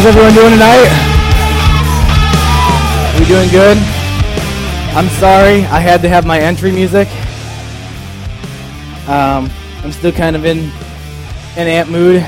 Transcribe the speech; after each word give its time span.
How's 0.00 0.16
everyone 0.16 0.32
doing 0.32 0.52
tonight? 0.52 0.88
We 3.18 3.26
doing 3.26 3.50
good? 3.50 3.76
I'm 4.96 5.08
sorry, 5.20 5.64
I 5.66 5.78
had 5.78 6.00
to 6.00 6.08
have 6.08 6.24
my 6.24 6.40
entry 6.40 6.72
music. 6.72 7.06
Um, 9.06 9.50
I'm 9.84 9.92
still 9.92 10.10
kind 10.10 10.36
of 10.36 10.46
in 10.46 10.70
an 11.58 11.68
amp 11.68 11.90
mood. 11.90 12.22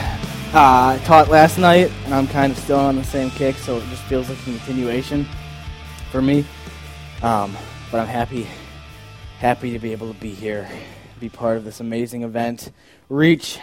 Uh, 0.53 0.53
I 0.53 1.01
taught 1.07 1.31
last 1.31 1.57
night, 1.57 1.91
and 2.05 2.15
I'm 2.15 2.27
kind 2.27 2.53
of 2.53 2.59
still 2.59 2.79
on 2.79 2.97
the 2.97 3.05
same 3.05 3.31
kick, 3.31 3.57
so 3.57 3.79
it 3.79 3.85
just 3.85 4.03
feels 4.03 4.29
like 4.29 4.39
a 4.41 4.43
continuation 4.43 5.27
for 6.11 6.21
me. 6.21 6.45
Um, 7.23 7.57
but 7.91 8.01
I'm 8.01 8.07
happy, 8.07 8.47
happy 9.39 9.73
to 9.73 9.79
be 9.79 9.93
able 9.93 10.13
to 10.13 10.21
be 10.21 10.35
here, 10.35 10.69
be 11.21 11.31
part 11.31 11.57
of 11.57 11.65
this 11.65 11.81
amazing 11.81 12.23
event. 12.23 12.71
Reach, 13.09 13.59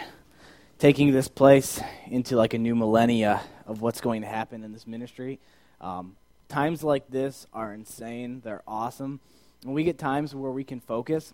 taking 0.80 1.12
this 1.12 1.28
place 1.28 1.80
into 2.08 2.34
like 2.34 2.54
a 2.54 2.58
new 2.58 2.74
millennia 2.74 3.40
of 3.70 3.80
what's 3.80 4.00
going 4.00 4.22
to 4.22 4.26
happen 4.26 4.64
in 4.64 4.72
this 4.72 4.86
ministry. 4.86 5.38
Um, 5.80 6.16
times 6.48 6.82
like 6.82 7.08
this 7.08 7.46
are 7.52 7.72
insane. 7.72 8.40
They're 8.44 8.64
awesome. 8.66 9.20
And 9.64 9.72
we 9.72 9.84
get 9.84 9.96
times 9.96 10.34
where 10.34 10.50
we 10.50 10.64
can 10.64 10.80
focus. 10.80 11.32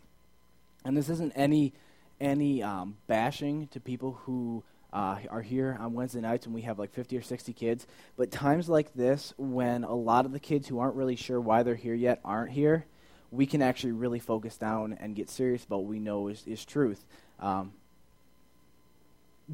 And 0.85 0.97
this 0.97 1.09
isn't 1.09 1.33
any 1.35 1.73
any 2.19 2.63
um, 2.63 2.97
bashing 3.07 3.69
to 3.69 3.81
people 3.81 4.21
who 4.25 4.63
uh, 4.93 5.19
are 5.29 5.43
here 5.43 5.77
on 5.79 5.93
Wednesday 5.93 6.23
nights 6.23 6.47
and 6.47 6.55
we 6.55 6.63
have 6.63 6.79
like 6.79 6.91
50 6.93 7.17
or 7.19 7.23
60 7.23 7.53
kids. 7.53 7.87
But 8.17 8.31
times 8.31 8.69
like 8.71 8.95
this, 8.95 9.35
when 9.37 9.85
a 9.85 9.95
lot 9.95 10.25
of 10.25 10.33
the 10.33 10.41
kids 10.41 10.67
who 10.67 10.79
aren't 10.79 10.95
really 10.95 11.17
sure 11.17 11.41
why 11.41 11.63
they're 11.63 11.75
here 11.75 11.95
yet 11.95 12.21
aren't 12.25 12.53
here, 12.53 12.87
we 13.31 13.45
can 13.45 13.61
actually 13.61 13.93
really 13.93 14.19
focus 14.19 14.57
down 14.57 14.97
and 14.99 15.15
get 15.15 15.29
serious 15.29 15.65
about 15.65 15.81
what 15.81 15.89
we 15.89 15.99
know 15.99 16.29
is, 16.29 16.43
is 16.47 16.65
truth. 16.65 17.05
Um, 17.39 17.73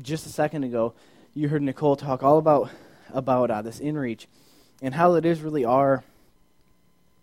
just 0.01 0.27
a 0.27 0.31
second 0.31 0.65
ago, 0.65 0.95
you 1.35 1.49
heard 1.49 1.63
Nicole 1.63 1.97
talk 1.97 2.23
all 2.23 2.39
about 2.39 2.71
about 3.13 3.51
uh, 3.51 3.63
this 3.63 3.81
inreach 3.81 4.27
and 4.81 4.95
how 4.95 5.15
it 5.15 5.25
is 5.25 5.41
really 5.41 5.65
our 5.65 6.05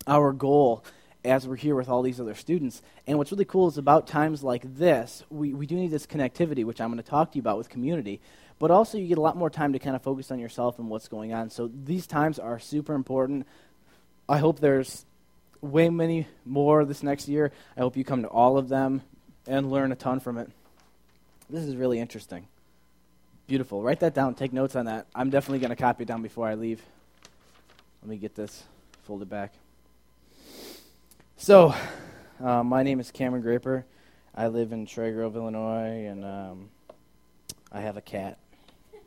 our 0.08 0.32
goal 0.34 0.84
as 1.24 1.48
we're 1.48 1.56
here 1.56 1.76
with 1.76 1.90
all 1.90 2.02
these 2.02 2.20
other 2.20 2.34
students. 2.34 2.82
And 3.06 3.18
what's 3.18 3.32
really 3.32 3.46
cool 3.46 3.68
is 3.68 3.78
about 3.78 4.08
times 4.08 4.42
like 4.42 4.78
this, 4.78 5.24
we, 5.30 5.54
we 5.54 5.68
do 5.68 5.76
need 5.76 5.92
this 5.92 6.08
connectivity, 6.08 6.64
which 6.64 6.80
I'm 6.80 6.90
going 6.90 7.04
to 7.04 7.08
talk 7.08 7.32
to 7.32 7.36
you 7.36 7.42
about 7.42 7.58
with 7.58 7.70
community. 7.70 8.22
But 8.58 8.72
also, 8.72 8.98
you 8.98 9.08
get 9.08 9.18
a 9.18 9.22
lot 9.22 9.36
more 9.36 9.50
time 9.50 9.74
to 9.74 9.80
kind 9.80 9.96
of 9.96 10.02
focus 10.02 10.32
on 10.32 10.40
yourself 10.40 10.80
and 10.80 10.90
what's 10.90 11.10
going 11.10 11.34
on. 11.34 11.50
So 11.50 11.68
these 11.68 12.08
times 12.08 12.40
are 12.40 12.58
super 12.58 12.94
important. 12.94 13.46
I 14.30 14.38
hope 14.38 14.60
there's 14.60 15.06
way 15.62 15.90
many 15.90 16.28
more 16.46 16.86
this 16.86 17.04
next 17.04 17.28
year. 17.28 17.52
I 17.76 17.82
hope 17.82 17.98
you 17.98 18.06
come 18.06 18.22
to 18.22 18.30
all 18.30 18.58
of 18.58 18.70
them 18.70 19.02
and 19.46 19.70
learn 19.70 19.92
a 19.92 19.96
ton 19.96 20.22
from 20.22 20.38
it. 20.38 20.50
This 21.50 21.64
is 21.64 21.76
really 21.76 22.00
interesting. 22.00 22.48
Beautiful. 23.50 23.82
Write 23.82 24.02
that 24.02 24.14
down. 24.14 24.36
Take 24.36 24.54
notes 24.54 24.76
on 24.76 24.86
that. 24.86 25.08
I'm 25.16 25.32
definitely 25.32 25.58
going 25.58 25.72
to 25.72 25.76
copy 25.76 26.04
it 26.04 26.06
down 26.06 26.22
before 26.22 26.48
I 26.48 26.54
leave. 26.54 26.84
Let 28.04 28.10
me 28.12 28.18
get 28.18 28.36
this 28.36 28.64
folded 29.06 29.28
back. 29.28 29.56
So, 31.36 31.74
uh, 32.40 32.62
my 32.62 32.84
name 32.84 33.00
is 33.00 33.10
Cameron 33.10 33.42
Graper. 33.42 33.86
I 34.36 34.50
live 34.50 34.72
in 34.72 34.86
Troy 34.86 35.12
Grove, 35.12 35.36
Illinois, 35.36 36.06
and 36.06 36.24
um, 36.24 36.70
I 37.72 37.82
have 37.82 37.98
a 37.98 38.02
cat. 38.02 38.38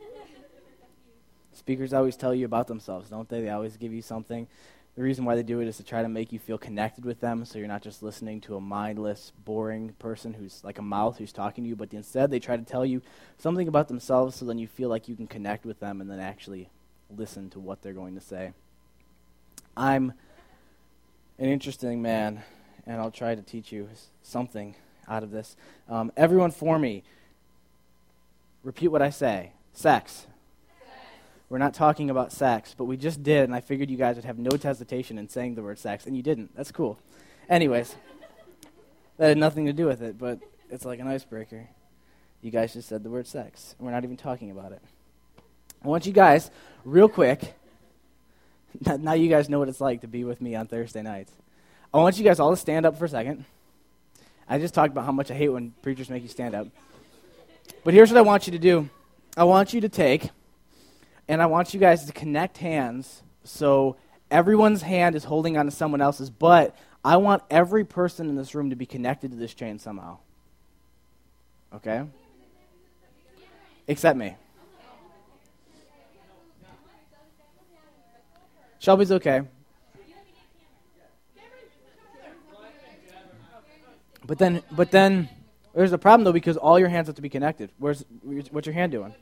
Speakers 1.52 1.92
always 1.92 2.16
tell 2.16 2.34
you 2.34 2.44
about 2.44 2.66
themselves, 2.66 3.10
don't 3.10 3.28
they? 3.28 3.42
They 3.42 3.50
always 3.50 3.76
give 3.76 3.92
you 3.92 4.02
something. 4.02 4.48
The 4.94 5.02
reason 5.02 5.24
why 5.24 5.36
they 5.36 5.42
do 5.42 5.60
it 5.60 5.68
is 5.68 5.78
to 5.78 5.82
try 5.82 6.02
to 6.02 6.08
make 6.08 6.32
you 6.32 6.38
feel 6.38 6.58
connected 6.58 7.06
with 7.06 7.20
them 7.20 7.46
so 7.46 7.58
you're 7.58 7.66
not 7.66 7.80
just 7.80 8.02
listening 8.02 8.42
to 8.42 8.56
a 8.56 8.60
mindless, 8.60 9.32
boring 9.44 9.94
person 9.98 10.34
who's 10.34 10.62
like 10.62 10.78
a 10.78 10.82
mouth 10.82 11.16
who's 11.16 11.32
talking 11.32 11.64
to 11.64 11.68
you, 11.68 11.76
but 11.76 11.94
instead 11.94 12.30
they 12.30 12.38
try 12.38 12.58
to 12.58 12.62
tell 12.62 12.84
you 12.84 13.00
something 13.38 13.68
about 13.68 13.88
themselves 13.88 14.36
so 14.36 14.44
then 14.44 14.58
you 14.58 14.66
feel 14.66 14.90
like 14.90 15.08
you 15.08 15.16
can 15.16 15.26
connect 15.26 15.64
with 15.64 15.80
them 15.80 16.02
and 16.02 16.10
then 16.10 16.20
actually 16.20 16.68
listen 17.16 17.48
to 17.50 17.58
what 17.58 17.80
they're 17.80 17.94
going 17.94 18.14
to 18.14 18.20
say. 18.20 18.52
I'm 19.74 20.12
an 21.38 21.48
interesting 21.48 22.02
man, 22.02 22.42
and 22.86 23.00
I'll 23.00 23.10
try 23.10 23.34
to 23.34 23.42
teach 23.42 23.72
you 23.72 23.88
something 24.22 24.75
out 25.08 25.22
of 25.22 25.31
this. 25.31 25.56
Um, 25.88 26.12
everyone 26.16 26.50
for 26.50 26.78
me, 26.78 27.02
repeat 28.62 28.88
what 28.88 29.02
I 29.02 29.10
say 29.10 29.52
sex. 29.72 30.26
We're 31.52 31.58
not 31.58 31.74
talking 31.74 32.08
about 32.08 32.32
sex, 32.32 32.74
but 32.74 32.84
we 32.84 32.96
just 32.96 33.22
did, 33.22 33.44
and 33.44 33.54
I 33.54 33.60
figured 33.60 33.90
you 33.90 33.98
guys 33.98 34.16
would 34.16 34.24
have 34.24 34.38
no 34.38 34.52
hesitation 34.56 35.18
in 35.18 35.28
saying 35.28 35.54
the 35.54 35.62
word 35.62 35.78
sex, 35.78 36.06
and 36.06 36.16
you 36.16 36.22
didn't. 36.22 36.56
That's 36.56 36.72
cool. 36.72 36.98
Anyways, 37.46 37.94
that 39.18 39.28
had 39.28 39.36
nothing 39.36 39.66
to 39.66 39.74
do 39.74 39.84
with 39.84 40.00
it, 40.00 40.16
but 40.16 40.38
it's 40.70 40.86
like 40.86 40.98
an 40.98 41.08
icebreaker. 41.08 41.68
You 42.40 42.50
guys 42.50 42.72
just 42.72 42.88
said 42.88 43.02
the 43.02 43.10
word 43.10 43.26
sex, 43.26 43.74
and 43.76 43.84
we're 43.84 43.92
not 43.92 44.02
even 44.02 44.16
talking 44.16 44.50
about 44.50 44.72
it. 44.72 44.80
I 45.84 45.88
want 45.88 46.06
you 46.06 46.14
guys, 46.14 46.50
real 46.86 47.06
quick, 47.06 47.52
now 48.98 49.12
you 49.12 49.28
guys 49.28 49.50
know 49.50 49.58
what 49.58 49.69
it's 49.69 49.78
like 49.78 50.00
to 50.00 50.08
be 50.08 50.24
with 50.24 50.40
me 50.40 50.54
on 50.54 50.69
Thursday 50.69 51.02
nights. 51.02 51.32
I 51.92 51.98
want 51.98 52.16
you 52.16 52.24
guys 52.24 52.40
all 52.40 52.52
to 52.52 52.56
stand 52.56 52.86
up 52.86 52.96
for 52.96 53.04
a 53.04 53.10
second. 53.10 53.44
I 54.48 54.58
just 54.58 54.72
talked 54.72 54.92
about 54.92 55.04
how 55.04 55.12
much 55.12 55.30
I 55.30 55.34
hate 55.34 55.50
when 55.50 55.74
preachers 55.82 56.08
make 56.08 56.22
you 56.22 56.30
stand 56.30 56.54
up. 56.54 56.69
But 57.84 57.92
here's 57.92 58.10
what 58.10 58.16
I 58.16 58.22
want 58.22 58.46
you 58.46 58.52
to 58.52 58.58
do 58.58 58.88
I 59.36 59.44
want 59.44 59.74
you 59.74 59.82
to 59.82 59.90
take 59.90 60.30
and 61.28 61.43
I 61.43 61.47
want 61.47 61.75
you 61.75 61.81
guys 61.81 62.05
to 62.06 62.12
connect 62.12 62.59
hands 62.59 63.22
so 63.44 63.97
everyone's 64.31 64.83
hand 64.83 65.15
is 65.15 65.25
holding 65.25 65.56
on 65.56 65.66
to 65.66 65.71
someone 65.71 66.00
else's, 66.00 66.31
but 66.31 66.77
I 67.05 67.16
want 67.16 67.43
every 67.50 67.84
person 67.84 68.28
in 68.28 68.37
this 68.37 68.55
room 68.55 68.71
to 68.71 68.77
be 68.77 68.87
connected 68.87 69.31
to 69.32 69.37
this 69.37 69.55
chain 69.55 69.78
somehow. 69.78 70.19
Okay? 71.75 72.05
Except 73.87 74.16
me. 74.16 74.37
Shelby's 78.78 79.12
okay. 79.12 79.43
But 84.25 84.38
then, 84.38 84.62
but 84.71 84.91
then, 84.91 85.28
there's 85.75 85.93
a 85.93 85.99
problem 85.99 86.25
though 86.25 86.32
because 86.32 86.56
all 86.56 86.78
your 86.78 86.88
hands 86.88 87.09
have 87.09 87.16
to 87.16 87.22
be 87.22 87.28
connected. 87.28 87.71
Where's 87.78 88.05
what's 88.22 88.66
your 88.66 88.75
hand 88.75 88.93
doing? 88.93 89.15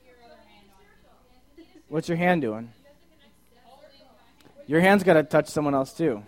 What's 1.91 2.07
your 2.07 2.15
hand 2.15 2.41
doing? 2.41 2.71
Your 4.65 4.79
hand's 4.79 5.03
got 5.03 5.15
to 5.15 5.23
touch 5.23 5.49
someone 5.49 5.75
else 5.75 5.91
too. 5.91 6.23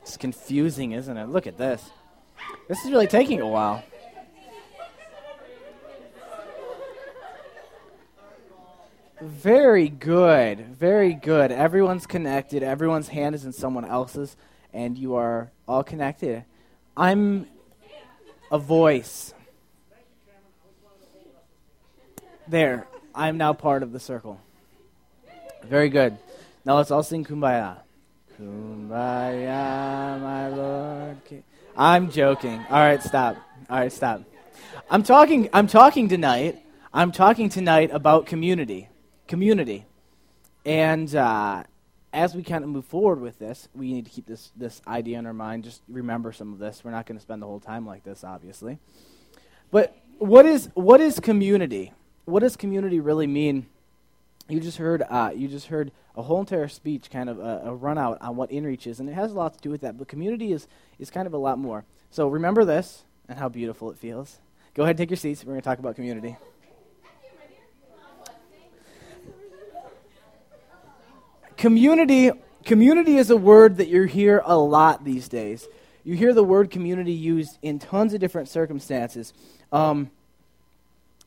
It's 0.00 0.16
confusing, 0.16 0.92
isn't 0.92 1.14
it? 1.14 1.28
Look 1.28 1.46
at 1.46 1.58
this. 1.58 1.90
This 2.68 2.82
is 2.86 2.90
really 2.90 3.06
taking 3.06 3.42
a 3.42 3.46
while. 3.46 3.84
Very 9.46 9.88
good. 9.88 10.76
Very 10.76 11.14
good. 11.14 11.52
Everyone's 11.52 12.04
connected. 12.04 12.64
Everyone's 12.64 13.06
hand 13.06 13.36
is 13.36 13.44
in 13.44 13.52
someone 13.52 13.84
else's, 13.84 14.36
and 14.72 14.98
you 14.98 15.14
are 15.14 15.52
all 15.68 15.84
connected. 15.84 16.44
I'm 16.96 17.46
a 18.50 18.58
voice. 18.58 19.32
There. 22.48 22.88
I'm 23.14 23.36
now 23.36 23.52
part 23.52 23.84
of 23.84 23.92
the 23.92 24.00
circle. 24.00 24.40
Very 25.62 25.90
good. 25.90 26.18
Now 26.64 26.78
let's 26.78 26.90
all 26.90 27.04
sing 27.04 27.24
Kumbaya. 27.24 27.76
Kumbaya, 28.36 30.20
my 30.22 30.48
Lord. 30.48 31.18
I'm 31.76 32.10
joking. 32.10 32.66
All 32.68 32.80
right, 32.80 33.00
stop. 33.00 33.36
All 33.70 33.78
right, 33.78 33.92
stop. 33.92 34.22
I'm 34.90 35.04
talking 35.04 35.48
I'm 35.52 35.68
talking 35.68 36.08
tonight. 36.08 36.60
I'm 36.92 37.12
talking 37.12 37.48
tonight 37.48 37.90
about 37.92 38.26
community 38.26 38.88
community. 39.26 39.86
And 40.64 41.14
uh, 41.14 41.64
as 42.12 42.34
we 42.34 42.42
kind 42.42 42.64
of 42.64 42.70
move 42.70 42.84
forward 42.84 43.20
with 43.20 43.38
this, 43.38 43.68
we 43.74 43.92
need 43.92 44.04
to 44.06 44.10
keep 44.10 44.26
this, 44.26 44.50
this 44.56 44.80
idea 44.86 45.18
in 45.18 45.26
our 45.26 45.34
mind. 45.34 45.64
Just 45.64 45.82
remember 45.88 46.32
some 46.32 46.52
of 46.52 46.58
this. 46.58 46.82
We're 46.82 46.90
not 46.90 47.06
going 47.06 47.18
to 47.18 47.22
spend 47.22 47.42
the 47.42 47.46
whole 47.46 47.60
time 47.60 47.86
like 47.86 48.04
this, 48.04 48.24
obviously. 48.24 48.78
But 49.70 49.96
what 50.18 50.46
is, 50.46 50.70
what 50.74 51.00
is 51.00 51.20
community? 51.20 51.92
What 52.24 52.40
does 52.40 52.56
community 52.56 53.00
really 53.00 53.26
mean? 53.26 53.66
You 54.48 54.60
just 54.60 54.78
heard, 54.78 55.02
uh, 55.08 55.32
you 55.34 55.48
just 55.48 55.66
heard 55.66 55.92
a 56.16 56.22
whole 56.22 56.40
entire 56.40 56.68
speech, 56.68 57.10
kind 57.10 57.28
of 57.28 57.38
a, 57.38 57.62
a 57.66 57.74
run 57.74 57.98
out 57.98 58.18
on 58.20 58.36
what 58.36 58.50
InReach 58.50 58.86
is, 58.86 59.00
and 59.00 59.08
it 59.08 59.12
has 59.12 59.32
a 59.32 59.34
lot 59.34 59.54
to 59.54 59.60
do 59.60 59.70
with 59.70 59.82
that. 59.82 59.98
But 59.98 60.08
community 60.08 60.52
is, 60.52 60.66
is 60.98 61.10
kind 61.10 61.26
of 61.26 61.34
a 61.34 61.38
lot 61.38 61.58
more. 61.58 61.84
So 62.10 62.28
remember 62.28 62.64
this 62.64 63.04
and 63.28 63.38
how 63.38 63.48
beautiful 63.48 63.90
it 63.90 63.98
feels. 63.98 64.38
Go 64.74 64.84
ahead, 64.84 64.92
and 64.92 64.98
take 64.98 65.10
your 65.10 65.16
seats. 65.16 65.44
We're 65.44 65.52
going 65.52 65.62
to 65.62 65.64
talk 65.64 65.78
about 65.78 65.96
community. 65.96 66.36
Community, 71.66 72.30
community 72.64 73.16
is 73.16 73.30
a 73.30 73.36
word 73.36 73.78
that 73.78 73.88
you 73.88 74.04
hear 74.04 74.40
a 74.44 74.56
lot 74.56 75.04
these 75.04 75.26
days. 75.28 75.66
You 76.04 76.14
hear 76.14 76.32
the 76.32 76.44
word 76.44 76.70
community 76.70 77.10
used 77.10 77.58
in 77.60 77.80
tons 77.80 78.14
of 78.14 78.20
different 78.20 78.48
circumstances. 78.48 79.34
Um, 79.72 80.12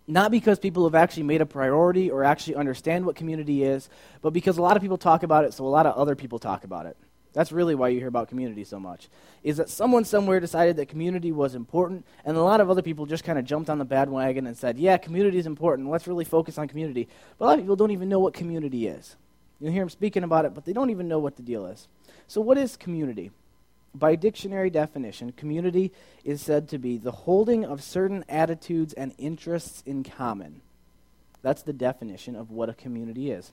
Not 0.08 0.32
because 0.32 0.58
people 0.58 0.86
have 0.86 0.96
actually 0.96 1.24
made 1.24 1.42
a 1.42 1.46
priority 1.46 2.10
or 2.10 2.24
actually 2.24 2.56
understand 2.56 3.06
what 3.06 3.18
community 3.18 3.66
is, 3.66 3.90
but 4.22 4.30
because 4.30 4.58
a 4.58 4.62
lot 4.62 4.78
of 4.78 4.82
people 4.82 4.98
talk 4.98 5.24
about 5.24 5.44
it, 5.44 5.54
so 5.54 5.66
a 5.66 5.68
lot 5.68 5.86
of 5.86 5.98
other 5.98 6.16
people 6.16 6.40
talk 6.40 6.64
about 6.64 6.86
it. 6.86 6.96
That's 7.34 7.52
really 7.52 7.76
why 7.76 7.90
you 7.90 8.00
hear 8.00 8.08
about 8.08 8.30
community 8.30 8.64
so 8.64 8.80
much. 8.80 9.10
Is 9.44 9.58
that 9.58 9.70
someone 9.70 10.06
somewhere 10.06 10.40
decided 10.40 10.78
that 10.78 10.88
community 10.88 11.34
was 11.34 11.54
important, 11.54 12.06
and 12.24 12.38
a 12.38 12.42
lot 12.42 12.62
of 12.62 12.70
other 12.70 12.82
people 12.82 13.06
just 13.06 13.26
kind 13.26 13.38
of 13.38 13.44
jumped 13.44 13.70
on 13.70 13.78
the 13.78 13.84
bandwagon 13.84 14.48
and 14.48 14.56
said, 14.58 14.80
yeah, 14.80 14.96
community 14.96 15.38
is 15.38 15.48
important. 15.48 15.90
Let's 15.90 16.08
really 16.08 16.24
focus 16.24 16.58
on 16.58 16.70
community. 16.70 17.10
But 17.38 17.44
a 17.44 17.48
lot 17.48 17.60
of 17.60 17.66
people 17.66 17.76
don't 17.76 17.92
even 17.92 18.08
know 18.08 18.22
what 18.22 18.34
community 18.34 18.88
is. 18.88 19.18
You'll 19.60 19.72
hear 19.72 19.82
them 19.82 19.90
speaking 19.90 20.24
about 20.24 20.46
it, 20.46 20.54
but 20.54 20.66
they 20.66 20.74
don't 20.74 20.90
even 20.90 21.08
know 21.08 21.20
what 21.20 21.36
the 21.36 21.44
deal 21.44 21.66
is. 21.66 21.88
So, 22.28 22.42
what 22.42 22.58
is 22.58 22.78
community? 22.78 23.32
By 23.94 24.16
dictionary 24.16 24.70
definition, 24.70 25.32
community 25.32 25.92
is 26.24 26.42
said 26.42 26.70
to 26.70 26.78
be 26.78 26.98
the 26.98 27.12
holding 27.12 27.66
of 27.66 27.82
certain 27.82 28.24
attitudes 28.30 28.94
and 28.94 29.14
interests 29.18 29.82
in 29.86 30.04
common. 30.04 30.62
That's 31.42 31.64
the 31.64 31.74
definition 31.74 32.36
of 32.36 32.52
what 32.52 32.70
a 32.70 32.74
community 32.74 33.32
is. 33.32 33.52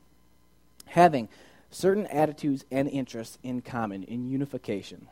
Having 0.87 1.29
certain 1.71 2.07
attitudes 2.09 2.65
and 2.71 2.89
interests 2.89 3.39
in 3.43 3.63
common, 3.63 4.03
in 4.05 4.29
unification. 4.29 5.09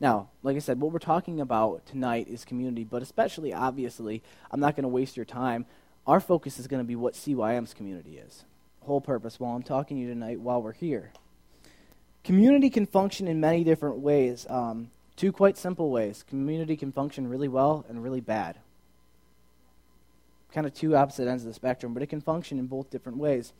Now, 0.00 0.28
like 0.42 0.56
I 0.56 0.60
said, 0.60 0.80
what 0.80 0.92
we're 0.92 0.98
talking 0.98 1.40
about 1.40 1.84
tonight 1.86 2.28
is 2.28 2.44
community, 2.44 2.84
but 2.84 3.02
especially, 3.02 3.52
obviously, 3.52 4.22
I'm 4.50 4.60
not 4.60 4.74
going 4.74 4.84
to 4.84 4.88
waste 4.88 5.16
your 5.16 5.26
time. 5.26 5.66
Our 6.06 6.20
focus 6.20 6.58
is 6.58 6.66
going 6.66 6.82
to 6.82 6.86
be 6.86 6.96
what 6.96 7.14
CYM's 7.14 7.74
community 7.74 8.16
is. 8.18 8.44
Whole 8.82 9.00
purpose 9.00 9.38
while 9.38 9.54
I'm 9.54 9.62
talking 9.62 9.96
to 9.96 10.02
you 10.02 10.08
tonight 10.08 10.40
while 10.40 10.62
we're 10.62 10.72
here. 10.72 11.12
Community 12.24 12.70
can 12.70 12.86
function 12.86 13.28
in 13.28 13.40
many 13.40 13.64
different 13.64 13.98
ways. 13.98 14.46
Um, 14.48 14.90
two 15.16 15.32
quite 15.32 15.56
simple 15.56 15.90
ways. 15.90 16.24
Community 16.28 16.76
can 16.76 16.92
function 16.92 17.28
really 17.28 17.48
well 17.48 17.84
and 17.88 18.02
really 18.02 18.20
bad. 18.20 18.58
Kind 20.52 20.66
of 20.66 20.74
two 20.74 20.96
opposite 20.96 21.28
ends 21.28 21.44
of 21.44 21.48
the 21.48 21.54
spectrum, 21.54 21.94
but 21.94 22.02
it 22.02 22.08
can 22.08 22.20
function 22.20 22.58
in 22.58 22.66
both 22.66 22.90
different 22.90 23.18
ways 23.18 23.52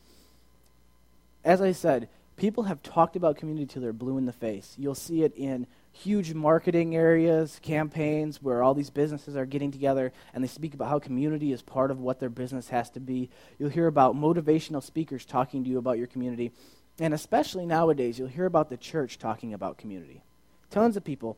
as 1.44 1.60
I 1.60 1.72
said, 1.72 2.08
people 2.40 2.64
have 2.64 2.82
talked 2.82 3.16
about 3.16 3.36
community 3.36 3.66
till 3.66 3.82
they're 3.82 3.92
blue 3.92 4.16
in 4.16 4.24
the 4.24 4.32
face. 4.32 4.74
You'll 4.78 4.94
see 4.94 5.24
it 5.24 5.34
in 5.36 5.66
huge 5.92 6.32
marketing 6.32 6.96
areas, 6.96 7.60
campaigns 7.62 8.42
where 8.42 8.62
all 8.62 8.72
these 8.72 8.88
businesses 8.88 9.36
are 9.36 9.44
getting 9.44 9.70
together 9.70 10.10
and 10.32 10.42
they 10.42 10.48
speak 10.48 10.72
about 10.72 10.88
how 10.88 10.98
community 10.98 11.52
is 11.52 11.60
part 11.60 11.90
of 11.90 12.00
what 12.00 12.18
their 12.18 12.30
business 12.30 12.70
has 12.70 12.88
to 12.90 13.00
be. 13.00 13.28
You'll 13.58 13.68
hear 13.68 13.86
about 13.86 14.16
motivational 14.16 14.82
speakers 14.82 15.26
talking 15.26 15.64
to 15.64 15.70
you 15.70 15.76
about 15.76 15.98
your 15.98 16.06
community. 16.06 16.50
And 16.98 17.12
especially 17.12 17.66
nowadays, 17.66 18.18
you'll 18.18 18.28
hear 18.28 18.46
about 18.46 18.70
the 18.70 18.78
church 18.78 19.18
talking 19.18 19.52
about 19.52 19.76
community. 19.76 20.22
Tons 20.70 20.96
of 20.96 21.04
people 21.04 21.36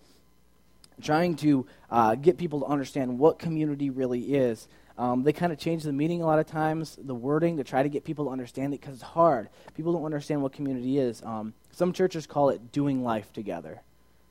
trying 1.03 1.35
to 1.35 1.67
uh, 1.91 2.15
get 2.15 2.39
people 2.39 2.61
to 2.61 2.67
understand 2.67 3.19
what 3.19 3.41
community 3.41 3.91
really 3.91 4.35
is 4.35 4.69
um, 4.99 5.23
they 5.23 5.33
kind 5.33 5.53
of 5.53 5.59
change 5.59 5.83
the 5.83 5.93
meaning 5.93 6.23
a 6.23 6.27
lot 6.27 6.39
of 6.39 6.47
times, 6.47 6.99
the 7.03 7.15
wording, 7.15 7.57
to 7.57 7.65
try 7.65 7.83
to 7.83 7.89
get 7.89 8.05
people 8.05 8.27
to 8.27 8.31
understand 8.31 8.75
it 8.75 8.81
because 8.81 8.95
it's 8.95 9.03
hard. 9.03 9.49
People 9.75 9.93
don't 9.93 10.05
understand 10.05 10.43
what 10.43 10.53
community 10.53 10.99
is. 10.99 11.23
Um, 11.23 11.55
some 11.73 11.93
churches 11.93 12.27
call 12.27 12.51
it 12.51 12.73
doing 12.73 13.03
life 13.03 13.33
together. 13.33 13.81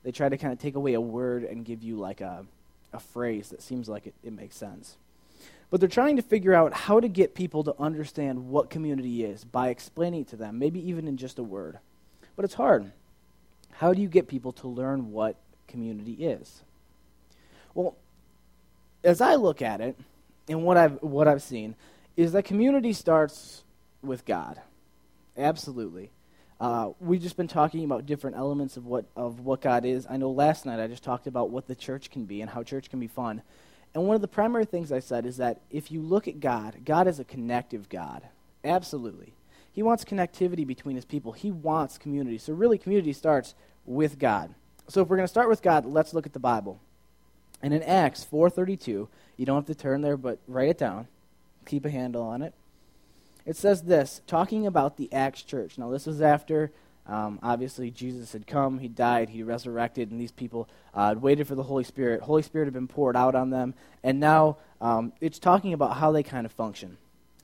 They 0.04 0.12
try 0.12 0.28
to 0.28 0.36
kind 0.36 0.52
of 0.52 0.58
take 0.58 0.74
away 0.74 0.94
a 0.94 1.00
word 1.00 1.44
and 1.44 1.64
give 1.64 1.82
you 1.82 1.96
like 1.96 2.20
a, 2.20 2.44
a 2.92 3.00
phrase 3.00 3.48
that 3.50 3.62
seems 3.62 3.88
like 3.88 4.06
it, 4.06 4.14
it 4.22 4.32
makes 4.32 4.56
sense. 4.56 4.96
But 5.70 5.80
they're 5.80 5.88
trying 5.88 6.16
to 6.16 6.22
figure 6.22 6.52
out 6.52 6.74
how 6.74 7.00
to 7.00 7.08
get 7.08 7.34
people 7.34 7.64
to 7.64 7.74
understand 7.78 8.50
what 8.50 8.68
community 8.68 9.24
is 9.24 9.42
by 9.44 9.70
explaining 9.70 10.22
it 10.22 10.28
to 10.28 10.36
them, 10.36 10.58
maybe 10.58 10.86
even 10.88 11.08
in 11.08 11.16
just 11.16 11.38
a 11.38 11.42
word. 11.42 11.78
But 12.36 12.44
it's 12.44 12.54
hard. 12.54 12.92
How 13.72 13.94
do 13.94 14.02
you 14.02 14.08
get 14.08 14.28
people 14.28 14.52
to 14.52 14.68
learn 14.68 15.12
what 15.12 15.36
community 15.66 16.12
is? 16.12 16.62
Well, 17.74 17.96
as 19.02 19.20
I 19.20 19.36
look 19.36 19.62
at 19.62 19.80
it, 19.80 19.96
and 20.48 20.64
what 20.64 20.76
I've 20.76 21.02
what 21.02 21.28
I've 21.28 21.42
seen 21.42 21.74
is 22.16 22.32
that 22.32 22.44
community 22.44 22.92
starts 22.92 23.62
with 24.02 24.24
God. 24.24 24.60
Absolutely. 25.36 26.10
Uh, 26.60 26.90
we've 27.00 27.22
just 27.22 27.36
been 27.36 27.48
talking 27.48 27.84
about 27.84 28.06
different 28.06 28.36
elements 28.36 28.76
of 28.76 28.86
what 28.86 29.06
of 29.16 29.40
what 29.40 29.60
God 29.60 29.84
is. 29.84 30.06
I 30.08 30.16
know 30.16 30.30
last 30.30 30.66
night 30.66 30.80
I 30.80 30.86
just 30.86 31.02
talked 31.02 31.26
about 31.26 31.50
what 31.50 31.66
the 31.66 31.74
church 31.74 32.10
can 32.10 32.24
be 32.24 32.40
and 32.40 32.50
how 32.50 32.62
church 32.62 32.90
can 32.90 33.00
be 33.00 33.08
fun. 33.08 33.42
And 33.94 34.06
one 34.06 34.14
of 34.14 34.22
the 34.22 34.28
primary 34.28 34.64
things 34.64 34.90
I 34.90 35.00
said 35.00 35.26
is 35.26 35.36
that 35.36 35.60
if 35.70 35.90
you 35.90 36.00
look 36.00 36.26
at 36.28 36.40
God, 36.40 36.78
God 36.84 37.08
is 37.08 37.18
a 37.18 37.24
connective 37.24 37.88
God. 37.88 38.22
Absolutely. 38.64 39.34
He 39.72 39.82
wants 39.82 40.04
connectivity 40.04 40.66
between 40.66 40.96
his 40.96 41.04
people. 41.04 41.32
He 41.32 41.50
wants 41.50 41.98
community. 41.98 42.38
So 42.38 42.52
really 42.52 42.78
community 42.78 43.12
starts 43.12 43.54
with 43.84 44.18
God. 44.18 44.54
So 44.88 45.02
if 45.02 45.08
we're 45.08 45.16
going 45.16 45.24
to 45.24 45.30
start 45.30 45.48
with 45.48 45.62
God, 45.62 45.86
let's 45.86 46.14
look 46.14 46.26
at 46.26 46.32
the 46.32 46.38
Bible. 46.38 46.80
And 47.62 47.72
in 47.72 47.82
Acts 47.82 48.24
4:32, 48.24 49.08
you 49.36 49.46
don't 49.46 49.56
have 49.56 49.66
to 49.66 49.74
turn 49.74 50.00
there, 50.00 50.16
but 50.16 50.38
write 50.48 50.70
it 50.70 50.78
down. 50.78 51.06
Keep 51.66 51.84
a 51.84 51.90
handle 51.90 52.22
on 52.22 52.42
it. 52.42 52.54
It 53.46 53.56
says 53.56 53.82
this, 53.82 54.20
talking 54.26 54.66
about 54.66 54.96
the 54.96 55.12
Acts 55.12 55.42
church. 55.42 55.76
Now, 55.76 55.90
this 55.90 56.06
was 56.06 56.20
after, 56.20 56.70
um, 57.06 57.40
obviously, 57.42 57.90
Jesus 57.90 58.32
had 58.32 58.46
come, 58.46 58.78
he 58.78 58.88
died, 58.88 59.30
he 59.30 59.42
resurrected, 59.42 60.10
and 60.10 60.20
these 60.20 60.32
people 60.32 60.68
uh, 60.94 61.08
had 61.08 61.22
waited 61.22 61.48
for 61.48 61.56
the 61.56 61.64
Holy 61.64 61.82
Spirit. 61.82 62.22
Holy 62.22 62.42
Spirit 62.42 62.66
had 62.66 62.74
been 62.74 62.88
poured 62.88 63.16
out 63.16 63.34
on 63.34 63.50
them, 63.50 63.74
and 64.02 64.20
now 64.20 64.58
um, 64.80 65.12
it's 65.20 65.38
talking 65.38 65.72
about 65.72 65.96
how 65.96 66.12
they 66.12 66.22
kind 66.22 66.46
of 66.46 66.52
function. 66.52 66.98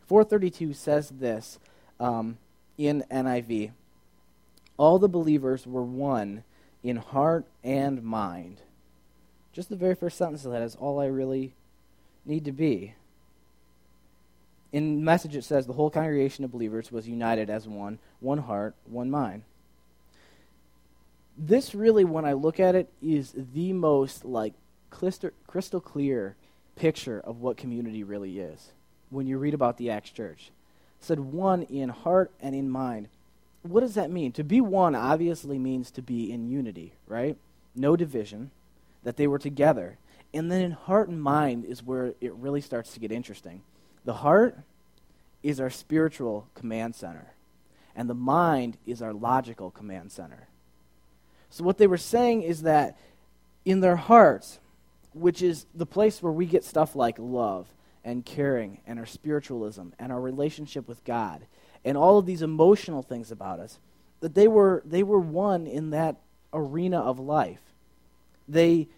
432 0.06 0.72
says 0.72 1.10
this 1.10 1.58
um, 1.98 2.38
in 2.76 3.04
NIV 3.10 3.72
All 4.76 4.98
the 4.98 5.08
believers 5.08 5.66
were 5.66 5.82
one 5.82 6.44
in 6.82 6.96
heart 6.96 7.44
and 7.64 8.02
mind. 8.02 8.60
Just 9.58 9.70
the 9.70 9.74
very 9.74 9.96
first 9.96 10.16
sentence 10.16 10.44
of 10.44 10.52
that 10.52 10.62
is 10.62 10.76
all 10.76 11.00
I 11.00 11.06
really 11.06 11.52
need 12.24 12.44
to 12.44 12.52
be. 12.52 12.94
In 14.70 14.94
the 14.94 15.02
message, 15.02 15.34
it 15.34 15.42
says 15.42 15.66
the 15.66 15.72
whole 15.72 15.90
congregation 15.90 16.44
of 16.44 16.52
believers 16.52 16.92
was 16.92 17.08
united 17.08 17.50
as 17.50 17.66
one, 17.66 17.98
one 18.20 18.38
heart, 18.38 18.76
one 18.84 19.10
mind. 19.10 19.42
This 21.36 21.74
really, 21.74 22.04
when 22.04 22.24
I 22.24 22.34
look 22.34 22.60
at 22.60 22.76
it, 22.76 22.88
is 23.02 23.34
the 23.36 23.72
most 23.72 24.24
like 24.24 24.54
crystal 24.90 25.80
clear 25.80 26.36
picture 26.76 27.18
of 27.18 27.40
what 27.40 27.56
community 27.56 28.04
really 28.04 28.38
is. 28.38 28.68
When 29.10 29.26
you 29.26 29.38
read 29.38 29.54
about 29.54 29.76
the 29.76 29.90
Acts 29.90 30.10
Church, 30.10 30.52
it 31.00 31.04
said 31.04 31.18
one 31.18 31.64
in 31.64 31.88
heart 31.88 32.30
and 32.40 32.54
in 32.54 32.70
mind. 32.70 33.08
What 33.62 33.80
does 33.80 33.94
that 33.94 34.12
mean? 34.12 34.30
To 34.34 34.44
be 34.44 34.60
one 34.60 34.94
obviously 34.94 35.58
means 35.58 35.90
to 35.90 36.00
be 36.00 36.30
in 36.30 36.48
unity, 36.48 36.92
right? 37.08 37.36
No 37.74 37.96
division, 37.96 38.52
that 39.02 39.16
they 39.16 39.26
were 39.26 39.38
together. 39.38 39.98
And 40.34 40.50
then 40.50 40.62
in 40.62 40.72
heart 40.72 41.08
and 41.08 41.20
mind 41.20 41.64
is 41.64 41.82
where 41.82 42.14
it 42.20 42.32
really 42.34 42.60
starts 42.60 42.92
to 42.94 43.00
get 43.00 43.12
interesting. 43.12 43.62
The 44.04 44.14
heart 44.14 44.58
is 45.42 45.60
our 45.60 45.70
spiritual 45.70 46.48
command 46.54 46.94
center, 46.94 47.34
and 47.94 48.08
the 48.08 48.14
mind 48.14 48.76
is 48.86 49.00
our 49.02 49.12
logical 49.12 49.70
command 49.70 50.12
center. 50.12 50.48
So, 51.50 51.64
what 51.64 51.78
they 51.78 51.86
were 51.86 51.96
saying 51.96 52.42
is 52.42 52.62
that 52.62 52.98
in 53.64 53.80
their 53.80 53.96
hearts, 53.96 54.58
which 55.12 55.42
is 55.42 55.66
the 55.74 55.86
place 55.86 56.22
where 56.22 56.32
we 56.32 56.46
get 56.46 56.64
stuff 56.64 56.94
like 56.94 57.18
love 57.18 57.66
and 58.04 58.24
caring 58.24 58.80
and 58.86 58.98
our 58.98 59.06
spiritualism 59.06 59.88
and 59.98 60.12
our 60.12 60.20
relationship 60.20 60.88
with 60.88 61.04
God 61.04 61.46
and 61.84 61.96
all 61.96 62.18
of 62.18 62.26
these 62.26 62.42
emotional 62.42 63.02
things 63.02 63.30
about 63.30 63.60
us, 63.60 63.78
that 64.20 64.34
they 64.34 64.48
were, 64.48 64.82
they 64.84 65.02
were 65.02 65.18
one 65.18 65.66
in 65.66 65.90
that 65.90 66.16
arena 66.52 67.00
of 67.00 67.18
life. 67.18 67.60
They 68.48 68.88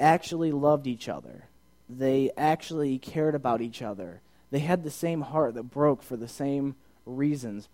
actually 0.00 0.52
loved 0.52 0.86
each 0.86 1.08
other. 1.08 1.44
They 1.88 2.30
actually 2.36 2.98
cared 2.98 3.34
about 3.34 3.62
each 3.62 3.80
other. 3.80 4.20
They 4.50 4.58
had 4.58 4.82
the 4.82 4.90
same 4.90 5.22
heart 5.22 5.54
that 5.54 5.64
broke 5.64 6.02
for 6.02 6.16
the 6.16 6.28
same 6.28 6.74
reasons. 7.06 7.68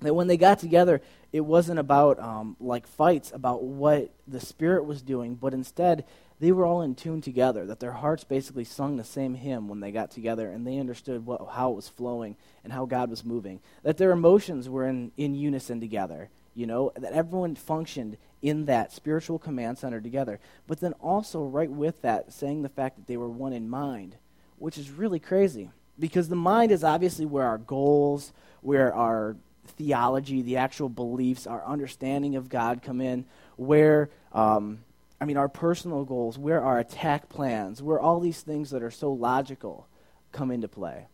That 0.00 0.14
when 0.14 0.26
they 0.26 0.36
got 0.36 0.58
together, 0.58 1.00
it 1.32 1.40
wasn't 1.40 1.78
about 1.78 2.18
um, 2.20 2.56
like 2.60 2.86
fights 2.86 3.32
about 3.32 3.62
what 3.62 4.10
the 4.26 4.40
Spirit 4.40 4.84
was 4.84 5.00
doing, 5.00 5.34
but 5.34 5.54
instead 5.54 6.04
they 6.38 6.52
were 6.52 6.66
all 6.66 6.82
in 6.82 6.94
tune 6.94 7.22
together. 7.22 7.64
That 7.64 7.80
their 7.80 7.92
hearts 7.92 8.24
basically 8.24 8.64
sung 8.64 8.96
the 8.96 9.04
same 9.04 9.34
hymn 9.34 9.68
when 9.68 9.80
they 9.80 9.92
got 9.92 10.10
together, 10.10 10.50
and 10.50 10.66
they 10.66 10.78
understood 10.78 11.24
what, 11.24 11.48
how 11.52 11.72
it 11.72 11.76
was 11.76 11.88
flowing 11.88 12.36
and 12.62 12.72
how 12.72 12.84
God 12.84 13.08
was 13.08 13.24
moving. 13.24 13.60
That 13.84 13.96
their 13.96 14.10
emotions 14.10 14.68
were 14.68 14.86
in, 14.86 15.12
in 15.16 15.34
unison 15.34 15.80
together. 15.80 16.28
You 16.54 16.66
know, 16.66 16.92
that 16.96 17.12
everyone 17.12 17.54
functioned 17.54 18.16
in 18.42 18.66
that 18.66 18.92
spiritual 18.92 19.38
command 19.38 19.78
center 19.78 20.00
together. 20.00 20.38
But 20.66 20.80
then 20.80 20.92
also, 20.94 21.44
right 21.44 21.70
with 21.70 22.02
that, 22.02 22.32
saying 22.32 22.62
the 22.62 22.68
fact 22.68 22.96
that 22.96 23.06
they 23.06 23.16
were 23.16 23.28
one 23.28 23.52
in 23.52 23.68
mind, 23.68 24.16
which 24.58 24.78
is 24.78 24.90
really 24.90 25.18
crazy. 25.18 25.70
Because 25.98 26.28
the 26.28 26.36
mind 26.36 26.72
is 26.72 26.84
obviously 26.84 27.24
where 27.24 27.46
our 27.46 27.58
goals, 27.58 28.32
where 28.60 28.94
our 28.94 29.36
theology, 29.66 30.42
the 30.42 30.58
actual 30.58 30.88
beliefs, 30.88 31.46
our 31.46 31.64
understanding 31.64 32.36
of 32.36 32.48
God 32.48 32.82
come 32.82 33.00
in, 33.00 33.24
where, 33.56 34.10
um, 34.32 34.80
I 35.20 35.24
mean, 35.24 35.36
our 35.36 35.48
personal 35.48 36.04
goals, 36.04 36.38
where 36.38 36.62
our 36.62 36.78
attack 36.78 37.28
plans, 37.28 37.82
where 37.82 37.98
all 37.98 38.20
these 38.20 38.42
things 38.42 38.70
that 38.70 38.82
are 38.82 38.90
so 38.90 39.10
logical 39.12 39.86
come 40.32 40.50
into 40.50 40.68
play. 40.68 41.06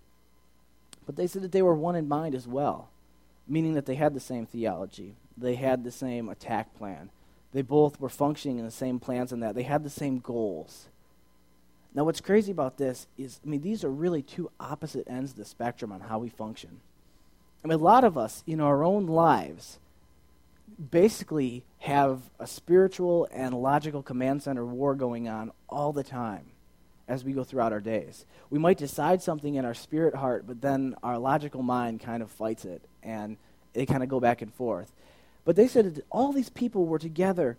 But 1.06 1.16
they 1.16 1.26
said 1.26 1.42
that 1.42 1.52
they 1.52 1.62
were 1.62 1.74
one 1.74 1.96
in 1.96 2.08
mind 2.08 2.34
as 2.34 2.46
well, 2.46 2.88
meaning 3.46 3.74
that 3.74 3.86
they 3.86 3.94
had 3.94 4.14
the 4.14 4.20
same 4.20 4.46
theology, 4.46 5.14
they 5.36 5.54
had 5.54 5.84
the 5.84 5.90
same 5.90 6.28
attack 6.28 6.74
plan. 6.76 7.10
They 7.52 7.62
both 7.62 8.00
were 8.00 8.08
functioning 8.08 8.58
in 8.58 8.64
the 8.64 8.70
same 8.70 8.98
plans 8.98 9.32
and 9.32 9.42
that. 9.42 9.54
They 9.54 9.62
had 9.62 9.84
the 9.84 9.90
same 9.90 10.18
goals. 10.18 10.88
Now, 11.94 12.04
what's 12.04 12.22
crazy 12.22 12.50
about 12.50 12.78
this 12.78 13.06
is, 13.18 13.40
I 13.44 13.48
mean, 13.48 13.60
these 13.60 13.84
are 13.84 13.90
really 13.90 14.22
two 14.22 14.50
opposite 14.58 15.06
ends 15.08 15.32
of 15.32 15.36
the 15.36 15.44
spectrum 15.44 15.92
on 15.92 16.00
how 16.00 16.18
we 16.18 16.30
function. 16.30 16.80
I 17.62 17.68
mean, 17.68 17.78
a 17.78 17.82
lot 17.82 18.04
of 18.04 18.16
us 18.16 18.42
in 18.46 18.60
our 18.60 18.82
own 18.82 19.06
lives 19.06 19.78
basically 20.90 21.64
have 21.80 22.30
a 22.40 22.46
spiritual 22.46 23.28
and 23.30 23.54
logical 23.54 24.02
command 24.02 24.42
center 24.42 24.64
war 24.64 24.94
going 24.94 25.28
on 25.28 25.52
all 25.68 25.92
the 25.92 26.02
time 26.02 26.46
as 27.06 27.24
we 27.24 27.32
go 27.32 27.44
throughout 27.44 27.72
our 27.72 27.80
days. 27.80 28.24
We 28.48 28.58
might 28.58 28.78
decide 28.78 29.22
something 29.22 29.54
in 29.54 29.64
our 29.64 29.74
spirit 29.74 30.14
heart, 30.14 30.44
but 30.46 30.62
then 30.62 30.96
our 31.02 31.18
logical 31.18 31.62
mind 31.62 32.00
kind 32.00 32.22
of 32.22 32.30
fights 32.30 32.64
it, 32.64 32.82
and 33.02 33.36
they 33.74 33.84
kind 33.84 34.02
of 34.02 34.08
go 34.08 34.18
back 34.18 34.40
and 34.40 34.52
forth. 34.52 34.90
But 35.44 35.56
they 35.56 35.66
said 35.66 35.94
that 35.94 36.04
all 36.10 36.32
these 36.32 36.50
people 36.50 36.86
were 36.86 36.98
together 36.98 37.56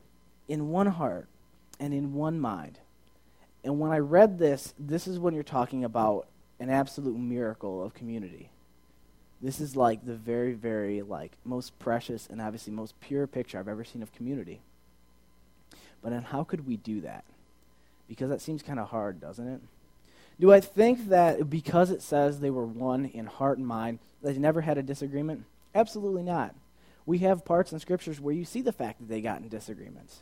in 0.47 0.69
one 0.69 0.87
heart 0.87 1.27
and 1.79 1.93
in 1.93 2.13
one 2.13 2.39
mind. 2.39 2.79
And 3.63 3.79
when 3.79 3.91
I 3.91 3.99
read 3.99 4.39
this, 4.39 4.73
this 4.77 5.07
is 5.07 5.19
when 5.19 5.33
you're 5.33 5.43
talking 5.43 5.83
about 5.83 6.27
an 6.59 6.69
absolute 6.69 7.17
miracle 7.17 7.83
of 7.83 7.93
community. 7.93 8.49
This 9.41 9.59
is 9.59 9.75
like 9.75 10.05
the 10.05 10.15
very, 10.15 10.53
very 10.53 11.01
like 11.01 11.33
most 11.43 11.77
precious 11.79 12.27
and 12.29 12.41
obviously 12.41 12.71
most 12.71 12.99
pure 13.01 13.27
picture 13.27 13.59
I've 13.59 13.67
ever 13.67 13.83
seen 13.83 14.01
of 14.01 14.13
community. 14.13 14.61
But 16.01 16.11
then 16.11 16.23
how 16.23 16.43
could 16.43 16.67
we 16.67 16.77
do 16.77 17.01
that? 17.01 17.23
Because 18.07 18.29
that 18.29 18.41
seems 18.41 18.61
kind 18.61 18.79
of 18.79 18.89
hard, 18.89 19.19
doesn't 19.19 19.47
it? 19.47 19.61
Do 20.39 20.51
I 20.51 20.59
think 20.59 21.09
that 21.09 21.49
because 21.49 21.91
it 21.91 22.01
says 22.01 22.39
they 22.39 22.49
were 22.49 22.65
one 22.65 23.05
in 23.05 23.25
heart 23.25 23.57
and 23.57 23.67
mind, 23.67 23.99
they 24.21 24.33
never 24.37 24.61
had 24.61 24.77
a 24.77 24.83
disagreement? 24.83 25.45
Absolutely 25.75 26.23
not. 26.23 26.55
We 27.05 27.19
have 27.19 27.45
parts 27.45 27.71
in 27.71 27.79
scriptures 27.79 28.19
where 28.19 28.33
you 28.33 28.45
see 28.45 28.61
the 28.61 28.71
fact 28.71 28.99
that 28.99 29.09
they 29.09 29.21
got 29.21 29.41
in 29.41 29.49
disagreements. 29.49 30.21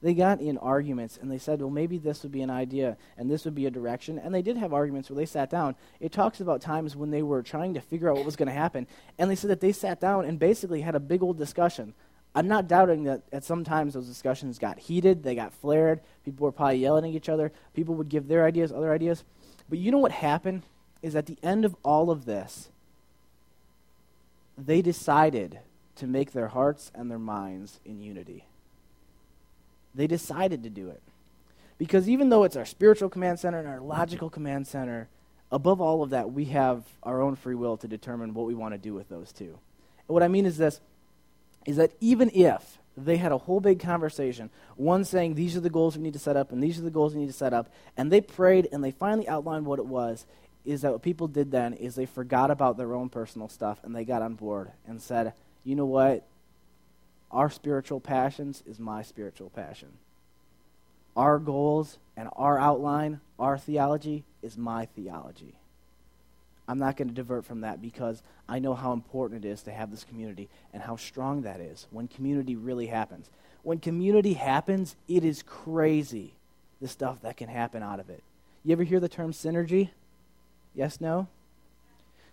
They 0.00 0.14
got 0.14 0.40
in 0.40 0.58
arguments 0.58 1.18
and 1.20 1.30
they 1.30 1.38
said, 1.38 1.60
well, 1.60 1.70
maybe 1.70 1.98
this 1.98 2.22
would 2.22 2.30
be 2.30 2.42
an 2.42 2.50
idea 2.50 2.96
and 3.16 3.28
this 3.28 3.44
would 3.44 3.54
be 3.54 3.66
a 3.66 3.70
direction. 3.70 4.18
And 4.18 4.32
they 4.32 4.42
did 4.42 4.56
have 4.56 4.72
arguments 4.72 5.10
where 5.10 5.16
they 5.16 5.26
sat 5.26 5.50
down. 5.50 5.74
It 5.98 6.12
talks 6.12 6.40
about 6.40 6.60
times 6.60 6.94
when 6.94 7.10
they 7.10 7.22
were 7.22 7.42
trying 7.42 7.74
to 7.74 7.80
figure 7.80 8.08
out 8.08 8.16
what 8.16 8.24
was 8.24 8.36
going 8.36 8.48
to 8.48 8.52
happen. 8.52 8.86
And 9.18 9.28
they 9.28 9.34
said 9.34 9.50
that 9.50 9.60
they 9.60 9.72
sat 9.72 10.00
down 10.00 10.24
and 10.24 10.38
basically 10.38 10.82
had 10.82 10.94
a 10.94 11.00
big 11.00 11.22
old 11.22 11.36
discussion. 11.36 11.94
I'm 12.34 12.46
not 12.46 12.68
doubting 12.68 13.04
that 13.04 13.22
at 13.32 13.42
some 13.42 13.64
times 13.64 13.94
those 13.94 14.06
discussions 14.06 14.60
got 14.60 14.78
heated, 14.78 15.24
they 15.24 15.34
got 15.34 15.52
flared. 15.52 16.00
People 16.24 16.44
were 16.44 16.52
probably 16.52 16.76
yelling 16.76 17.10
at 17.10 17.16
each 17.16 17.28
other. 17.28 17.50
People 17.74 17.96
would 17.96 18.08
give 18.08 18.28
their 18.28 18.44
ideas, 18.44 18.70
other 18.70 18.92
ideas. 18.92 19.24
But 19.68 19.80
you 19.80 19.90
know 19.90 19.98
what 19.98 20.12
happened? 20.12 20.62
Is 21.02 21.16
at 21.16 21.26
the 21.26 21.38
end 21.42 21.64
of 21.64 21.74
all 21.82 22.10
of 22.10 22.24
this, 22.24 22.68
they 24.56 24.82
decided 24.82 25.58
to 25.98 26.06
make 26.06 26.32
their 26.32 26.48
hearts 26.48 26.90
and 26.94 27.10
their 27.10 27.18
minds 27.18 27.80
in 27.84 28.00
unity. 28.00 28.44
They 29.94 30.06
decided 30.06 30.62
to 30.62 30.70
do 30.70 30.88
it. 30.88 31.02
Because 31.76 32.08
even 32.08 32.28
though 32.28 32.44
it's 32.44 32.56
our 32.56 32.64
spiritual 32.64 33.08
command 33.08 33.38
center 33.38 33.58
and 33.58 33.68
our 33.68 33.80
logical 33.80 34.30
command 34.30 34.66
center, 34.66 35.08
above 35.50 35.80
all 35.80 36.02
of 36.02 36.10
that, 36.10 36.32
we 36.32 36.46
have 36.46 36.84
our 37.02 37.22
own 37.22 37.36
free 37.36 37.54
will 37.54 37.76
to 37.78 37.88
determine 37.88 38.34
what 38.34 38.46
we 38.46 38.54
want 38.54 38.74
to 38.74 38.78
do 38.78 38.94
with 38.94 39.08
those 39.08 39.32
two. 39.32 39.58
And 40.08 40.14
what 40.14 40.22
I 40.22 40.28
mean 40.28 40.46
is 40.46 40.56
this 40.56 40.80
is 41.66 41.76
that 41.76 41.92
even 42.00 42.30
if 42.32 42.78
they 42.96 43.16
had 43.16 43.30
a 43.30 43.38
whole 43.38 43.60
big 43.60 43.78
conversation, 43.78 44.50
one 44.76 45.04
saying, 45.04 45.34
These 45.34 45.56
are 45.56 45.60
the 45.60 45.70
goals 45.70 45.96
we 45.96 46.02
need 46.02 46.14
to 46.14 46.18
set 46.18 46.36
up, 46.36 46.50
and 46.50 46.62
these 46.62 46.78
are 46.78 46.82
the 46.82 46.90
goals 46.90 47.14
we 47.14 47.20
need 47.20 47.26
to 47.26 47.32
set 47.32 47.52
up, 47.52 47.70
and 47.96 48.10
they 48.10 48.20
prayed 48.20 48.68
and 48.72 48.82
they 48.82 48.90
finally 48.90 49.28
outlined 49.28 49.66
what 49.66 49.78
it 49.78 49.86
was, 49.86 50.24
is 50.64 50.82
that 50.82 50.92
what 50.92 51.02
people 51.02 51.28
did 51.28 51.50
then 51.50 51.72
is 51.74 51.94
they 51.94 52.06
forgot 52.06 52.50
about 52.50 52.76
their 52.76 52.94
own 52.94 53.08
personal 53.08 53.48
stuff 53.48 53.80
and 53.82 53.94
they 53.94 54.04
got 54.04 54.22
on 54.22 54.34
board 54.34 54.70
and 54.86 55.00
said, 55.00 55.32
You 55.68 55.76
know 55.76 55.84
what? 55.84 56.24
Our 57.30 57.50
spiritual 57.50 58.00
passions 58.00 58.62
is 58.66 58.78
my 58.78 59.02
spiritual 59.02 59.50
passion. 59.50 59.88
Our 61.14 61.38
goals 61.38 61.98
and 62.16 62.30
our 62.36 62.58
outline, 62.58 63.20
our 63.38 63.58
theology, 63.58 64.24
is 64.40 64.56
my 64.56 64.86
theology. 64.86 65.52
I'm 66.66 66.78
not 66.78 66.96
going 66.96 67.08
to 67.08 67.14
divert 67.14 67.44
from 67.44 67.60
that 67.60 67.82
because 67.82 68.22
I 68.48 68.60
know 68.60 68.72
how 68.72 68.94
important 68.94 69.44
it 69.44 69.48
is 69.48 69.60
to 69.64 69.70
have 69.70 69.90
this 69.90 70.04
community 70.04 70.48
and 70.72 70.82
how 70.82 70.96
strong 70.96 71.42
that 71.42 71.60
is 71.60 71.86
when 71.90 72.08
community 72.08 72.56
really 72.56 72.86
happens. 72.86 73.28
When 73.62 73.78
community 73.78 74.32
happens, 74.32 74.96
it 75.06 75.22
is 75.22 75.42
crazy 75.42 76.32
the 76.80 76.88
stuff 76.88 77.20
that 77.20 77.36
can 77.36 77.50
happen 77.50 77.82
out 77.82 78.00
of 78.00 78.08
it. 78.08 78.22
You 78.64 78.72
ever 78.72 78.84
hear 78.84 79.00
the 79.00 79.08
term 79.10 79.32
synergy? 79.32 79.90
Yes, 80.74 80.98
no? 80.98 81.28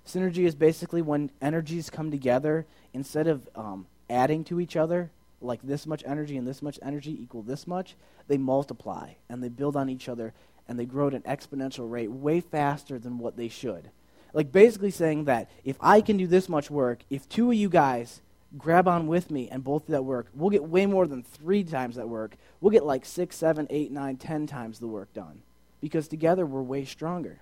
Synergy 0.05 0.45
is 0.45 0.55
basically 0.55 1.01
when 1.01 1.31
energies 1.41 1.89
come 1.89 2.11
together 2.11 2.65
instead 2.93 3.27
of 3.27 3.49
um, 3.55 3.87
adding 4.09 4.43
to 4.45 4.59
each 4.59 4.75
other, 4.75 5.11
like 5.41 5.61
this 5.63 5.85
much 5.85 6.03
energy 6.05 6.37
and 6.37 6.47
this 6.47 6.61
much 6.61 6.79
energy 6.81 7.17
equal 7.21 7.41
this 7.41 7.65
much, 7.67 7.95
they 8.27 8.37
multiply 8.37 9.13
and 9.29 9.43
they 9.43 9.49
build 9.49 9.75
on 9.75 9.89
each 9.89 10.07
other 10.07 10.33
and 10.67 10.79
they 10.79 10.85
grow 10.85 11.07
at 11.07 11.13
an 11.13 11.21
exponential 11.23 11.89
rate 11.89 12.11
way 12.11 12.39
faster 12.39 12.99
than 12.99 13.17
what 13.17 13.37
they 13.37 13.47
should. 13.47 13.89
Like 14.33 14.51
basically 14.51 14.91
saying 14.91 15.25
that 15.25 15.49
if 15.63 15.77
I 15.79 16.01
can 16.01 16.17
do 16.17 16.27
this 16.27 16.49
much 16.49 16.69
work, 16.69 16.99
if 17.09 17.27
two 17.29 17.49
of 17.51 17.55
you 17.55 17.69
guys 17.69 18.21
grab 18.57 18.87
on 18.87 19.07
with 19.07 19.31
me 19.31 19.49
and 19.49 19.63
both 19.63 19.87
do 19.87 19.93
that 19.93 20.05
work, 20.05 20.27
we'll 20.33 20.49
get 20.49 20.63
way 20.63 20.85
more 20.85 21.07
than 21.07 21.23
three 21.23 21.63
times 21.63 21.95
that 21.95 22.09
work. 22.09 22.35
We'll 22.61 22.71
get 22.71 22.85
like 22.85 23.05
six, 23.05 23.35
seven, 23.35 23.67
eight, 23.69 23.91
nine, 23.91 24.17
ten 24.17 24.45
times 24.45 24.79
the 24.79 24.87
work 24.87 25.13
done. 25.13 25.41
Because 25.81 26.07
together 26.07 26.45
we're 26.45 26.61
way 26.61 26.85
stronger. 26.85 27.41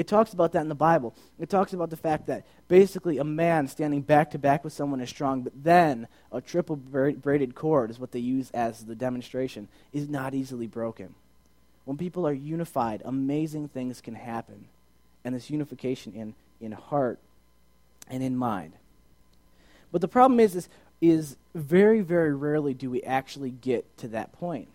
It 0.00 0.08
talks 0.08 0.32
about 0.32 0.52
that 0.52 0.62
in 0.62 0.70
the 0.70 0.74
Bible. 0.74 1.14
It 1.38 1.50
talks 1.50 1.74
about 1.74 1.90
the 1.90 1.96
fact 1.96 2.28
that 2.28 2.46
basically 2.68 3.18
a 3.18 3.24
man 3.24 3.68
standing 3.68 4.00
back 4.00 4.30
to 4.30 4.38
back 4.38 4.64
with 4.64 4.72
someone 4.72 4.98
is 5.02 5.10
strong, 5.10 5.42
but 5.42 5.52
then 5.62 6.08
a 6.32 6.40
triple 6.40 6.76
braided 6.76 7.54
cord 7.54 7.90
is 7.90 7.98
what 7.98 8.10
they 8.10 8.18
use 8.18 8.50
as 8.52 8.86
the 8.86 8.94
demonstration, 8.94 9.68
is 9.92 10.08
not 10.08 10.32
easily 10.32 10.66
broken. 10.66 11.14
When 11.84 11.98
people 11.98 12.26
are 12.26 12.32
unified, 12.32 13.02
amazing 13.04 13.68
things 13.68 14.00
can 14.00 14.14
happen. 14.14 14.64
And 15.22 15.34
this 15.34 15.50
unification 15.50 16.14
in, 16.14 16.34
in 16.62 16.72
heart 16.72 17.18
and 18.08 18.22
in 18.22 18.38
mind. 18.38 18.72
But 19.92 20.00
the 20.00 20.08
problem 20.08 20.40
is, 20.40 20.56
is, 20.56 20.68
is 21.02 21.36
very, 21.54 22.00
very 22.00 22.34
rarely 22.34 22.72
do 22.72 22.88
we 22.88 23.02
actually 23.02 23.50
get 23.50 23.98
to 23.98 24.08
that 24.08 24.32
point 24.32 24.68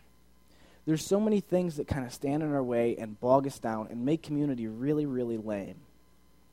there's 0.86 1.06
so 1.06 1.20
many 1.20 1.40
things 1.40 1.78
that 1.78 1.88
kind 1.88 2.06
of 2.06 2.14
stand 2.14 2.44
in 2.44 2.54
our 2.54 2.64
way 2.64 2.96
and 2.98 3.20
bog 3.20 3.48
us 3.48 3.60
down 3.60 3.88
and 3.90 4.06
make 4.06 4.22
community 4.22 4.68
really, 4.68 5.06
really 5.06 5.38
lame. 5.38 5.76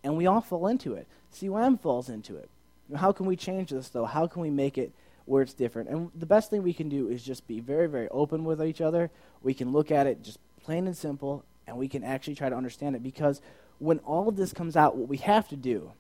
And 0.03 0.17
we 0.17 0.27
all 0.27 0.41
fall 0.41 0.67
into 0.67 0.95
it. 0.95 1.07
CYM 1.35 1.81
falls 1.81 2.09
into 2.09 2.37
it. 2.37 2.49
How 2.97 3.13
can 3.13 3.27
we 3.27 3.37
change 3.37 3.71
this, 3.71 3.89
though? 3.89 4.05
How 4.05 4.27
can 4.27 4.43
we 4.43 4.51
make 4.51 4.79
it 4.79 4.93
where 5.27 5.43
it's 5.43 5.55
different? 5.55 5.89
And 5.89 6.11
the 6.15 6.27
best 6.27 6.51
thing 6.51 6.63
we 6.63 6.73
can 6.73 6.89
do 6.89 7.09
is 7.09 7.23
just 7.23 7.47
be 7.47 7.61
very, 7.61 7.87
very 7.89 8.09
open 8.09 8.45
with 8.45 8.63
each 8.63 8.81
other. 8.81 9.11
We 9.43 9.55
can 9.55 9.73
look 9.73 9.91
at 9.91 10.07
it 10.07 10.23
just 10.23 10.39
plain 10.65 10.87
and 10.87 10.97
simple, 10.97 11.45
and 11.67 11.77
we 11.77 11.89
can 11.89 12.03
actually 12.03 12.35
try 12.35 12.49
to 12.49 12.57
understand 12.57 12.97
it. 12.97 13.03
Because 13.03 13.41
when 13.79 13.99
all 14.01 14.29
of 14.29 14.37
this 14.37 14.53
comes 14.53 14.77
out, 14.77 14.97
what 14.97 15.09
we 15.09 15.19
have 15.19 15.49
to 15.49 15.57
do 15.57 15.93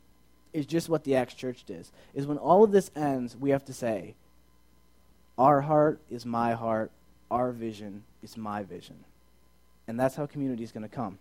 is 0.52 0.66
just 0.66 0.88
what 0.88 1.04
the 1.04 1.16
Acts 1.16 1.34
Church 1.34 1.64
does. 1.64 1.92
Is 2.14 2.26
when 2.26 2.38
all 2.38 2.64
of 2.64 2.72
this 2.72 2.90
ends, 2.96 3.36
we 3.36 3.50
have 3.50 3.64
to 3.66 3.72
say, 3.72 4.14
our 5.38 5.62
heart 5.62 6.00
is 6.10 6.26
my 6.26 6.52
heart, 6.52 6.90
our 7.32 7.50
vision 7.50 8.04
is 8.22 8.36
my 8.36 8.62
vision. 8.62 8.94
And 9.88 9.98
that's 9.98 10.14
how 10.14 10.26
community 10.26 10.62
is 10.62 10.70
going 10.70 10.88
to 10.88 10.94
come. 10.94 11.18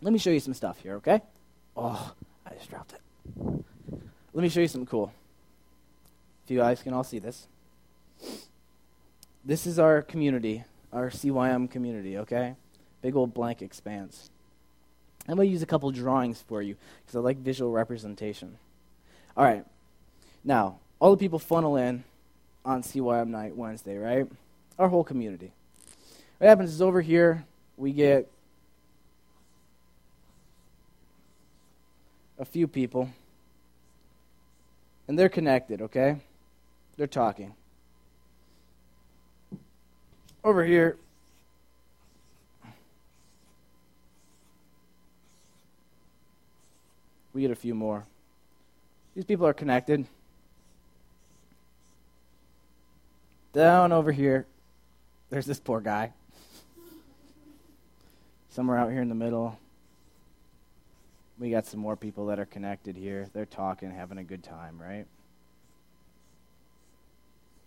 Let 0.00 0.12
me 0.12 0.18
show 0.18 0.30
you 0.30 0.40
some 0.40 0.54
stuff 0.54 0.80
here, 0.80 0.94
okay? 0.96 1.20
Oh, 1.76 2.12
I 2.46 2.54
just 2.54 2.70
dropped 2.70 2.94
it. 2.94 3.00
Let 4.32 4.42
me 4.42 4.48
show 4.48 4.60
you 4.60 4.68
something 4.68 4.86
cool. 4.86 5.12
If 6.44 6.50
you 6.50 6.58
guys 6.58 6.82
can 6.82 6.94
all 6.94 7.04
see 7.04 7.18
this. 7.18 7.46
This 9.44 9.66
is 9.66 9.78
our 9.78 10.00
community, 10.00 10.64
our 10.92 11.10
CYM 11.10 11.70
community, 11.70 12.16
okay? 12.18 12.54
Big 13.02 13.14
old 13.14 13.34
blank 13.34 13.60
expanse. 13.60 14.30
I'm 15.28 15.36
going 15.36 15.48
to 15.48 15.52
use 15.52 15.62
a 15.62 15.66
couple 15.66 15.90
drawings 15.90 16.40
for 16.40 16.62
you 16.62 16.76
because 17.04 17.16
I 17.16 17.20
like 17.20 17.36
visual 17.36 17.70
representation. 17.70 18.56
All 19.36 19.44
right. 19.44 19.66
Now, 20.42 20.78
all 21.00 21.10
the 21.10 21.18
people 21.18 21.38
funnel 21.38 21.76
in 21.76 22.04
on 22.64 22.82
CYM 22.82 23.28
night 23.28 23.54
Wednesday, 23.54 23.98
right? 23.98 24.26
Our 24.78 24.88
whole 24.88 25.02
community. 25.02 25.50
What 26.38 26.46
happens 26.46 26.70
is 26.70 26.80
over 26.80 27.00
here, 27.00 27.44
we 27.76 27.92
get 27.92 28.30
a 32.38 32.44
few 32.44 32.68
people, 32.68 33.10
and 35.08 35.18
they're 35.18 35.28
connected, 35.28 35.82
okay? 35.82 36.18
They're 36.96 37.08
talking. 37.08 37.54
Over 40.44 40.64
here, 40.64 40.96
we 47.32 47.42
get 47.42 47.50
a 47.50 47.56
few 47.56 47.74
more. 47.74 48.04
These 49.16 49.24
people 49.24 49.46
are 49.46 49.52
connected. 49.52 50.06
Down 53.52 53.90
over 53.90 54.12
here, 54.12 54.46
there's 55.30 55.46
this 55.46 55.60
poor 55.60 55.80
guy 55.80 56.12
somewhere 58.50 58.78
out 58.78 58.90
here 58.90 59.02
in 59.02 59.08
the 59.08 59.14
middle. 59.14 59.58
We 61.38 61.50
got 61.50 61.66
some 61.66 61.80
more 61.80 61.96
people 61.96 62.26
that 62.26 62.38
are 62.40 62.46
connected 62.46 62.96
here. 62.96 63.28
They're 63.32 63.46
talking, 63.46 63.90
having 63.90 64.18
a 64.18 64.24
good 64.24 64.42
time, 64.42 64.80
right? 64.80 65.06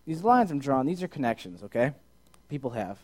These 0.06 0.24
lines 0.24 0.52
I'm 0.52 0.60
drawing, 0.60 0.88
these 0.88 1.04
are 1.04 1.08
connections, 1.08 1.64
okay? 1.64 1.94
People 2.50 2.72
have. 2.72 3.00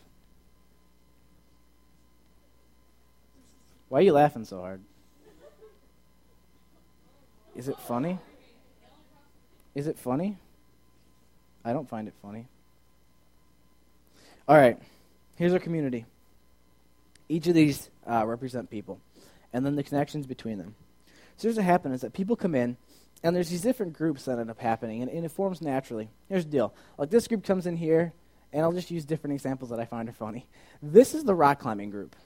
Why 3.88 4.00
are 4.00 4.02
you 4.02 4.12
laughing 4.12 4.44
so 4.44 4.60
hard? 4.60 4.82
Is 7.56 7.68
it 7.68 7.78
funny? 7.78 8.18
Is 9.74 9.86
it 9.86 9.98
funny? 9.98 10.36
I 11.64 11.72
don't 11.72 11.88
find 11.88 12.06
it 12.06 12.14
funny. 12.20 12.46
All 14.48 14.56
right, 14.56 14.78
here's 15.36 15.52
our 15.52 15.58
community. 15.58 16.06
Each 17.28 17.46
of 17.48 17.54
these 17.54 17.90
uh, 18.10 18.26
represent 18.26 18.70
people, 18.70 18.98
and 19.52 19.64
then 19.64 19.76
the 19.76 19.82
connections 19.82 20.26
between 20.26 20.56
them. 20.56 20.74
So 21.36 21.48
here's 21.48 21.56
what 21.56 21.66
happens 21.66 21.96
is 21.96 22.00
that 22.00 22.14
people 22.14 22.34
come 22.34 22.54
in, 22.54 22.78
and 23.22 23.36
there's 23.36 23.50
these 23.50 23.60
different 23.60 23.92
groups 23.92 24.24
that 24.24 24.38
end 24.38 24.50
up 24.50 24.58
happening, 24.58 25.02
and, 25.02 25.10
and 25.10 25.26
it 25.26 25.32
forms 25.32 25.60
naturally. 25.60 26.08
Here's 26.30 26.46
the 26.46 26.50
deal. 26.50 26.74
Like 26.96 27.10
this 27.10 27.28
group 27.28 27.44
comes 27.44 27.66
in 27.66 27.76
here, 27.76 28.14
and 28.50 28.62
I'll 28.62 28.72
just 28.72 28.90
use 28.90 29.04
different 29.04 29.34
examples 29.34 29.68
that 29.68 29.80
I 29.80 29.84
find 29.84 30.08
are 30.08 30.12
funny. 30.12 30.46
This 30.82 31.12
is 31.12 31.24
the 31.24 31.34
rock 31.34 31.58
climbing 31.58 31.90
group. 31.90 32.16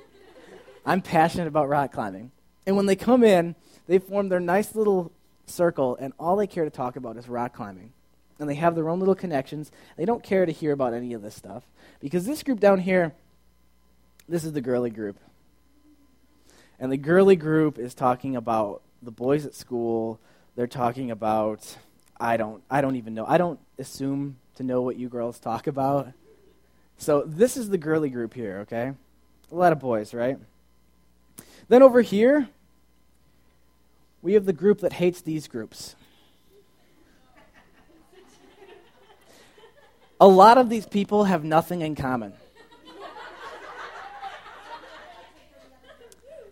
I'm 0.86 1.02
passionate 1.02 1.46
about 1.46 1.68
rock 1.68 1.92
climbing. 1.92 2.30
And 2.66 2.74
when 2.74 2.86
they 2.86 2.96
come 2.96 3.22
in, 3.22 3.54
they 3.86 3.98
form 3.98 4.30
their 4.30 4.40
nice 4.40 4.74
little 4.74 5.12
circle, 5.44 5.94
and 6.00 6.14
all 6.18 6.36
they 6.36 6.46
care 6.46 6.64
to 6.64 6.70
talk 6.70 6.96
about 6.96 7.18
is 7.18 7.28
rock 7.28 7.52
climbing. 7.52 7.92
And 8.40 8.48
they 8.48 8.54
have 8.56 8.74
their 8.74 8.88
own 8.88 8.98
little 8.98 9.14
connections. 9.14 9.70
They 9.96 10.04
don't 10.04 10.24
care 10.24 10.46
to 10.46 10.52
hear 10.52 10.72
about 10.72 10.94
any 10.94 11.12
of 11.12 11.22
this 11.22 11.36
stuff. 11.36 11.62
Because 12.00 12.26
this 12.26 12.42
group 12.42 12.58
down 12.58 12.80
here, 12.80 13.12
this 14.28 14.44
is 14.44 14.52
the 14.52 14.60
girly 14.60 14.90
group. 14.90 15.18
And 16.78 16.90
the 16.90 16.96
girly 16.96 17.36
group 17.36 17.78
is 17.78 17.94
talking 17.94 18.34
about 18.34 18.82
the 19.02 19.10
boys 19.10 19.44
at 19.44 19.54
school. 19.54 20.18
They're 20.56 20.66
talking 20.66 21.10
about 21.10 21.76
I 22.18 22.36
don't 22.36 22.62
I 22.70 22.80
don't 22.80 22.96
even 22.96 23.14
know. 23.14 23.26
I 23.26 23.38
don't 23.38 23.60
assume 23.78 24.36
to 24.56 24.62
know 24.62 24.80
what 24.82 24.96
you 24.96 25.08
girls 25.08 25.38
talk 25.38 25.66
about. 25.66 26.12
So 26.98 27.22
this 27.22 27.56
is 27.56 27.70
the 27.70 27.78
girly 27.78 28.10
group 28.10 28.34
here, 28.34 28.58
okay? 28.60 28.92
A 29.50 29.54
lot 29.54 29.72
of 29.72 29.80
boys, 29.80 30.12
right? 30.12 30.38
Then 31.68 31.82
over 31.82 32.02
here, 32.02 32.48
we 34.22 34.34
have 34.34 34.44
the 34.44 34.52
group 34.52 34.80
that 34.80 34.94
hates 34.94 35.20
these 35.22 35.48
groups. 35.48 35.94
A 40.20 40.28
lot 40.28 40.58
of 40.58 40.68
these 40.68 40.86
people 40.86 41.24
have 41.24 41.44
nothing 41.44 41.80
in 41.80 41.94
common. 41.94 42.34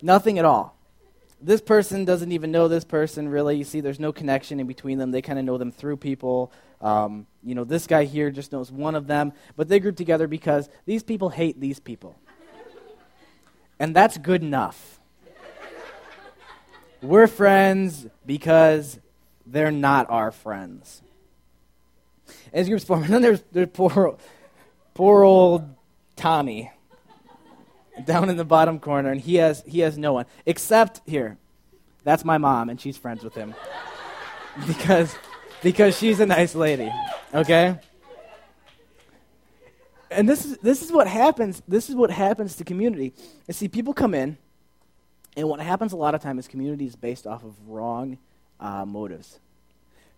nothing 0.01 0.39
at 0.39 0.45
all. 0.45 0.75
This 1.41 1.61
person 1.61 2.03
doesn't 2.03 2.31
even 2.31 2.51
know 2.51 2.67
this 2.67 2.83
person 2.83 3.29
really. 3.29 3.57
You 3.57 3.63
see, 3.63 3.81
there's 3.81 3.99
no 3.99 4.11
connection 4.11 4.59
in 4.59 4.67
between 4.67 4.97
them. 4.97 5.11
They 5.11 5.21
kind 5.21 5.39
of 5.39 5.45
know 5.45 5.57
them 5.57 5.71
through 5.71 5.97
people. 5.97 6.51
Um, 6.81 7.27
you 7.43 7.55
know, 7.55 7.63
this 7.63 7.87
guy 7.87 8.05
here 8.05 8.31
just 8.31 8.51
knows 8.51 8.71
one 8.71 8.95
of 8.95 9.07
them, 9.07 9.33
but 9.55 9.67
they 9.67 9.79
group 9.79 9.95
together 9.95 10.27
because 10.27 10.69
these 10.85 11.03
people 11.03 11.29
hate 11.29 11.59
these 11.59 11.79
people. 11.79 12.15
And 13.79 13.95
that's 13.95 14.17
good 14.17 14.41
enough. 14.41 14.99
We're 17.01 17.27
friends 17.27 18.07
because 18.25 18.99
they're 19.45 19.71
not 19.71 20.09
our 20.09 20.31
friends. 20.31 21.01
As 22.53 22.67
groups 22.67 22.83
form, 22.83 23.03
and 23.03 23.13
then 23.13 23.21
there's, 23.21 23.43
there's 23.51 23.69
poor, 23.71 24.17
poor 24.93 25.23
old 25.23 25.63
Tommy 26.15 26.71
down 28.05 28.29
in 28.29 28.37
the 28.37 28.45
bottom 28.45 28.79
corner, 28.79 29.11
and 29.11 29.19
he 29.19 29.35
has 29.35 29.63
he 29.67 29.79
has 29.79 29.97
no 29.97 30.13
one 30.13 30.25
except 30.45 31.01
here. 31.05 31.37
That's 32.03 32.23
my 32.23 32.37
mom, 32.37 32.69
and 32.69 32.79
she's 32.79 32.97
friends 32.97 33.23
with 33.23 33.35
him 33.35 33.53
because 34.67 35.15
because 35.61 35.97
she's 35.97 36.19
a 36.19 36.25
nice 36.25 36.55
lady. 36.55 36.91
Okay. 37.33 37.77
And 40.11 40.27
this 40.27 40.45
is 40.45 40.57
this 40.57 40.81
is 40.81 40.91
what 40.91 41.07
happens. 41.07 41.61
This 41.67 41.89
is 41.89 41.95
what 41.95 42.09
happens 42.09 42.55
to 42.55 42.63
community. 42.63 43.13
You 43.47 43.53
see, 43.53 43.67
people 43.67 43.93
come 43.93 44.13
in 44.13 44.37
and 45.37 45.47
what 45.47 45.59
happens 45.59 45.93
a 45.93 45.97
lot 45.97 46.15
of 46.15 46.21
times 46.21 46.45
is 46.45 46.47
community 46.47 46.85
is 46.85 46.95
based 46.95 47.27
off 47.27 47.43
of 47.43 47.53
wrong 47.67 48.17
uh, 48.59 48.85
motives. 48.85 49.39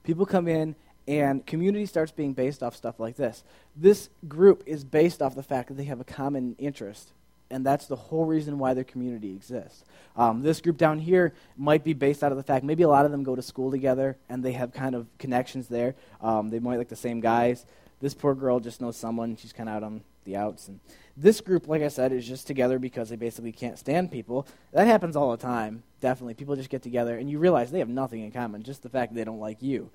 People 0.03 0.25
come 0.25 0.47
in 0.47 0.75
and 1.07 1.45
community 1.45 1.85
starts 1.85 2.11
being 2.11 2.33
based 2.33 2.61
off 2.61 2.75
stuff 2.75 2.99
like 2.99 3.15
this. 3.15 3.43
This 3.75 4.09
group 4.27 4.63
is 4.65 4.83
based 4.83 5.21
off 5.21 5.35
the 5.35 5.43
fact 5.43 5.69
that 5.69 5.75
they 5.75 5.85
have 5.85 5.99
a 5.99 6.05
common 6.05 6.55
interest, 6.57 7.11
and 7.49 7.65
that's 7.65 7.87
the 7.87 7.95
whole 7.95 8.25
reason 8.25 8.59
why 8.59 8.73
their 8.73 8.83
community 8.83 9.33
exists. 9.33 9.83
Um, 10.15 10.41
this 10.41 10.61
group 10.61 10.77
down 10.77 10.99
here 10.99 11.33
might 11.57 11.83
be 11.83 11.93
based 11.93 12.23
out 12.23 12.31
of 12.31 12.37
the 12.37 12.43
fact 12.43 12.65
maybe 12.65 12.83
a 12.83 12.89
lot 12.89 13.05
of 13.05 13.11
them 13.11 13.23
go 13.23 13.35
to 13.35 13.41
school 13.41 13.71
together 13.71 14.17
and 14.29 14.43
they 14.43 14.51
have 14.53 14.73
kind 14.73 14.93
of 14.93 15.07
connections 15.19 15.67
there. 15.67 15.95
Um, 16.19 16.49
they 16.49 16.59
might 16.59 16.77
like 16.77 16.89
the 16.89 16.95
same 16.95 17.21
guys. 17.21 17.65
This 18.01 18.13
poor 18.13 18.35
girl 18.35 18.59
just 18.59 18.81
knows 18.81 18.97
someone. 18.97 19.37
She's 19.37 19.53
kind 19.53 19.69
of 19.69 19.75
out 19.75 19.83
on 19.83 20.01
the 20.23 20.35
outs, 20.35 20.67
and 20.67 20.79
this 21.17 21.41
group, 21.41 21.67
like 21.67 21.81
I 21.81 21.87
said, 21.87 22.11
is 22.13 22.27
just 22.27 22.47
together 22.47 22.79
because 22.79 23.09
they 23.09 23.15
basically 23.15 23.51
can't 23.51 23.77
stand 23.77 24.11
people. 24.11 24.47
That 24.71 24.87
happens 24.87 25.15
all 25.15 25.31
the 25.31 25.37
time, 25.37 25.83
definitely. 25.99 26.35
People 26.35 26.55
just 26.55 26.69
get 26.69 26.81
together, 26.81 27.17
and 27.17 27.29
you 27.29 27.39
realize 27.39 27.71
they 27.71 27.79
have 27.79 27.89
nothing 27.89 28.23
in 28.23 28.31
common, 28.31 28.63
just 28.63 28.83
the 28.83 28.89
fact 28.89 29.11
that 29.11 29.17
they 29.17 29.23
don't 29.23 29.39
like 29.39 29.61
you. 29.61 29.89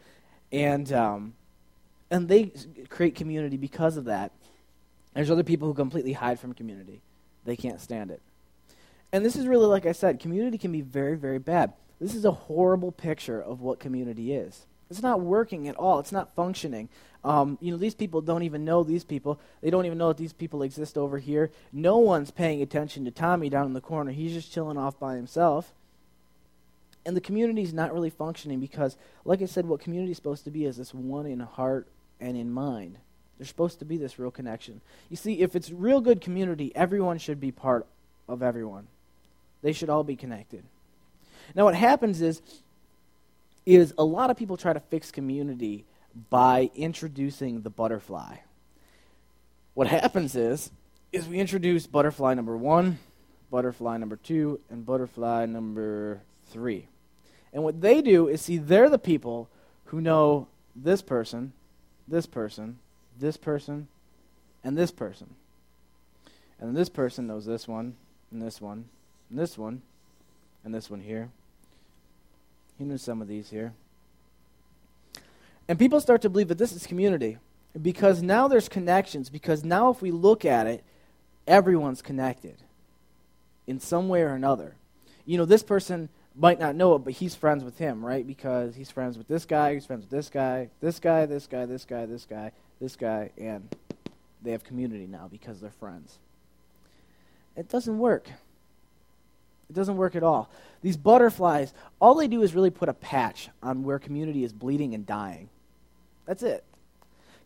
And, 0.52 0.92
um, 0.92 1.34
and 2.10 2.28
they 2.28 2.52
create 2.88 3.14
community 3.14 3.56
because 3.56 3.96
of 3.96 4.04
that. 4.04 4.32
There's 5.14 5.30
other 5.30 5.42
people 5.42 5.68
who 5.68 5.74
completely 5.74 6.12
hide 6.12 6.38
from 6.38 6.52
community, 6.52 7.00
they 7.44 7.56
can't 7.56 7.80
stand 7.80 8.10
it. 8.10 8.20
And 9.12 9.24
this 9.24 9.36
is 9.36 9.46
really, 9.46 9.66
like 9.66 9.86
I 9.86 9.92
said, 9.92 10.20
community 10.20 10.58
can 10.58 10.72
be 10.72 10.82
very, 10.82 11.16
very 11.16 11.38
bad. 11.38 11.72
This 12.00 12.14
is 12.14 12.24
a 12.24 12.32
horrible 12.32 12.92
picture 12.92 13.40
of 13.40 13.60
what 13.60 13.80
community 13.80 14.32
is. 14.32 14.66
It's 14.90 15.02
not 15.02 15.20
working 15.20 15.68
at 15.68 15.76
all. 15.76 15.98
It's 15.98 16.12
not 16.12 16.34
functioning. 16.34 16.88
Um, 17.24 17.58
you 17.60 17.72
know, 17.72 17.78
these 17.78 17.94
people 17.94 18.20
don't 18.20 18.44
even 18.44 18.64
know 18.64 18.84
these 18.84 19.04
people. 19.04 19.40
They 19.60 19.70
don't 19.70 19.86
even 19.86 19.98
know 19.98 20.08
that 20.08 20.16
these 20.16 20.32
people 20.32 20.62
exist 20.62 20.96
over 20.96 21.18
here. 21.18 21.50
No 21.72 21.98
one's 21.98 22.30
paying 22.30 22.62
attention 22.62 23.04
to 23.04 23.10
Tommy 23.10 23.48
down 23.48 23.66
in 23.66 23.72
the 23.72 23.80
corner. 23.80 24.12
He's 24.12 24.32
just 24.32 24.52
chilling 24.52 24.78
off 24.78 24.98
by 24.98 25.16
himself. 25.16 25.72
And 27.06 27.16
the 27.16 27.20
community's 27.20 27.72
not 27.72 27.94
really 27.94 28.10
functioning 28.10 28.58
because, 28.58 28.96
like 29.24 29.40
I 29.40 29.46
said, 29.46 29.64
what 29.66 29.80
community 29.80 30.10
is 30.10 30.18
supposed 30.18 30.42
to 30.44 30.50
be 30.50 30.64
is 30.64 30.76
this 30.76 30.92
one 30.92 31.24
in 31.24 31.38
heart 31.38 31.86
and 32.20 32.36
in 32.36 32.50
mind. 32.50 32.98
There's 33.38 33.48
supposed 33.48 33.78
to 33.78 33.84
be 33.84 33.96
this 33.96 34.18
real 34.18 34.32
connection. 34.32 34.80
You 35.08 35.16
see, 35.16 35.40
if 35.40 35.54
it's 35.54 35.70
real 35.70 36.00
good 36.00 36.20
community, 36.20 36.72
everyone 36.74 37.18
should 37.18 37.40
be 37.40 37.52
part 37.52 37.86
of 38.28 38.42
everyone. 38.42 38.88
They 39.62 39.72
should 39.72 39.88
all 39.88 40.02
be 40.02 40.16
connected. 40.16 40.64
Now, 41.54 41.64
what 41.64 41.76
happens 41.76 42.20
is, 42.20 42.42
is 43.64 43.94
a 43.96 44.04
lot 44.04 44.30
of 44.30 44.36
people 44.36 44.56
try 44.56 44.72
to 44.72 44.80
fix 44.80 45.12
community 45.12 45.84
by 46.28 46.70
introducing 46.74 47.62
the 47.62 47.70
butterfly. 47.70 48.38
What 49.74 49.86
happens 49.86 50.34
is, 50.34 50.72
is 51.12 51.28
we 51.28 51.38
introduce 51.38 51.86
butterfly 51.86 52.34
number 52.34 52.56
one, 52.56 52.98
butterfly 53.50 53.96
number 53.98 54.16
two, 54.16 54.58
and 54.70 54.84
butterfly 54.84 55.46
number 55.46 56.22
three. 56.50 56.88
And 57.56 57.64
what 57.64 57.80
they 57.80 58.02
do 58.02 58.28
is 58.28 58.42
see 58.42 58.58
they're 58.58 58.90
the 58.90 58.98
people 58.98 59.48
who 59.86 60.02
know 60.02 60.46
this 60.76 61.00
person, 61.00 61.54
this 62.06 62.26
person, 62.26 62.78
this 63.18 63.38
person, 63.38 63.88
and 64.62 64.76
this 64.76 64.90
person. 64.90 65.36
And 66.60 66.76
this 66.76 66.90
person 66.90 67.26
knows 67.26 67.46
this 67.46 67.66
one, 67.66 67.96
and 68.30 68.42
this 68.42 68.60
one, 68.60 68.90
and 69.30 69.38
this 69.38 69.56
one, 69.56 69.80
and 70.64 70.74
this 70.74 70.90
one 70.90 71.00
here. 71.00 71.30
He 72.76 72.84
knows 72.84 73.00
some 73.00 73.22
of 73.22 73.28
these 73.28 73.48
here. 73.48 73.72
And 75.66 75.78
people 75.78 76.02
start 76.02 76.20
to 76.22 76.28
believe 76.28 76.48
that 76.48 76.58
this 76.58 76.72
is 76.72 76.86
community 76.86 77.38
because 77.80 78.20
now 78.20 78.48
there's 78.48 78.68
connections. 78.68 79.30
Because 79.30 79.64
now, 79.64 79.88
if 79.88 80.02
we 80.02 80.10
look 80.10 80.44
at 80.44 80.66
it, 80.66 80.84
everyone's 81.46 82.02
connected 82.02 82.56
in 83.66 83.80
some 83.80 84.10
way 84.10 84.20
or 84.20 84.34
another. 84.34 84.74
You 85.24 85.38
know, 85.38 85.46
this 85.46 85.62
person 85.62 86.10
might 86.36 86.60
not 86.60 86.76
know 86.76 86.94
it, 86.94 86.98
but 87.00 87.14
he's 87.14 87.34
friends 87.34 87.64
with 87.64 87.78
him, 87.78 88.04
right? 88.04 88.26
Because 88.26 88.74
he's 88.74 88.90
friends 88.90 89.16
with 89.16 89.28
this 89.28 89.44
guy, 89.44 89.74
he's 89.74 89.86
friends 89.86 90.02
with 90.02 90.10
this 90.10 90.28
guy, 90.28 90.68
this 90.80 90.98
guy, 90.98 91.26
this 91.26 91.46
guy, 91.46 91.64
this 91.64 91.84
guy, 91.84 92.06
this 92.06 92.26
guy, 92.26 92.52
this 92.80 92.96
guy, 92.96 93.30
and 93.38 93.74
they 94.42 94.50
have 94.52 94.62
community 94.62 95.06
now 95.06 95.28
because 95.30 95.60
they're 95.60 95.70
friends. 95.70 96.18
It 97.56 97.68
doesn't 97.68 97.98
work. 97.98 98.28
It 99.70 99.72
doesn't 99.72 99.96
work 99.96 100.14
at 100.14 100.22
all. 100.22 100.50
These 100.82 100.96
butterflies, 100.96 101.72
all 102.00 102.14
they 102.14 102.28
do 102.28 102.42
is 102.42 102.54
really 102.54 102.70
put 102.70 102.88
a 102.88 102.94
patch 102.94 103.48
on 103.62 103.82
where 103.82 103.98
community 103.98 104.44
is 104.44 104.52
bleeding 104.52 104.94
and 104.94 105.06
dying. 105.06 105.48
That's 106.26 106.42
it. 106.42 106.64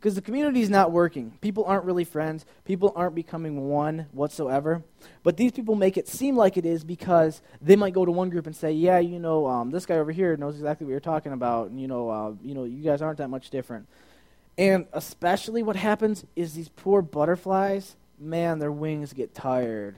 Because 0.01 0.15
the 0.15 0.23
community 0.23 0.63
is 0.63 0.71
not 0.71 0.93
working. 0.93 1.33
People 1.43 1.63
aren't 1.67 1.85
really 1.85 2.05
friends. 2.05 2.47
People 2.65 2.91
aren't 2.97 3.15
becoming 3.15 3.69
one 3.69 4.07
whatsoever. 4.13 4.83
But 5.23 5.37
these 5.37 5.53
people 5.53 5.75
make 5.75 5.99
it 5.99 6.09
seem 6.09 6.39
like 6.39 6.57
it 6.57 6.65
is 6.65 6.85
because 6.85 7.43
they 7.61 7.77
might 7.77 7.93
go 7.93 8.07
to 8.07 8.11
one 8.11 8.31
group 8.31 8.47
and 8.47 8.57
say, 8.57 8.73
"Yeah, 8.73 8.99
you 8.99 9.19
know, 9.19 9.47
um, 9.47 9.71
this 9.71 9.85
guy 9.85 9.97
over 9.97 10.11
here 10.11 10.39
knows 10.39 10.55
exactly 10.55 10.87
what 10.87 10.93
you're 10.93 11.01
talking 11.01 11.33
about, 11.33 11.69
and 11.69 11.79
you 11.79 11.87
know, 11.87 12.09
uh, 12.09 12.33
you 12.43 12.55
know, 12.55 12.65
you 12.65 12.83
guys 12.83 13.03
aren't 13.03 13.19
that 13.19 13.29
much 13.29 13.51
different." 13.51 13.87
And 14.57 14.87
especially, 14.95 15.63
what 15.63 15.77
happens 15.77 16.25
is 16.35 16.55
these 16.55 16.71
poor 16.71 17.03
butterflies. 17.03 17.95
Man, 18.19 18.59
their 18.59 18.73
wings 18.73 19.13
get 19.13 19.35
tired, 19.35 19.97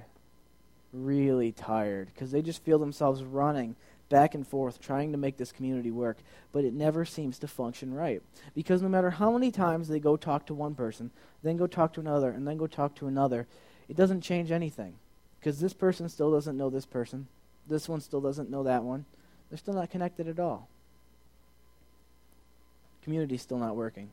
really 0.93 1.53
tired, 1.53 2.09
because 2.13 2.33
they 2.33 2.43
just 2.43 2.65
feel 2.65 2.81
themselves 2.81 3.23
running 3.23 3.77
back 4.13 4.35
and 4.35 4.47
forth 4.47 4.79
trying 4.79 5.11
to 5.11 5.17
make 5.17 5.39
this 5.39 5.53
community 5.53 5.91
work, 5.91 6.19
but 6.53 6.65
it 6.65 6.75
never 6.75 7.03
seems 7.03 7.39
to 7.39 7.49
function 7.49 7.95
right. 7.95 8.21
Because 8.55 8.83
no 8.83 8.89
matter 8.91 9.09
how 9.09 9.33
many 9.33 9.51
times 9.51 9.89
they 9.89 9.99
go 9.99 10.19
talk 10.19 10.45
to 10.47 10.55
one 10.55 10.75
person, 10.75 11.11
then 11.43 11.57
go 11.57 11.67
talk 11.67 11.95
to 11.95 12.01
another, 12.01 12.31
and 12.31 12.47
then 12.47 12.59
go 12.59 12.67
talk 12.67 12.95
to 12.97 13.07
another, 13.07 13.47
it 13.89 13.97
doesn't 13.97 14.21
change 14.21 14.51
anything. 14.51 14.97
Because 15.41 15.61
this 15.61 15.73
person 15.73 16.11
still 16.11 16.31
doesn't 16.31 16.59
know 16.59 16.69
this 16.69 16.85
person. 16.85 17.27
This 17.67 17.89
one 17.89 18.03
still 18.03 18.21
doesn't 18.21 18.51
know 18.51 18.63
that 18.65 18.85
one. 18.85 19.07
They're 19.49 19.57
still 19.57 19.73
not 19.73 19.91
connected 19.91 20.29
at 20.29 20.39
all. 20.39 20.69
Community's 23.03 23.41
still 23.41 23.59
not 23.59 23.77
working. 23.77 24.11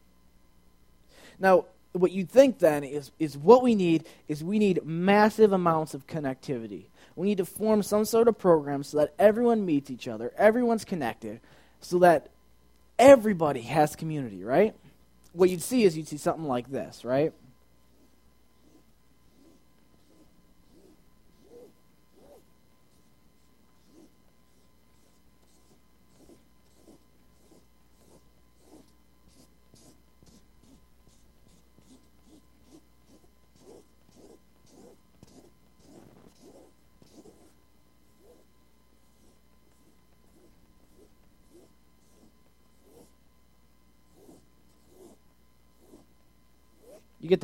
Now, 1.40 1.66
what 1.94 2.12
you 2.12 2.26
think 2.26 2.60
then 2.60 2.84
is, 2.84 3.12
is 3.20 3.38
what 3.38 3.64
we 3.64 3.76
need 3.76 4.06
is 4.28 4.44
we 4.44 4.60
need 4.60 4.86
massive 4.86 5.52
amounts 5.52 5.94
of 5.94 6.08
connectivity. 6.08 6.86
We 7.16 7.28
need 7.28 7.40
to 7.40 7.46
form 7.46 7.84
some 7.84 8.06
sort 8.06 8.28
of 8.28 8.38
program 8.38 8.84
so 8.84 8.98
that 8.98 9.14
everyone 9.18 9.66
meets 9.66 9.90
each 9.90 10.08
other, 10.08 10.32
everyone's 10.38 10.86
connected, 10.86 11.42
so 11.82 12.00
that 12.00 12.30
everybody 12.98 13.62
has 13.62 13.96
community, 13.96 14.44
right? 14.44 14.76
What 15.34 15.50
you'd 15.50 15.62
see 15.62 15.84
is 15.84 15.98
you'd 15.98 16.08
see 16.08 16.18
something 16.18 16.48
like 16.48 16.70
this, 16.70 17.04
right? 17.04 17.34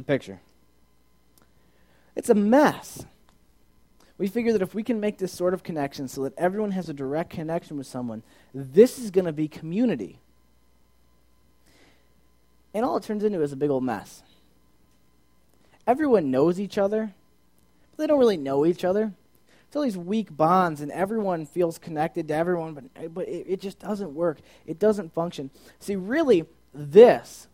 Picture. 0.05 0.39
It's 2.15 2.29
a 2.29 2.35
mess. 2.35 3.05
We 4.17 4.27
figure 4.27 4.53
that 4.53 4.61
if 4.61 4.73
we 4.73 4.83
can 4.83 4.99
make 4.99 5.17
this 5.17 5.33
sort 5.33 5.53
of 5.53 5.63
connection 5.63 6.07
so 6.07 6.23
that 6.23 6.33
everyone 6.37 6.71
has 6.71 6.87
a 6.87 6.93
direct 6.93 7.31
connection 7.31 7.77
with 7.77 7.87
someone, 7.87 8.23
this 8.53 8.97
is 8.97 9.11
going 9.11 9.25
to 9.25 9.33
be 9.33 9.47
community. 9.47 10.19
And 12.73 12.85
all 12.85 12.97
it 12.97 13.03
turns 13.03 13.23
into 13.23 13.41
is 13.41 13.51
a 13.51 13.57
big 13.57 13.69
old 13.69 13.83
mess. 13.83 14.23
Everyone 15.85 16.31
knows 16.31 16.59
each 16.59 16.77
other, 16.77 17.13
but 17.91 17.97
they 17.97 18.07
don't 18.07 18.19
really 18.19 18.37
know 18.37 18.65
each 18.65 18.83
other. 18.83 19.13
It's 19.67 19.75
all 19.75 19.83
these 19.83 19.97
weak 19.97 20.35
bonds, 20.35 20.79
and 20.79 20.91
everyone 20.91 21.45
feels 21.45 21.77
connected 21.77 22.29
to 22.29 22.33
everyone, 22.33 22.73
but, 22.73 23.13
but 23.13 23.27
it, 23.27 23.45
it 23.47 23.61
just 23.61 23.79
doesn't 23.79 24.13
work. 24.13 24.39
It 24.65 24.79
doesn't 24.79 25.13
function. 25.13 25.49
See, 25.79 25.95
really, 25.95 26.45
this 26.73 27.47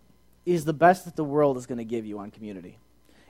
is 0.45 0.65
the 0.65 0.73
best 0.73 1.05
that 1.05 1.15
the 1.15 1.23
world 1.23 1.57
is 1.57 1.65
going 1.65 1.77
to 1.77 1.85
give 1.85 2.05
you 2.05 2.19
on 2.19 2.31
community. 2.31 2.77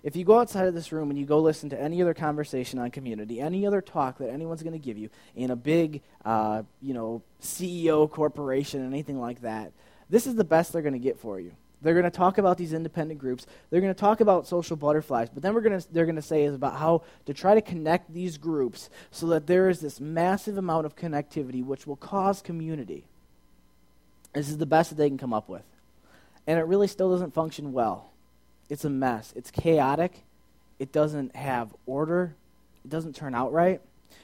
If 0.04 0.16
you 0.16 0.26
go 0.26 0.40
outside 0.40 0.68
of 0.68 0.74
this 0.74 0.92
room 0.92 1.12
and 1.12 1.20
you 1.20 1.26
go 1.26 1.40
listen 1.40 1.70
to 1.70 1.80
any 1.80 2.02
other 2.02 2.16
conversation 2.16 2.80
on 2.80 2.90
community, 2.90 3.40
any 3.40 3.68
other 3.68 3.82
talk 3.82 4.18
that 4.18 4.30
anyone's 4.30 4.64
going 4.64 4.74
to 4.74 4.80
give 4.80 4.98
you 4.98 5.10
in 5.36 5.52
a 5.52 5.56
big, 5.56 6.02
uh, 6.26 6.64
you 6.82 6.94
know, 6.94 7.22
CEO 7.42 8.10
corporation, 8.10 8.86
anything 8.86 9.20
like 9.20 9.42
that, 9.42 9.72
this 10.10 10.26
is 10.26 10.36
the 10.36 10.44
best 10.44 10.74
they're 10.74 10.82
going 10.82 10.94
to 10.94 11.00
get 11.00 11.20
for 11.20 11.40
you. 11.40 11.52
They're 11.84 11.94
going 11.94 12.04
to 12.04 12.12
talk 12.12 12.38
about 12.38 12.58
these 12.58 12.74
independent 12.74 13.20
groups. 13.20 13.46
They're 13.70 13.82
going 13.82 13.94
to 13.94 14.00
talk 14.00 14.22
about 14.22 14.48
social 14.48 14.76
butterflies, 14.76 15.30
but 15.30 15.42
then 15.44 15.54
we're 15.54 15.62
going 15.62 15.80
to, 15.80 15.94
they're 15.94 16.06
going 16.06 16.16
to 16.16 16.22
say 16.22 16.44
is 16.44 16.56
about 16.56 16.78
how 16.78 17.04
to 17.26 17.34
try 17.34 17.56
to 17.56 17.62
connect 17.62 18.14
these 18.14 18.38
groups 18.38 18.90
so 19.10 19.28
that 19.28 19.48
there 19.48 19.70
is 19.70 19.80
this 19.82 20.00
massive 20.00 20.58
amount 20.58 20.86
of 20.86 20.96
connectivity 20.96 21.64
which 21.64 21.86
will 21.88 21.96
cause 21.96 22.42
community. 22.42 23.06
This 24.34 24.50
is 24.50 24.58
the 24.58 24.66
best 24.66 24.90
that 24.90 24.96
they 24.96 25.10
can 25.10 25.18
come 25.18 25.34
up 25.34 25.50
with 25.50 25.64
and 26.48 26.60
it 26.60 26.64
really 26.64 26.88
still 26.88 27.12
doesn't 27.12 27.34
function 27.34 27.74
well. 27.74 28.12
It's 28.70 28.86
a 28.86 28.90
mess. 28.90 29.34
It's 29.36 29.52
chaotic. 29.52 30.24
It 30.80 30.92
doesn't 30.92 31.36
have 31.36 31.74
order. 31.86 32.36
It 32.84 32.90
doesn't 32.90 33.16
turn 33.16 33.36
out 33.36 33.54
right. 33.54 33.82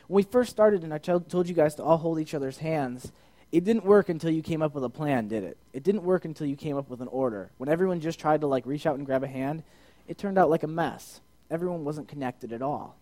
When 0.08 0.16
we 0.16 0.24
first 0.24 0.50
started, 0.50 0.84
and 0.84 0.94
I 0.94 0.98
told 0.98 1.48
you 1.48 1.54
guys 1.54 1.76
to 1.76 1.84
all 1.84 1.98
hold 1.98 2.20
each 2.20 2.34
other's 2.34 2.58
hands, 2.58 3.12
it 3.52 3.64
didn't 3.64 3.86
work 3.86 4.10
until 4.10 4.32
you 4.32 4.42
came 4.42 4.62
up 4.62 4.74
with 4.74 4.84
a 4.84 4.90
plan, 4.90 5.28
did 5.28 5.44
it? 5.44 5.58
It 5.74 5.84
didn't 5.84 6.04
work 6.04 6.26
until 6.26 6.48
you 6.48 6.56
came 6.56 6.78
up 6.78 6.90
with 6.90 7.02
an 7.02 7.08
order. 7.10 7.50
When 7.58 7.70
everyone 7.70 8.02
just 8.02 8.20
tried 8.20 8.42
to 8.42 8.48
like 8.48 8.66
reach 8.66 8.86
out 8.86 8.96
and 8.96 9.06
grab 9.06 9.24
a 9.24 9.28
hand, 9.28 9.64
it 10.08 10.18
turned 10.18 10.38
out 10.38 10.50
like 10.50 10.64
a 10.64 10.68
mess. 10.68 11.22
Everyone 11.50 11.86
wasn't 11.86 12.10
connected 12.10 12.52
at 12.52 12.62
all. 12.62 12.96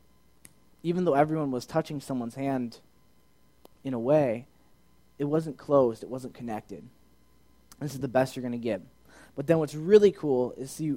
Even 0.83 1.05
though 1.05 1.15
everyone 1.15 1.49
was 1.49 1.65
touching 1.65 1.99
someone's 1.99 2.35
hand 2.35 2.79
in 3.83 3.93
a 3.93 3.99
way, 3.99 4.45
it 5.17 5.25
wasn't 5.25 5.57
closed, 5.57 6.03
it 6.03 6.09
wasn't 6.09 6.33
connected. 6.33 6.83
This 7.79 7.93
is 7.93 7.99
the 7.99 8.07
best 8.07 8.35
you're 8.35 8.41
going 8.41 8.51
to 8.51 8.57
get. 8.57 8.81
But 9.35 9.47
then 9.47 9.59
what's 9.59 9.75
really 9.75 10.11
cool 10.11 10.53
is 10.57 10.71
see, 10.71 10.95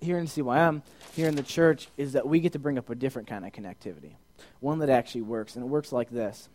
here 0.00 0.18
in 0.18 0.26
CYM, 0.26 0.82
here 1.14 1.28
in 1.28 1.36
the 1.36 1.42
church, 1.42 1.88
is 1.96 2.12
that 2.12 2.26
we 2.26 2.40
get 2.40 2.52
to 2.52 2.58
bring 2.58 2.78
up 2.78 2.90
a 2.90 2.94
different 2.94 3.28
kind 3.28 3.44
of 3.44 3.52
connectivity, 3.52 4.12
one 4.60 4.78
that 4.80 4.90
actually 4.90 5.22
works. 5.22 5.56
And 5.56 5.64
it 5.64 5.68
works 5.68 5.92
like 5.92 6.10
this. 6.10 6.48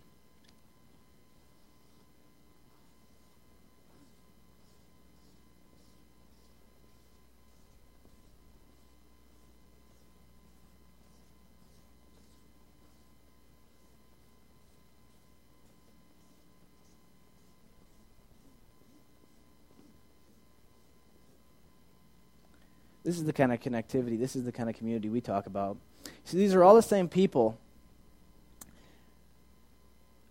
This 23.07 23.15
is 23.15 23.23
the 23.23 23.31
kind 23.31 23.53
of 23.53 23.61
connectivity, 23.61 24.19
this 24.19 24.35
is 24.35 24.43
the 24.43 24.51
kind 24.51 24.69
of 24.69 24.75
community 24.75 25.07
we 25.07 25.21
talk 25.21 25.45
about. 25.45 25.77
See, 26.25 26.37
these 26.37 26.53
are 26.53 26.61
all 26.61 26.75
the 26.75 26.81
same 26.81 27.07
people, 27.07 27.57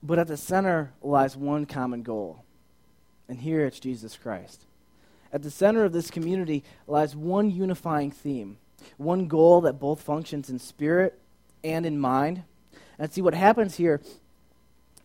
but 0.03 0.19
at 0.19 0.27
the 0.27 0.37
center 0.37 0.93
lies 1.01 1.39
one 1.39 1.65
common 1.65 2.03
goal. 2.03 2.45
And 3.31 3.41
here 3.41 3.65
it's 3.65 3.81
Jesus 3.81 4.19
Christ. 4.19 4.67
At 5.33 5.43
the 5.43 5.51
center 5.51 5.85
of 5.87 5.95
this 5.95 6.11
community 6.11 6.65
lies 6.87 7.17
one 7.17 7.51
unifying 7.51 8.11
theme, 8.11 8.59
one 8.99 9.27
goal 9.27 9.62
that 9.62 9.81
both 9.81 10.03
functions 10.03 10.51
in 10.51 10.59
spirit 10.59 11.19
and 11.65 11.87
in 11.87 11.99
mind. 11.99 12.43
And 12.99 13.11
see, 13.11 13.23
what 13.23 13.33
happens 13.33 13.77
here 13.77 14.03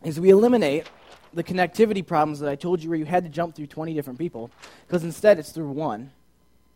is 0.04 0.20
we 0.20 0.30
eliminate 0.30 0.88
the 1.34 1.42
connectivity 1.42 2.06
problems 2.06 2.42
that 2.42 2.50
I 2.50 2.56
told 2.56 2.84
you 2.84 2.90
where 2.90 3.00
you 3.00 3.06
had 3.06 3.24
to 3.24 3.30
jump 3.30 3.56
through 3.56 3.68
20 3.68 3.94
different 3.94 4.20
people, 4.20 4.52
because 4.86 5.06
instead 5.06 5.40
it's 5.40 5.54
through 5.54 5.72
one 5.72 6.12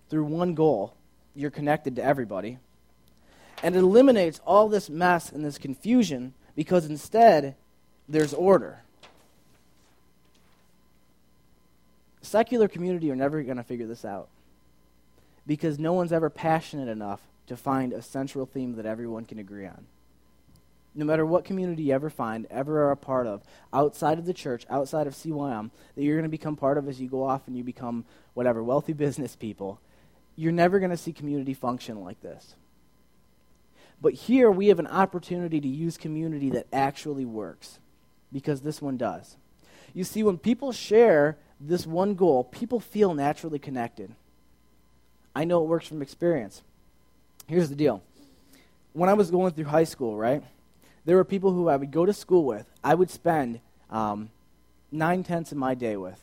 through 0.10 0.26
one 0.26 0.54
goal 0.54 0.94
you're 1.36 1.52
connected 1.52 1.98
to 1.98 2.04
everybody. 2.04 2.58
And 3.62 3.76
it 3.76 3.80
eliminates 3.80 4.40
all 4.46 4.70
this 4.70 4.90
mess 4.90 5.32
and 5.32 5.44
this 5.44 5.58
confusion 5.58 6.34
because 6.56 6.86
instead 6.86 7.56
there's 8.08 8.34
order. 8.34 8.82
Secular 12.22 12.68
community 12.68 13.12
are 13.12 13.16
never 13.16 13.44
going 13.44 13.58
to 13.58 13.64
figure 13.64 13.88
this 13.88 14.06
out 14.06 14.30
because 15.46 15.78
no 15.78 15.94
one's 15.94 16.12
ever 16.12 16.30
passionate 16.30 16.90
enough 16.90 17.22
to 17.48 17.56
find 17.56 17.94
a 17.94 18.02
central 18.02 18.46
theme 18.46 18.76
that 18.76 18.86
everyone 18.86 19.26
can 19.26 19.38
agree 19.38 19.68
on. 19.68 19.86
No 20.96 21.06
matter 21.06 21.26
what 21.26 21.44
community 21.44 21.84
you 21.84 21.94
ever 21.94 22.10
find, 22.10 22.48
ever 22.50 22.86
are 22.86 22.92
a 22.92 22.98
part 22.98 23.28
of, 23.28 23.44
outside 23.74 24.18
of 24.18 24.26
the 24.26 24.34
church, 24.34 24.66
outside 24.70 25.08
of 25.08 25.14
CYM, 25.14 25.70
that 25.96 26.04
you're 26.04 26.16
going 26.16 26.24
to 26.24 26.30
become 26.30 26.56
part 26.56 26.78
of 26.78 26.88
as 26.88 27.02
you 27.02 27.10
go 27.10 27.24
off 27.24 27.48
and 27.48 27.58
you 27.58 27.64
become 27.64 28.06
whatever, 28.34 28.64
wealthy 28.64 28.94
business 28.94 29.36
people, 29.36 29.80
you're 30.36 30.52
never 30.52 30.80
going 30.80 30.92
to 30.92 30.98
see 30.98 31.14
community 31.14 31.54
function 31.54 32.02
like 32.02 32.22
this. 32.22 32.56
But 34.02 34.14
here 34.14 34.52
we 34.52 34.68
have 34.68 34.80
an 34.80 34.88
opportunity 34.88 35.62
to 35.62 35.68
use 35.68 35.98
community 35.98 36.50
that 36.52 36.68
actually 36.74 37.26
works 37.26 37.80
because 38.32 38.62
this 38.62 38.82
one 38.82 38.98
does. 38.98 39.38
You 39.94 40.04
see, 40.04 40.24
when 40.24 40.38
people 40.38 40.72
share 40.72 41.38
this 41.60 41.88
one 41.88 42.16
goal, 42.16 42.44
people 42.44 42.80
feel 42.80 43.14
naturally 43.14 43.60
connected. 43.60 44.14
I 45.34 45.46
know 45.46 45.64
it 45.64 45.68
works 45.68 45.88
from 45.88 46.02
experience. 46.02 46.62
Here's 47.48 47.70
the 47.70 47.76
deal 47.76 48.02
when 48.94 49.10
I 49.10 49.14
was 49.14 49.30
going 49.30 49.52
through 49.52 49.66
high 49.66 49.84
school, 49.84 50.18
right, 50.18 50.42
there 51.04 51.18
were 51.18 51.26
people 51.26 51.52
who 51.52 51.68
I 51.68 51.76
would 51.76 51.92
go 51.92 52.06
to 52.06 52.14
school 52.14 52.46
with, 52.46 52.66
I 52.84 52.96
would 52.96 53.10
spend 53.10 53.60
um, 53.90 54.30
nine 54.92 55.24
tenths 55.24 55.52
of 55.52 55.58
my 55.58 55.76
day 55.76 55.98
with 55.98 56.20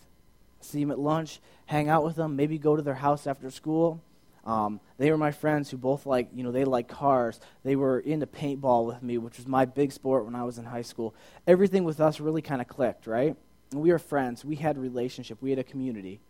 see 0.64 0.80
them 0.80 0.90
at 0.90 0.98
lunch, 0.98 1.40
hang 1.66 1.88
out 1.88 2.04
with 2.04 2.16
them, 2.16 2.36
maybe 2.36 2.58
go 2.58 2.76
to 2.76 2.82
their 2.82 2.94
house 2.94 3.26
after 3.26 3.50
school. 3.50 4.00
Um, 4.44 4.80
they 4.98 5.10
were 5.10 5.18
my 5.18 5.30
friends 5.30 5.70
who 5.70 5.76
both 5.76 6.04
like, 6.04 6.28
you 6.34 6.42
know, 6.42 6.50
they 6.50 6.64
like 6.64 6.88
cars. 6.88 7.38
They 7.64 7.76
were 7.76 8.00
into 8.00 8.26
paintball 8.26 8.86
with 8.86 9.02
me, 9.02 9.18
which 9.18 9.36
was 9.36 9.46
my 9.46 9.64
big 9.64 9.92
sport 9.92 10.24
when 10.24 10.34
I 10.34 10.42
was 10.42 10.58
in 10.58 10.64
high 10.64 10.82
school. 10.82 11.14
Everything 11.46 11.84
with 11.84 12.00
us 12.00 12.18
really 12.18 12.42
kind 12.42 12.60
of 12.60 12.66
clicked, 12.66 13.06
right? 13.06 13.36
And 13.70 13.80
we 13.80 13.92
were 13.92 13.98
friends. 13.98 14.44
We 14.44 14.56
had 14.56 14.76
a 14.76 14.80
relationship. 14.80 15.38
We 15.40 15.50
had 15.50 15.58
a 15.58 15.64
community. 15.64 16.20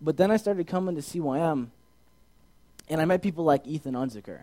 But 0.00 0.18
then 0.18 0.30
I 0.30 0.36
started 0.36 0.66
coming 0.66 0.94
to 0.96 1.00
CYM, 1.00 1.68
and 2.88 3.00
I 3.00 3.04
met 3.06 3.22
people 3.22 3.44
like 3.44 3.66
Ethan 3.66 3.94
Unziker. 3.94 4.42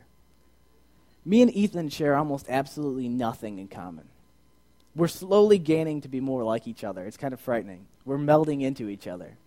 Me 1.24 1.42
and 1.42 1.56
Ethan 1.56 1.90
share 1.90 2.16
almost 2.16 2.48
absolutely 2.50 3.08
nothing 3.08 3.60
in 3.60 3.68
common. 3.68 4.10
We're 4.96 5.08
slowly 5.08 5.58
gaining 5.58 6.02
to 6.02 6.08
be 6.08 6.20
more 6.20 6.44
like 6.44 6.68
each 6.68 6.84
other. 6.84 7.06
It's 7.06 7.18
kind 7.18 7.34
of 7.34 7.40
frightening. 7.40 7.88
We're 8.06 8.18
melding 8.18 8.62
into 8.62 8.90
each 8.90 9.08
other. 9.08 9.38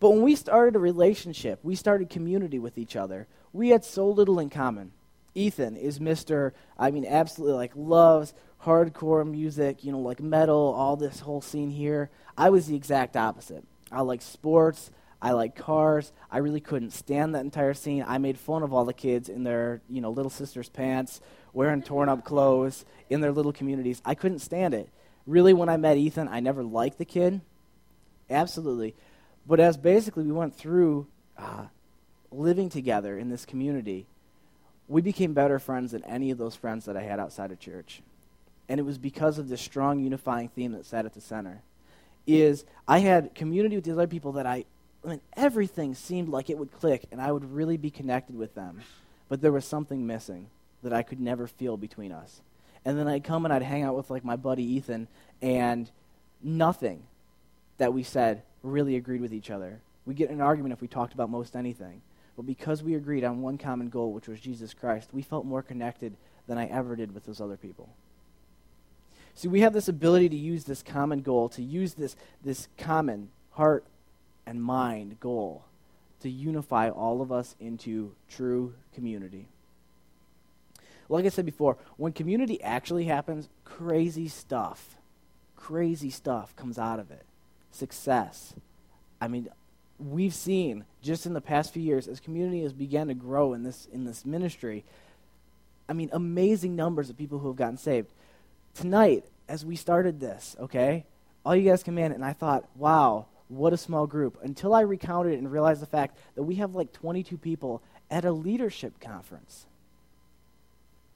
But 0.00 0.10
when 0.10 0.22
we 0.22 0.36
started 0.36 0.76
a 0.76 0.80
relationship, 0.80 1.60
we 1.62 1.74
started 1.74 2.10
community 2.10 2.58
with 2.58 2.76
each 2.76 2.96
other, 2.96 3.26
we 3.52 3.70
had 3.70 3.84
so 3.84 4.08
little 4.08 4.38
in 4.38 4.50
common. 4.50 4.92
Ethan 5.34 5.76
is 5.76 5.98
Mr. 5.98 6.52
I 6.78 6.90
mean, 6.90 7.06
absolutely 7.06 7.56
like 7.56 7.72
loves 7.74 8.34
hardcore 8.62 9.28
music, 9.28 9.84
you 9.84 9.92
know, 9.92 9.98
like 9.98 10.20
metal, 10.20 10.74
all 10.76 10.96
this 10.96 11.20
whole 11.20 11.40
scene 11.40 11.70
here. 11.70 12.10
I 12.36 12.50
was 12.50 12.66
the 12.66 12.76
exact 12.76 13.16
opposite. 13.16 13.64
I 13.90 14.02
like 14.02 14.22
sports. 14.22 14.90
I 15.20 15.32
like 15.32 15.56
cars. 15.56 16.12
I 16.30 16.38
really 16.38 16.60
couldn't 16.60 16.90
stand 16.90 17.34
that 17.34 17.44
entire 17.44 17.72
scene. 17.72 18.04
I 18.06 18.18
made 18.18 18.38
fun 18.38 18.62
of 18.62 18.74
all 18.74 18.84
the 18.84 18.92
kids 18.92 19.30
in 19.30 19.42
their, 19.42 19.80
you 19.88 20.02
know, 20.02 20.10
little 20.10 20.30
sister's 20.30 20.68
pants, 20.68 21.22
wearing 21.54 21.82
torn 21.82 22.08
up 22.08 22.24
clothes 22.24 22.84
in 23.08 23.20
their 23.20 23.32
little 23.32 23.52
communities. 23.52 24.02
I 24.04 24.14
couldn't 24.14 24.40
stand 24.40 24.74
it. 24.74 24.90
Really, 25.26 25.54
when 25.54 25.68
I 25.68 25.78
met 25.78 25.96
Ethan, 25.96 26.28
I 26.28 26.40
never 26.40 26.62
liked 26.62 26.98
the 26.98 27.04
kid. 27.04 27.40
Absolutely. 28.28 28.94
But 29.46 29.60
as 29.60 29.76
basically 29.76 30.24
we 30.24 30.32
went 30.32 30.54
through 30.54 31.06
uh, 31.38 31.66
living 32.30 32.68
together 32.68 33.18
in 33.18 33.30
this 33.30 33.46
community, 33.46 34.06
we 34.88 35.00
became 35.00 35.32
better 35.32 35.58
friends 35.58 35.92
than 35.92 36.04
any 36.04 36.30
of 36.30 36.38
those 36.38 36.54
friends 36.54 36.84
that 36.84 36.96
I 36.96 37.02
had 37.02 37.20
outside 37.20 37.52
of 37.52 37.60
church. 37.60 38.02
And 38.68 38.80
it 38.80 38.82
was 38.82 38.98
because 38.98 39.38
of 39.38 39.48
this 39.48 39.60
strong 39.60 40.00
unifying 40.00 40.48
theme 40.48 40.72
that 40.72 40.86
sat 40.86 41.06
at 41.06 41.14
the 41.14 41.20
center. 41.20 41.62
Is 42.26 42.64
I 42.88 42.98
had 42.98 43.34
community 43.34 43.76
with 43.76 43.84
these 43.84 43.94
other 43.94 44.06
people 44.06 44.32
that 44.32 44.46
I, 44.46 44.64
I 45.04 45.08
mean, 45.08 45.20
everything 45.36 45.94
seemed 45.94 46.30
like 46.30 46.48
it 46.48 46.56
would 46.56 46.72
click 46.72 47.04
and 47.12 47.20
I 47.20 47.30
would 47.30 47.52
really 47.52 47.76
be 47.76 47.90
connected 47.90 48.36
with 48.36 48.54
them. 48.54 48.80
But 49.28 49.42
there 49.42 49.52
was 49.52 49.66
something 49.66 50.06
missing 50.06 50.48
that 50.84 50.92
I 50.92 51.02
could 51.02 51.20
never 51.20 51.46
feel 51.46 51.76
between 51.76 52.12
us. 52.12 52.40
And 52.84 52.98
then 52.98 53.08
I'd 53.08 53.24
come 53.24 53.44
and 53.44 53.52
I'd 53.52 53.62
hang 53.62 53.82
out 53.82 53.96
with 53.96 54.10
like 54.10 54.24
my 54.24 54.36
buddy 54.36 54.62
Ethan, 54.62 55.08
and 55.42 55.90
nothing 56.42 57.02
that 57.78 57.92
we 57.92 58.02
said 58.02 58.42
really 58.62 58.96
agreed 58.96 59.20
with 59.20 59.34
each 59.34 59.50
other. 59.50 59.80
We'd 60.06 60.16
get 60.16 60.30
an 60.30 60.40
argument 60.40 60.72
if 60.72 60.80
we 60.80 60.88
talked 60.88 61.14
about 61.14 61.30
most 61.30 61.56
anything. 61.56 62.02
But 62.36 62.46
because 62.46 62.82
we 62.82 62.94
agreed 62.94 63.24
on 63.24 63.42
one 63.42 63.58
common 63.58 63.88
goal, 63.88 64.12
which 64.12 64.28
was 64.28 64.40
Jesus 64.40 64.74
Christ, 64.74 65.10
we 65.12 65.22
felt 65.22 65.46
more 65.46 65.62
connected 65.62 66.14
than 66.46 66.58
I 66.58 66.66
ever 66.66 66.96
did 66.96 67.14
with 67.14 67.26
those 67.26 67.40
other 67.40 67.56
people. 67.56 67.88
See, 69.34 69.48
we 69.48 69.60
have 69.60 69.72
this 69.72 69.88
ability 69.88 70.28
to 70.30 70.36
use 70.36 70.64
this 70.64 70.82
common 70.82 71.22
goal, 71.22 71.48
to 71.50 71.62
use 71.62 71.94
this, 71.94 72.16
this 72.44 72.68
common 72.76 73.30
heart 73.52 73.84
and 74.46 74.62
mind 74.62 75.18
goal 75.20 75.64
to 76.20 76.30
unify 76.30 76.88
all 76.88 77.20
of 77.20 77.30
us 77.30 77.54
into 77.60 78.12
true 78.30 78.74
community. 78.94 79.46
Like 81.08 81.24
I 81.24 81.28
said 81.28 81.46
before, 81.46 81.76
when 81.96 82.12
community 82.12 82.62
actually 82.62 83.04
happens, 83.04 83.48
crazy 83.64 84.28
stuff, 84.28 84.96
crazy 85.56 86.10
stuff 86.10 86.54
comes 86.56 86.78
out 86.78 86.98
of 86.98 87.10
it. 87.10 87.24
Success. 87.70 88.54
I 89.20 89.28
mean, 89.28 89.48
we've 89.98 90.34
seen 90.34 90.84
just 91.02 91.26
in 91.26 91.32
the 91.34 91.40
past 91.40 91.72
few 91.72 91.82
years 91.82 92.08
as 92.08 92.20
community 92.20 92.62
has 92.62 92.72
begun 92.72 93.08
to 93.08 93.14
grow 93.14 93.52
in 93.52 93.62
this 93.62 93.86
in 93.92 94.04
this 94.04 94.24
ministry 94.24 94.84
i 95.88 95.92
mean 95.92 96.08
amazing 96.12 96.74
numbers 96.74 97.10
of 97.10 97.16
people 97.16 97.38
who 97.38 97.48
have 97.48 97.56
gotten 97.56 97.76
saved 97.76 98.08
tonight 98.74 99.24
as 99.48 99.64
we 99.64 99.76
started 99.76 100.18
this 100.18 100.56
okay 100.58 101.04
all 101.44 101.54
you 101.54 101.68
guys 101.68 101.82
come 101.82 101.98
in 101.98 102.12
and 102.12 102.24
i 102.24 102.32
thought 102.32 102.68
wow 102.74 103.26
what 103.48 103.72
a 103.72 103.76
small 103.76 104.06
group 104.06 104.36
until 104.42 104.74
i 104.74 104.80
recounted 104.80 105.38
and 105.38 105.50
realized 105.50 105.80
the 105.80 105.86
fact 105.86 106.18
that 106.34 106.42
we 106.42 106.56
have 106.56 106.74
like 106.74 106.92
22 106.92 107.36
people 107.36 107.80
at 108.10 108.24
a 108.24 108.32
leadership 108.32 108.98
conference 109.00 109.66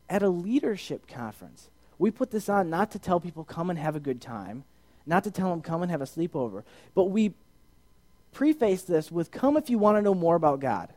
at 0.08 0.22
a 0.22 0.28
leadership 0.28 1.06
conference 1.06 1.68
we 1.98 2.10
put 2.10 2.30
this 2.30 2.48
on 2.48 2.70
not 2.70 2.90
to 2.90 2.98
tell 2.98 3.20
people 3.20 3.44
come 3.44 3.70
and 3.70 3.78
have 3.78 3.96
a 3.96 4.00
good 4.00 4.20
time 4.20 4.64
not 5.06 5.24
to 5.24 5.30
tell 5.30 5.50
them 5.50 5.60
come 5.62 5.82
and 5.82 5.90
have 5.90 6.02
a 6.02 6.06
sleepover 6.06 6.62
but 6.94 7.04
we 7.04 7.32
preface 8.32 8.82
this 8.82 9.10
with 9.10 9.30
come 9.30 9.56
if 9.56 9.70
you 9.70 9.78
want 9.78 9.98
to 9.98 10.02
know 10.02 10.14
more 10.14 10.36
about 10.36 10.60
God. 10.60 10.90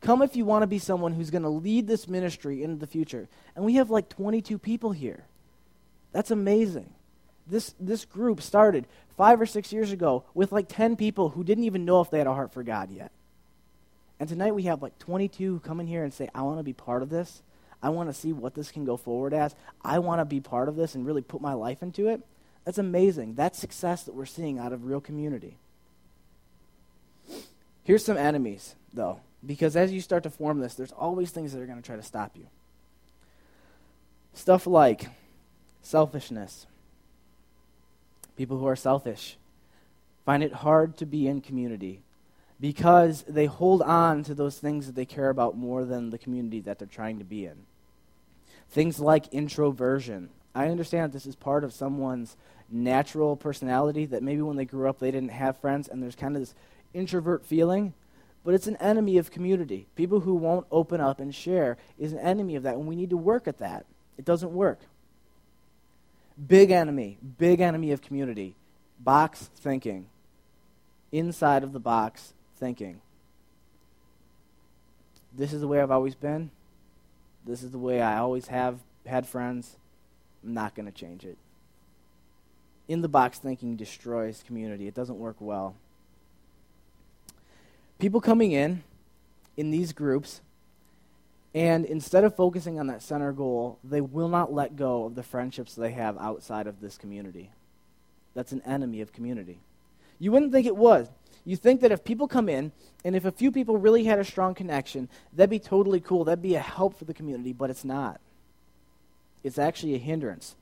Come 0.00 0.22
if 0.22 0.34
you 0.34 0.44
want 0.44 0.64
to 0.64 0.66
be 0.66 0.80
someone 0.80 1.12
who's 1.12 1.30
going 1.30 1.42
to 1.42 1.48
lead 1.48 1.86
this 1.86 2.08
ministry 2.08 2.62
into 2.62 2.76
the 2.76 2.88
future. 2.88 3.28
And 3.54 3.64
we 3.64 3.74
have 3.74 3.88
like 3.88 4.08
22 4.08 4.58
people 4.58 4.90
here. 4.90 5.24
That's 6.10 6.32
amazing. 6.32 6.92
This, 7.46 7.74
this 7.78 8.04
group 8.04 8.42
started 8.42 8.86
five 9.16 9.40
or 9.40 9.46
six 9.46 9.72
years 9.72 9.92
ago 9.92 10.24
with 10.34 10.50
like 10.50 10.68
10 10.68 10.96
people 10.96 11.28
who 11.30 11.44
didn't 11.44 11.64
even 11.64 11.84
know 11.84 12.00
if 12.00 12.10
they 12.10 12.18
had 12.18 12.26
a 12.26 12.34
heart 12.34 12.52
for 12.52 12.64
God 12.64 12.90
yet. 12.90 13.12
And 14.18 14.28
tonight 14.28 14.56
we 14.56 14.64
have 14.64 14.82
like 14.82 14.98
22 14.98 15.54
who 15.54 15.60
come 15.60 15.78
in 15.78 15.86
here 15.86 16.02
and 16.02 16.12
say, 16.12 16.28
I 16.34 16.42
want 16.42 16.58
to 16.58 16.64
be 16.64 16.72
part 16.72 17.02
of 17.02 17.10
this. 17.10 17.42
I 17.82 17.88
want 17.88 18.08
to 18.08 18.14
see 18.14 18.32
what 18.32 18.54
this 18.54 18.70
can 18.70 18.84
go 18.84 18.96
forward 18.96 19.34
as. 19.34 19.54
I 19.84 19.98
want 19.98 20.20
to 20.20 20.24
be 20.24 20.40
part 20.40 20.68
of 20.68 20.76
this 20.76 20.94
and 20.94 21.04
really 21.04 21.22
put 21.22 21.40
my 21.40 21.54
life 21.54 21.82
into 21.82 22.08
it. 22.08 22.20
That's 22.64 22.78
amazing. 22.78 23.34
That's 23.34 23.58
success 23.58 24.04
that 24.04 24.14
we're 24.14 24.24
seeing 24.24 24.58
out 24.58 24.72
of 24.72 24.86
real 24.86 25.00
community. 25.00 25.56
Here's 27.82 28.04
some 28.04 28.16
enemies, 28.16 28.76
though, 28.92 29.20
because 29.44 29.74
as 29.74 29.90
you 29.90 30.00
start 30.00 30.22
to 30.22 30.30
form 30.30 30.60
this, 30.60 30.74
there's 30.74 30.92
always 30.92 31.30
things 31.30 31.52
that 31.52 31.60
are 31.60 31.66
going 31.66 31.80
to 31.80 31.84
try 31.84 31.96
to 31.96 32.02
stop 32.02 32.36
you. 32.36 32.46
Stuff 34.34 34.66
like 34.66 35.08
selfishness. 35.82 36.66
People 38.36 38.58
who 38.58 38.66
are 38.66 38.76
selfish 38.76 39.36
find 40.24 40.44
it 40.44 40.52
hard 40.52 40.96
to 40.98 41.06
be 41.06 41.26
in 41.26 41.40
community 41.40 42.00
because 42.60 43.24
they 43.24 43.46
hold 43.46 43.82
on 43.82 44.22
to 44.22 44.34
those 44.34 44.58
things 44.58 44.86
that 44.86 44.94
they 44.94 45.04
care 45.04 45.28
about 45.28 45.56
more 45.56 45.84
than 45.84 46.10
the 46.10 46.18
community 46.18 46.60
that 46.60 46.78
they're 46.78 46.86
trying 46.86 47.18
to 47.18 47.24
be 47.24 47.44
in. 47.44 47.66
Things 48.72 48.98
like 48.98 49.28
introversion. 49.28 50.30
I 50.54 50.68
understand 50.68 51.04
that 51.04 51.12
this 51.12 51.26
is 51.26 51.36
part 51.36 51.62
of 51.62 51.74
someone's 51.74 52.36
natural 52.70 53.36
personality 53.36 54.06
that 54.06 54.22
maybe 54.22 54.40
when 54.40 54.56
they 54.56 54.64
grew 54.64 54.88
up 54.88 54.98
they 54.98 55.10
didn't 55.10 55.28
have 55.28 55.58
friends 55.58 55.88
and 55.88 56.02
there's 56.02 56.16
kind 56.16 56.34
of 56.34 56.40
this 56.40 56.54
introvert 56.94 57.44
feeling, 57.44 57.92
but 58.44 58.54
it's 58.54 58.66
an 58.66 58.76
enemy 58.76 59.18
of 59.18 59.30
community. 59.30 59.86
People 59.94 60.20
who 60.20 60.34
won't 60.34 60.66
open 60.70 61.02
up 61.02 61.20
and 61.20 61.34
share 61.34 61.76
is 61.98 62.14
an 62.14 62.18
enemy 62.18 62.56
of 62.56 62.62
that, 62.62 62.74
and 62.74 62.86
we 62.86 62.96
need 62.96 63.10
to 63.10 63.16
work 63.16 63.46
at 63.46 63.58
that. 63.58 63.84
It 64.16 64.24
doesn't 64.24 64.52
work. 64.52 64.80
Big 66.46 66.70
enemy, 66.70 67.18
big 67.38 67.60
enemy 67.60 67.92
of 67.92 68.00
community. 68.00 68.54
Box 68.98 69.50
thinking. 69.56 70.06
Inside 71.12 71.62
of 71.62 71.74
the 71.74 71.78
box 71.78 72.32
thinking. 72.56 73.02
This 75.36 75.52
is 75.52 75.60
the 75.60 75.68
way 75.68 75.80
I've 75.80 75.90
always 75.90 76.14
been. 76.14 76.50
This 77.46 77.62
is 77.62 77.70
the 77.70 77.78
way 77.78 78.00
I 78.00 78.18
always 78.18 78.48
have 78.48 78.78
had 79.06 79.26
friends. 79.26 79.76
I'm 80.44 80.54
not 80.54 80.74
going 80.74 80.86
to 80.86 80.92
change 80.92 81.24
it. 81.24 81.38
In 82.88 83.02
the 83.02 83.08
box 83.08 83.38
thinking 83.38 83.76
destroys 83.76 84.44
community. 84.46 84.86
It 84.86 84.94
doesn't 84.94 85.18
work 85.18 85.36
well 85.40 85.74
people 88.02 88.20
coming 88.20 88.50
in 88.50 88.82
in 89.56 89.70
these 89.70 89.92
groups, 89.92 90.40
and 91.54 91.84
instead 91.84 92.24
of 92.24 92.34
focusing 92.34 92.80
on 92.80 92.88
that 92.88 93.00
center 93.00 93.30
goal, 93.30 93.78
they 93.84 94.00
will 94.00 94.28
not 94.28 94.52
let 94.52 94.74
go 94.74 95.04
of 95.04 95.14
the 95.14 95.22
friendships 95.22 95.76
they 95.76 95.92
have 95.92 96.18
outside 96.18 96.66
of 96.66 96.80
this 96.80 96.98
community. 96.98 97.50
That's 98.34 98.50
an 98.50 98.60
enemy 98.66 99.00
of 99.02 99.12
community. 99.12 99.60
You 100.18 100.32
wouldn't 100.32 100.52
think 100.52 100.66
it 100.66 100.76
was. 100.76 101.08
You 101.44 101.56
think 101.56 101.80
that 101.80 101.92
if 101.92 102.04
people 102.04 102.28
come 102.28 102.48
in, 102.48 102.72
and 103.04 103.16
if 103.16 103.24
a 103.24 103.32
few 103.32 103.50
people 103.50 103.76
really 103.76 104.04
had 104.04 104.18
a 104.18 104.24
strong 104.24 104.54
connection, 104.54 105.08
that'd 105.32 105.50
be 105.50 105.58
totally 105.58 106.00
cool. 106.00 106.24
That'd 106.24 106.42
be 106.42 106.54
a 106.54 106.60
help 106.60 106.96
for 106.96 107.04
the 107.04 107.14
community, 107.14 107.52
but 107.52 107.70
it's 107.70 107.84
not. 107.84 108.20
It's 109.42 109.58
actually 109.58 109.94
a 109.94 109.98
hindrance. 109.98 110.54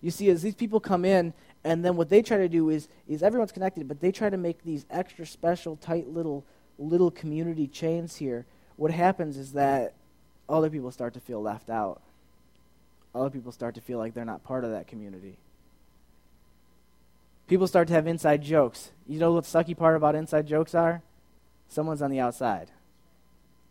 You 0.00 0.12
see, 0.12 0.30
as 0.30 0.42
these 0.42 0.54
people 0.54 0.78
come 0.78 1.04
in, 1.04 1.34
and 1.64 1.84
then 1.84 1.96
what 1.96 2.08
they 2.08 2.22
try 2.22 2.36
to 2.36 2.48
do 2.48 2.70
is, 2.70 2.88
is 3.08 3.22
everyone's 3.22 3.50
connected, 3.50 3.88
but 3.88 4.00
they 4.00 4.12
try 4.12 4.30
to 4.30 4.36
make 4.36 4.62
these 4.62 4.86
extra 4.90 5.26
special, 5.26 5.74
tight 5.76 6.08
little 6.08 6.44
little 6.78 7.10
community 7.10 7.66
chains 7.66 8.16
here, 8.16 8.46
what 8.76 8.90
happens 8.90 9.36
is 9.36 9.52
that 9.52 9.94
other 10.48 10.70
people 10.70 10.90
start 10.90 11.14
to 11.14 11.20
feel 11.20 11.42
left 11.42 11.68
out. 11.68 12.00
Other 13.14 13.30
people 13.30 13.52
start 13.52 13.74
to 13.74 13.80
feel 13.80 13.98
like 13.98 14.14
they're 14.14 14.24
not 14.24 14.44
part 14.44 14.64
of 14.64 14.70
that 14.70 14.86
community. 14.86 15.38
People 17.48 17.66
start 17.66 17.88
to 17.88 17.94
have 17.94 18.06
inside 18.06 18.42
jokes. 18.42 18.90
You 19.06 19.18
know 19.18 19.32
what 19.32 19.44
the 19.44 19.58
sucky 19.58 19.76
part 19.76 19.96
about 19.96 20.14
inside 20.14 20.46
jokes 20.46 20.74
are? 20.74 21.02
Someone's 21.68 22.02
on 22.02 22.10
the 22.10 22.20
outside. 22.20 22.68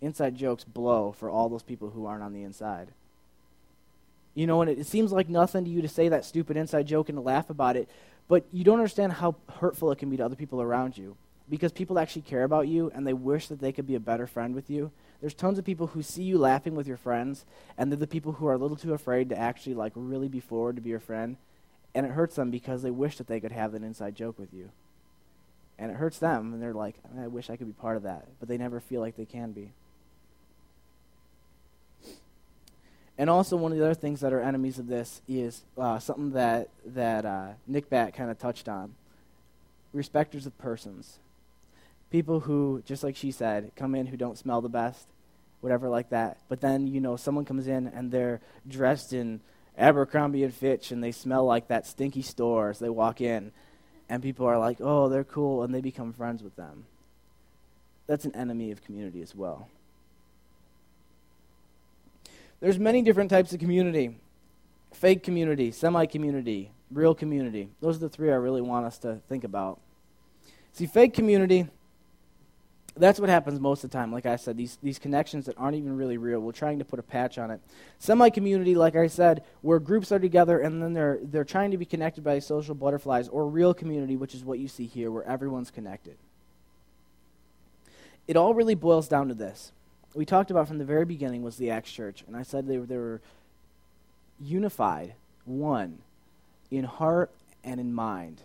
Inside 0.01 0.35
jokes 0.35 0.63
blow 0.63 1.11
for 1.11 1.29
all 1.29 1.47
those 1.47 1.63
people 1.63 1.91
who 1.91 2.07
aren't 2.07 2.23
on 2.23 2.33
the 2.33 2.43
inside. 2.43 2.89
You 4.33 4.47
know, 4.47 4.61
and 4.61 4.69
it, 4.69 4.79
it 4.79 4.87
seems 4.87 5.11
like 5.11 5.29
nothing 5.29 5.63
to 5.63 5.69
you 5.69 5.81
to 5.83 5.87
say 5.87 6.09
that 6.09 6.25
stupid 6.25 6.57
inside 6.57 6.87
joke 6.87 7.07
and 7.09 7.17
to 7.17 7.21
laugh 7.21 7.49
about 7.51 7.75
it, 7.75 7.87
but 8.27 8.45
you 8.51 8.63
don't 8.63 8.79
understand 8.79 9.13
how 9.13 9.35
hurtful 9.59 9.91
it 9.91 9.99
can 9.99 10.09
be 10.09 10.17
to 10.17 10.25
other 10.25 10.35
people 10.35 10.61
around 10.61 10.97
you 10.97 11.15
because 11.49 11.71
people 11.71 11.97
actually 11.97 12.21
care 12.23 12.43
about 12.43 12.67
you 12.67 12.91
and 12.93 13.05
they 13.05 13.13
wish 13.13 13.47
that 13.47 13.59
they 13.59 13.71
could 13.71 13.87
be 13.87 13.95
a 13.95 13.99
better 13.99 14.27
friend 14.27 14.53
with 14.53 14.69
you. 14.69 14.91
There's 15.21 15.33
tons 15.33 15.57
of 15.57 15.65
people 15.65 15.87
who 15.87 16.01
see 16.01 16.23
you 16.23 16.37
laughing 16.37 16.75
with 16.75 16.87
your 16.87 16.97
friends, 16.97 17.45
and 17.77 17.91
they're 17.91 17.97
the 17.97 18.05
people 18.05 18.33
who 18.33 18.47
are 18.47 18.53
a 18.53 18.57
little 18.57 18.77
too 18.77 18.93
afraid 18.93 19.29
to 19.29 19.37
actually 19.37 19.73
like 19.73 19.93
really 19.95 20.27
be 20.27 20.39
forward 20.39 20.75
to 20.75 20.81
be 20.81 20.89
your 20.89 20.99
friend, 20.99 21.37
and 21.97 22.05
it 22.05 22.11
hurts 22.11 22.35
them 22.35 22.51
because 22.51 22.81
they 22.81 22.91
wish 22.91 23.17
that 23.17 23.27
they 23.27 23.39
could 23.39 23.51
have 23.51 23.73
an 23.73 23.83
inside 23.83 24.15
joke 24.15 24.37
with 24.39 24.53
you. 24.53 24.69
And 25.79 25.91
it 25.91 25.97
hurts 25.97 26.19
them, 26.19 26.53
and 26.53 26.61
they're 26.61 26.73
like, 26.73 26.95
I 27.19 27.27
wish 27.27 27.49
I 27.49 27.57
could 27.57 27.67
be 27.67 27.73
part 27.73 27.97
of 27.97 28.03
that, 28.03 28.27
but 28.39 28.47
they 28.47 28.57
never 28.57 28.79
feel 28.79 29.01
like 29.01 29.17
they 29.17 29.25
can 29.25 29.51
be. 29.51 29.71
And 33.17 33.29
also, 33.29 33.57
one 33.57 33.71
of 33.71 33.77
the 33.77 33.83
other 33.83 33.95
things 33.95 34.21
that 34.21 34.31
are 34.31 34.39
enemies 34.39 34.79
of 34.79 34.87
this 34.87 35.21
is 35.27 35.63
uh, 35.77 35.97
something 35.97 36.31
that 36.31 36.69
that 36.85 37.25
uh, 37.25 37.47
Nick 37.65 37.89
Bat 37.89 38.13
kind 38.13 38.29
of 38.29 38.37
touched 38.37 38.69
on: 38.69 38.93
respecters 39.91 40.45
of 40.45 40.57
persons 40.57 41.17
people 42.09 42.41
who, 42.41 42.81
just 42.85 43.03
like 43.03 43.15
she 43.15 43.31
said, 43.31 43.71
come 43.75 43.93
in 43.95 44.07
who 44.07 44.17
don't 44.17 44.37
smell 44.37 44.61
the 44.61 44.69
best. 44.69 45.07
whatever 45.59 45.89
like 45.89 46.09
that. 46.09 46.37
But 46.49 46.61
then, 46.61 46.87
you 46.87 47.01
know, 47.01 47.15
someone 47.17 47.43
comes 47.43 47.67
in 47.67 47.87
and 47.87 48.11
they're 48.11 48.39
dressed 48.67 49.11
in 49.11 49.41
Abercrombie 49.77 50.43
and 50.43 50.53
Fitch 50.53 50.91
and 50.91 51.03
they 51.03 51.11
smell 51.11 51.45
like 51.45 51.67
that 51.67 51.85
stinky 51.85 52.21
store 52.21 52.69
as 52.69 52.79
they 52.79 52.89
walk 52.89 53.21
in. 53.21 53.51
And 54.09 54.23
people 54.23 54.45
are 54.45 54.57
like, 54.57 54.77
oh, 54.79 55.09
they're 55.09 55.25
cool, 55.25 55.63
and 55.63 55.75
they 55.75 55.81
become 55.81 56.13
friends 56.13 56.41
with 56.41 56.55
them. 56.55 56.85
That's 58.07 58.23
an 58.23 58.33
enemy 58.35 58.71
of 58.71 58.81
community 58.81 59.21
as 59.21 59.35
well. 59.35 59.67
There's 62.61 62.79
many 62.79 63.01
different 63.01 63.29
types 63.29 63.53
of 63.53 63.59
community 63.59 64.15
fake 64.93 65.21
community, 65.21 65.71
semi 65.71 66.05
community, 66.05 66.71
real 66.91 67.13
community. 67.13 67.69
Those 67.81 67.97
are 67.97 67.99
the 67.99 68.09
three 68.09 68.31
I 68.31 68.35
really 68.35 68.61
want 68.61 68.85
us 68.85 68.97
to 68.99 69.19
think 69.29 69.43
about. 69.43 69.79
See, 70.73 70.85
fake 70.87 71.13
community 71.13 71.67
that's 72.99 73.19
what 73.19 73.29
happens 73.29 73.59
most 73.59 73.83
of 73.83 73.89
the 73.89 73.97
time. 73.97 74.11
Like 74.11 74.25
I 74.25 74.35
said, 74.35 74.57
these, 74.57 74.77
these 74.81 74.99
connections 74.99 75.45
that 75.45 75.57
aren't 75.57 75.77
even 75.77 75.95
really 75.95 76.17
real. 76.17 76.39
We're 76.39 76.51
trying 76.51 76.79
to 76.79 76.85
put 76.85 76.99
a 76.99 77.03
patch 77.03 77.37
on 77.37 77.51
it. 77.51 77.61
Semi 77.99 78.29
community, 78.29 78.75
like 78.75 78.95
I 78.95 79.07
said, 79.07 79.43
where 79.61 79.79
groups 79.79 80.11
are 80.11 80.19
together 80.19 80.59
and 80.59 80.81
then 80.81 80.93
they're, 80.93 81.19
they're 81.21 81.43
trying 81.43 81.71
to 81.71 81.77
be 81.77 81.85
connected 81.85 82.23
by 82.23 82.39
social 82.39 82.75
butterflies, 82.75 83.27
or 83.27 83.47
real 83.47 83.73
community, 83.73 84.15
which 84.15 84.35
is 84.35 84.43
what 84.43 84.59
you 84.59 84.67
see 84.67 84.85
here, 84.85 85.11
where 85.11 85.23
everyone's 85.23 85.71
connected. 85.71 86.17
It 88.27 88.35
all 88.35 88.53
really 88.53 88.75
boils 88.75 89.07
down 89.07 89.29
to 89.29 89.33
this. 89.33 89.71
We 90.13 90.25
talked 90.25 90.51
about 90.51 90.67
from 90.67 90.77
the 90.77 90.85
very 90.85 91.05
beginning 91.05 91.43
was 91.43 91.57
the 91.57 91.69
Acts 91.69 91.91
Church, 91.91 92.23
and 92.27 92.35
I 92.35 92.43
said 92.43 92.67
they 92.67 92.77
were, 92.77 92.85
they 92.85 92.97
were 92.97 93.21
unified, 94.39 95.13
one, 95.45 95.99
in 96.71 96.83
heart 96.83 97.31
and 97.63 97.79
in 97.79 97.93
mind. 97.93 98.41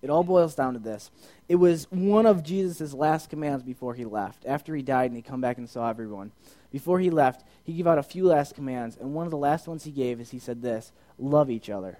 It 0.00 0.10
all 0.10 0.22
boils 0.22 0.54
down 0.54 0.74
to 0.74 0.78
this. 0.78 1.10
It 1.48 1.56
was 1.56 1.86
one 1.90 2.26
of 2.26 2.44
Jesus' 2.44 2.94
last 2.94 3.30
commands 3.30 3.64
before 3.64 3.94
he 3.94 4.04
left. 4.04 4.44
After 4.46 4.74
he 4.74 4.82
died 4.82 5.10
and 5.10 5.16
he 5.16 5.22
come 5.22 5.40
back 5.40 5.58
and 5.58 5.68
saw 5.68 5.88
everyone. 5.88 6.30
Before 6.70 7.00
he 7.00 7.10
left, 7.10 7.44
he 7.64 7.72
gave 7.72 7.86
out 7.86 7.98
a 7.98 8.02
few 8.02 8.26
last 8.26 8.54
commands, 8.54 8.96
and 8.96 9.14
one 9.14 9.26
of 9.26 9.30
the 9.30 9.36
last 9.36 9.66
ones 9.66 9.84
he 9.84 9.90
gave 9.90 10.20
is 10.20 10.30
he 10.30 10.38
said 10.38 10.62
this 10.62 10.92
love 11.18 11.50
each 11.50 11.68
other. 11.68 11.98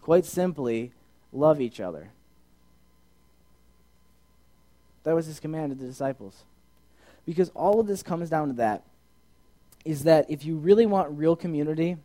Quite 0.00 0.24
simply, 0.24 0.92
love 1.32 1.60
each 1.60 1.80
other. 1.80 2.10
That 5.02 5.14
was 5.14 5.26
his 5.26 5.40
command 5.40 5.70
to 5.70 5.78
the 5.78 5.88
disciples. 5.88 6.44
Because 7.24 7.48
all 7.50 7.80
of 7.80 7.88
this 7.88 8.04
comes 8.04 8.30
down 8.30 8.48
to 8.48 8.54
that 8.54 8.84
is 9.84 10.04
that 10.04 10.26
if 10.28 10.44
you 10.44 10.56
really 10.56 10.86
want 10.86 11.18
real 11.18 11.34
community, 11.34 11.96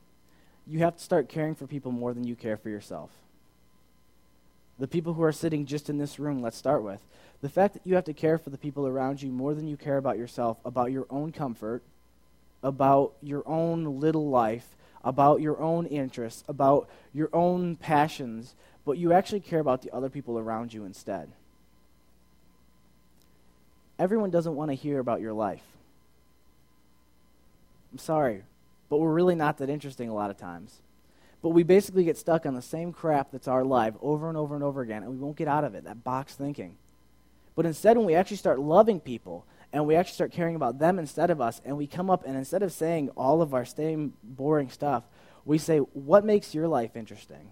you 0.66 0.80
have 0.80 0.96
to 0.98 1.04
start 1.04 1.30
caring 1.30 1.54
for 1.54 1.68
people 1.68 1.92
more 1.92 2.14
than 2.14 2.24
you 2.24 2.36
care 2.36 2.58
for 2.58 2.70
yourself 2.70 3.12
the 4.82 4.88
people 4.88 5.13
who 5.13 5.22
are 5.22 5.32
sitting 5.32 5.67
just 5.67 5.91
in 5.91 6.00
this 6.00 6.17
room, 6.17 6.41
let's 6.41 6.58
start 6.58 6.82
with. 6.82 7.00
The 7.44 7.50
fact 7.50 7.76
that 7.76 7.86
you 7.86 7.94
have 7.94 8.06
to 8.06 8.15
care 8.15 8.39
for 8.39 8.50
the 8.50 8.58
people 8.58 8.88
around 8.88 9.22
you 9.22 9.30
more 9.30 9.54
than 9.54 9.67
you 9.67 9.78
care 9.78 9.98
about 9.98 10.17
yourself, 10.17 10.58
about 10.65 10.91
your 10.91 11.06
own 11.12 11.32
comfort, 11.32 11.84
about 12.63 13.13
your 13.22 13.48
own 13.48 14.00
little 14.00 14.28
life, 14.28 14.67
about 15.04 15.39
your 15.39 15.62
own 15.62 15.86
interests, 15.86 16.44
about 16.48 16.89
your 17.13 17.30
own 17.32 17.76
passions, 17.76 18.56
but 18.84 18.98
you 18.98 19.13
actually 19.13 19.41
care 19.41 19.60
about 19.60 19.84
the 19.84 19.94
other 19.94 20.10
people 20.10 20.39
around 20.39 20.74
you 20.74 20.84
instead. 20.84 21.30
Everyone 24.00 24.32
doesn't 24.32 24.56
want 24.56 24.72
to 24.72 24.76
hear 24.76 24.98
about 24.98 25.22
your 25.22 25.34
life. 25.34 25.62
I'm 27.91 28.00
sorry, 28.00 28.41
but 28.89 28.98
we're 28.98 29.13
really 29.13 29.36
not 29.36 29.60
that 29.60 29.70
interesting 29.70 30.10
a 30.10 30.15
lot 30.15 30.32
of 30.32 30.39
times. 30.39 30.80
But 31.42 31.50
we 31.50 31.64
basically 31.64 32.04
get 32.04 32.18
stuck 32.18 32.46
on 32.46 32.54
the 32.54 32.62
same 32.62 32.94
crap 32.94 33.32
that's 33.32 33.48
our 33.48 33.64
life 33.64 33.96
over 34.02 34.30
and 34.30 34.38
over 34.38 34.56
and 34.56 34.64
over 34.64 34.82
again, 34.82 35.04
and 35.04 35.12
we 35.12 35.18
won't 35.18 35.38
get 35.38 35.48
out 35.48 35.64
of 35.64 35.74
it, 35.74 35.86
that 35.86 36.04
box 36.04 36.36
thinking. 36.36 36.78
But 37.56 37.66
instead, 37.66 37.98
when 37.98 38.06
we 38.06 38.16
actually 38.16 38.38
start 38.38 38.60
loving 38.60 39.00
people, 39.00 39.46
and 39.74 39.86
we 39.86 39.96
actually 39.96 40.16
start 40.16 40.32
caring 40.32 40.56
about 40.56 40.80
them 40.80 41.00
instead 41.00 41.30
of 41.30 41.42
us, 41.42 41.62
and 41.64 41.78
we 41.78 41.88
come 41.88 42.10
up 42.10 42.26
and 42.26 42.36
instead 42.36 42.62
of 42.62 42.72
saying 42.74 43.10
all 43.16 43.42
of 43.42 43.54
our 43.54 43.66
same 43.66 44.14
boring 44.24 44.70
stuff, 44.70 45.04
we 45.46 45.58
say, 45.58 45.78
What 45.78 46.26
makes 46.26 46.54
your 46.54 46.68
life 46.68 46.96
interesting? 46.96 47.52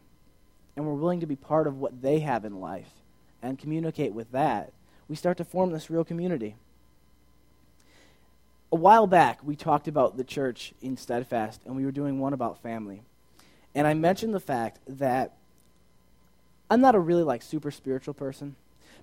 And 0.75 0.85
we're 0.85 0.93
willing 0.93 1.21
to 1.21 1.25
be 1.25 1.35
part 1.35 1.67
of 1.67 1.77
what 1.77 2.01
they 2.01 2.19
have 2.19 2.45
in 2.45 2.59
life 2.59 2.91
and 3.41 3.57
communicate 3.57 4.13
with 4.13 4.31
that. 4.31 4.71
We 5.07 5.15
start 5.15 5.37
to 5.37 5.45
form 5.45 5.71
this 5.71 5.89
real 5.89 6.03
community. 6.03 6.55
A 8.71 8.75
while 8.75 9.07
back, 9.07 9.39
we 9.43 9.55
talked 9.55 9.87
about 9.87 10.15
the 10.15 10.23
church 10.23 10.73
in 10.81 10.95
Steadfast, 10.95 11.61
and 11.65 11.75
we 11.75 11.85
were 11.85 11.91
doing 11.91 12.19
one 12.19 12.33
about 12.33 12.61
family. 12.61 13.01
And 13.75 13.85
I 13.85 13.93
mentioned 13.93 14.33
the 14.33 14.39
fact 14.39 14.79
that 14.87 15.33
I'm 16.69 16.81
not 16.81 16.95
a 16.95 16.99
really 16.99 17.23
like 17.23 17.41
super 17.41 17.71
spiritual 17.71 18.13
person, 18.13 18.55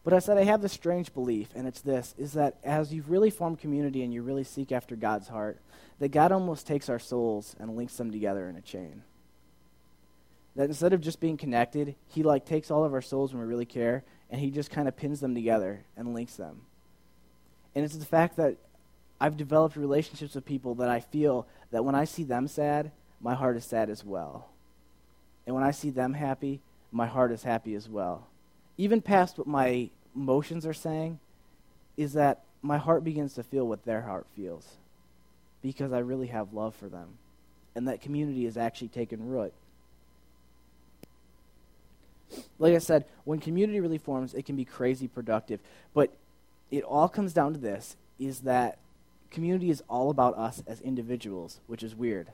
but 0.05 0.13
I 0.13 0.19
said 0.19 0.39
I 0.39 0.45
have 0.45 0.63
this 0.63 0.73
strange 0.73 1.13
belief, 1.13 1.49
and 1.55 1.67
it's 1.67 1.81
this 1.81 2.15
is 2.17 2.33
that 2.35 2.57
as 2.63 2.93
you've 2.93 3.11
really 3.11 3.31
formed 3.31 3.59
community 3.59 4.03
and 4.03 4.13
you 4.13 4.23
really 4.23 4.45
seek 4.45 4.71
after 4.71 4.95
God's 4.95 5.29
heart, 5.29 5.59
that 5.99 6.09
God 6.09 6.33
almost 6.33 6.67
takes 6.67 6.89
our 6.89 6.99
souls 6.99 7.57
and 7.59 7.77
links 7.77 7.97
them 7.97 8.11
together 8.11 8.49
in 8.49 8.57
a 8.57 8.61
chain. 8.61 9.03
That 10.55 10.69
instead 10.69 10.93
of 10.93 11.01
just 11.01 11.21
being 11.21 11.37
connected, 11.37 11.97
he 12.09 12.23
like 12.23 12.45
takes 12.45 12.71
all 12.71 12.85
of 12.85 12.95
our 12.95 13.03
souls 13.03 13.33
when 13.33 13.43
we 13.43 13.49
really 13.49 13.67
care 13.67 14.05
and 14.31 14.41
he 14.41 14.51
just 14.51 14.71
kind 14.71 14.89
of 14.89 14.97
pins 14.97 15.21
them 15.21 15.35
together 15.35 15.85
and 15.97 16.15
links 16.15 16.37
them. 16.37 16.63
And 17.75 17.85
it's 17.85 17.97
the 17.97 18.05
fact 18.05 18.37
that 18.37 18.57
I've 19.21 19.37
developed 19.37 19.77
relationships 19.77 20.35
with 20.35 20.45
people 20.45 20.75
that 20.77 20.89
I 20.89 21.01
feel 21.01 21.47
that 21.71 21.85
when 21.85 21.95
I 21.95 22.05
see 22.05 22.25
them 22.25 22.49
sad, 22.49 22.91
my 23.21 23.35
heart 23.35 23.57
is 23.57 23.65
sad 23.65 23.91
as 23.91 24.05
well. 24.05 24.49
And 25.47 25.55
when 25.55 25.65
I 25.65 25.71
see 25.71 25.91
them 25.91 26.15
happy, 26.15 26.61
my 26.93 27.07
heart 27.07 27.33
is 27.33 27.43
happy 27.43 27.75
as 27.75 27.89
well. 27.89 28.27
Even 28.79 29.01
past 29.01 29.39
what 29.39 29.47
my 29.47 29.91
emotions 30.15 30.67
are 30.67 30.75
saying, 30.75 31.19
is 31.97 32.15
that 32.15 32.43
my 32.63 32.79
heart 32.79 33.05
begins 33.05 33.35
to 33.35 33.43
feel 33.43 33.67
what 33.67 33.85
their 33.85 34.03
heart 34.03 34.27
feels 34.35 34.77
because 35.63 35.93
I 35.93 35.99
really 35.99 36.29
have 36.29 36.53
love 36.53 36.75
for 36.75 36.89
them. 36.89 37.09
And 37.75 37.89
that 37.89 38.01
community 38.01 38.45
has 38.45 38.57
actually 38.57 38.89
taken 38.89 39.29
root. 39.29 39.53
Like 42.59 42.75
I 42.75 42.79
said, 42.79 43.05
when 43.25 43.39
community 43.39 43.81
really 43.81 43.99
forms, 43.99 44.35
it 44.35 44.47
can 44.47 44.57
be 44.57 44.65
crazy 44.65 45.07
productive. 45.07 45.61
But 45.95 46.13
it 46.71 46.83
all 46.83 47.09
comes 47.09 47.33
down 47.33 47.53
to 47.53 47.59
this 47.59 47.97
is 48.19 48.41
that 48.41 48.79
community 49.31 49.71
is 49.71 49.83
all 49.89 50.11
about 50.11 50.37
us 50.37 50.63
as 50.67 50.81
individuals, 50.81 51.61
which 51.67 51.83
is 51.83 51.95
weird. 51.95 52.29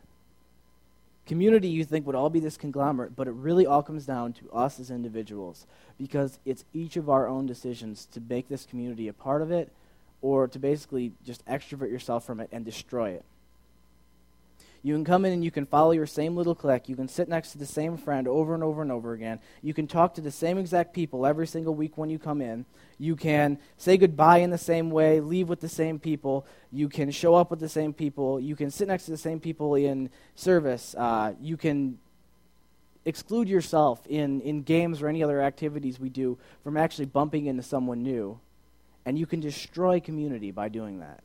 Community, 1.26 1.68
you 1.68 1.85
think, 1.85 2.04
would 2.06 2.16
all 2.16 2.30
be 2.30 2.40
this 2.40 2.56
conglomerate, 2.56 3.14
but 3.14 3.28
it 3.28 3.32
really 3.32 3.64
all 3.64 3.82
comes 3.82 4.04
down 4.04 4.32
to 4.35 4.50
us 4.50 4.80
as 4.80 4.90
individuals 4.90 5.66
because 5.96 6.40
it's 6.44 6.64
each 6.74 6.96
of 6.96 7.08
our 7.08 7.28
own 7.28 7.46
decisions 7.46 8.06
to 8.06 8.20
make 8.20 8.48
this 8.48 8.66
community 8.66 9.06
a 9.06 9.12
part 9.12 9.40
of 9.40 9.52
it 9.52 9.72
or 10.20 10.48
to 10.48 10.58
basically 10.58 11.12
just 11.24 11.44
extrovert 11.46 11.90
yourself 11.90 12.24
from 12.24 12.40
it 12.40 12.48
and 12.50 12.64
destroy 12.64 13.11
it. 13.11 13.24
You 14.85 14.95
can 14.95 15.05
come 15.05 15.25
in 15.25 15.33
and 15.33 15.45
you 15.45 15.53
can 15.53 15.64
follow 15.64 15.92
your 15.92 16.07
same 16.07 16.37
little 16.37 16.57
clique. 16.57 16.88
You 16.88 16.97
can 16.97 17.07
sit 17.07 17.29
next 17.29 17.53
to 17.53 17.59
the 17.59 17.66
same 17.66 17.97
friend 17.97 18.27
over 18.27 18.53
and 18.53 18.64
over 18.64 18.83
and 18.83 18.90
over 18.90 19.12
again. 19.12 19.38
You 19.62 19.75
can 19.75 19.87
talk 19.87 20.14
to 20.14 20.21
the 20.21 20.31
same 20.33 20.59
exact 20.59 20.92
people 20.92 21.25
every 21.25 21.47
single 21.47 21.75
week 21.75 21.97
when 21.97 22.11
you 22.11 22.18
come 22.18 22.40
in. 22.40 22.64
You 22.99 23.14
can 23.14 23.59
say 23.77 23.97
goodbye 23.97 24.38
in 24.38 24.51
the 24.51 24.59
same 24.59 24.90
way, 24.90 25.21
leave 25.21 25.49
with 25.49 25.61
the 25.61 25.68
same 25.68 26.01
people. 26.01 26.47
You 26.73 26.88
can 26.88 27.12
show 27.12 27.37
up 27.37 27.51
with 27.51 27.61
the 27.61 27.68
same 27.68 27.92
people. 27.92 28.40
You 28.40 28.57
can 28.57 28.73
sit 28.73 28.88
next 28.88 29.05
to 29.05 29.12
the 29.12 29.16
same 29.16 29.38
people 29.38 29.77
in 29.77 30.11
service. 30.35 30.97
Uh, 30.99 31.35
you 31.40 31.57
can 31.57 31.99
exclude 33.05 33.49
yourself 33.49 34.05
in, 34.09 34.40
in 34.40 34.62
games 34.62 35.01
or 35.01 35.07
any 35.07 35.23
other 35.23 35.40
activities 35.40 36.01
we 36.01 36.09
do 36.09 36.38
from 36.64 36.77
actually 36.77 37.07
bumping 37.07 37.47
into 37.47 37.62
someone 37.62 38.03
new. 38.03 38.40
And 39.05 39.16
you 39.16 39.27
can 39.27 39.38
destroy 39.38 40.01
community 40.01 40.51
by 40.51 40.68
doing 40.68 41.01
that. 41.01 41.23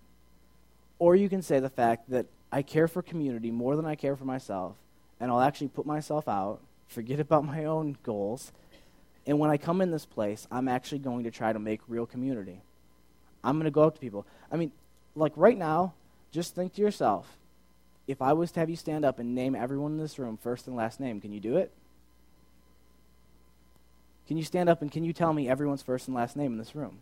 Or 0.99 1.15
you 1.15 1.29
can 1.29 1.41
say 1.41 1.59
the 1.59 1.69
fact 1.69 2.09
that 2.09 2.25
I 2.57 2.63
care 2.63 2.87
for 2.87 3.03
community 3.03 3.51
more 3.51 3.75
than 3.75 3.85
I 3.85 3.93
care 3.93 4.15
for 4.15 4.25
myself, 4.25 4.77
and 5.19 5.29
I'll 5.29 5.41
actually 5.41 5.67
put 5.67 5.85
myself 5.85 6.27
out, 6.27 6.59
forget 6.87 7.19
about 7.27 7.45
my 7.45 7.65
own 7.65 7.97
goals, 8.01 8.51
and 9.27 9.37
when 9.37 9.51
I 9.51 9.57
come 9.57 9.79
in 9.79 9.91
this 9.91 10.07
place, 10.07 10.47
I'm 10.49 10.67
actually 10.67 10.97
going 10.97 11.25
to 11.25 11.29
try 11.29 11.53
to 11.53 11.59
make 11.59 11.81
real 11.87 12.07
community. 12.07 12.61
I'm 13.43 13.57
going 13.57 13.65
to 13.65 13.71
go 13.71 13.83
up 13.83 13.93
to 13.93 14.01
people. 14.01 14.25
I 14.51 14.55
mean, 14.57 14.71
like 15.15 15.33
right 15.35 15.55
now, 15.55 15.93
just 16.31 16.55
think 16.55 16.73
to 16.73 16.81
yourself 16.81 17.37
if 18.07 18.23
I 18.23 18.33
was 18.33 18.51
to 18.53 18.59
have 18.59 18.71
you 18.71 18.75
stand 18.75 19.05
up 19.05 19.19
and 19.19 19.35
name 19.35 19.53
everyone 19.53 19.91
in 19.91 19.97
this 19.99 20.17
room 20.17 20.35
first 20.37 20.65
and 20.65 20.75
last 20.75 20.99
name, 20.99 21.21
can 21.21 21.31
you 21.31 21.39
do 21.39 21.57
it? 21.57 21.71
Can 24.27 24.35
you 24.35 24.43
stand 24.43 24.67
up 24.67 24.81
and 24.81 24.91
can 24.91 25.03
you 25.03 25.13
tell 25.13 25.31
me 25.31 25.47
everyone's 25.47 25.83
first 25.83 26.07
and 26.07 26.17
last 26.17 26.35
name 26.35 26.53
in 26.53 26.57
this 26.57 26.73
room? 26.73 27.01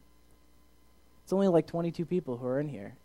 It's 1.23 1.31
only 1.31 1.47
like 1.47 1.65
22 1.65 2.03
people 2.03 2.35
who 2.35 2.45
are 2.45 2.59
in 2.59 2.67
here. 2.67 2.95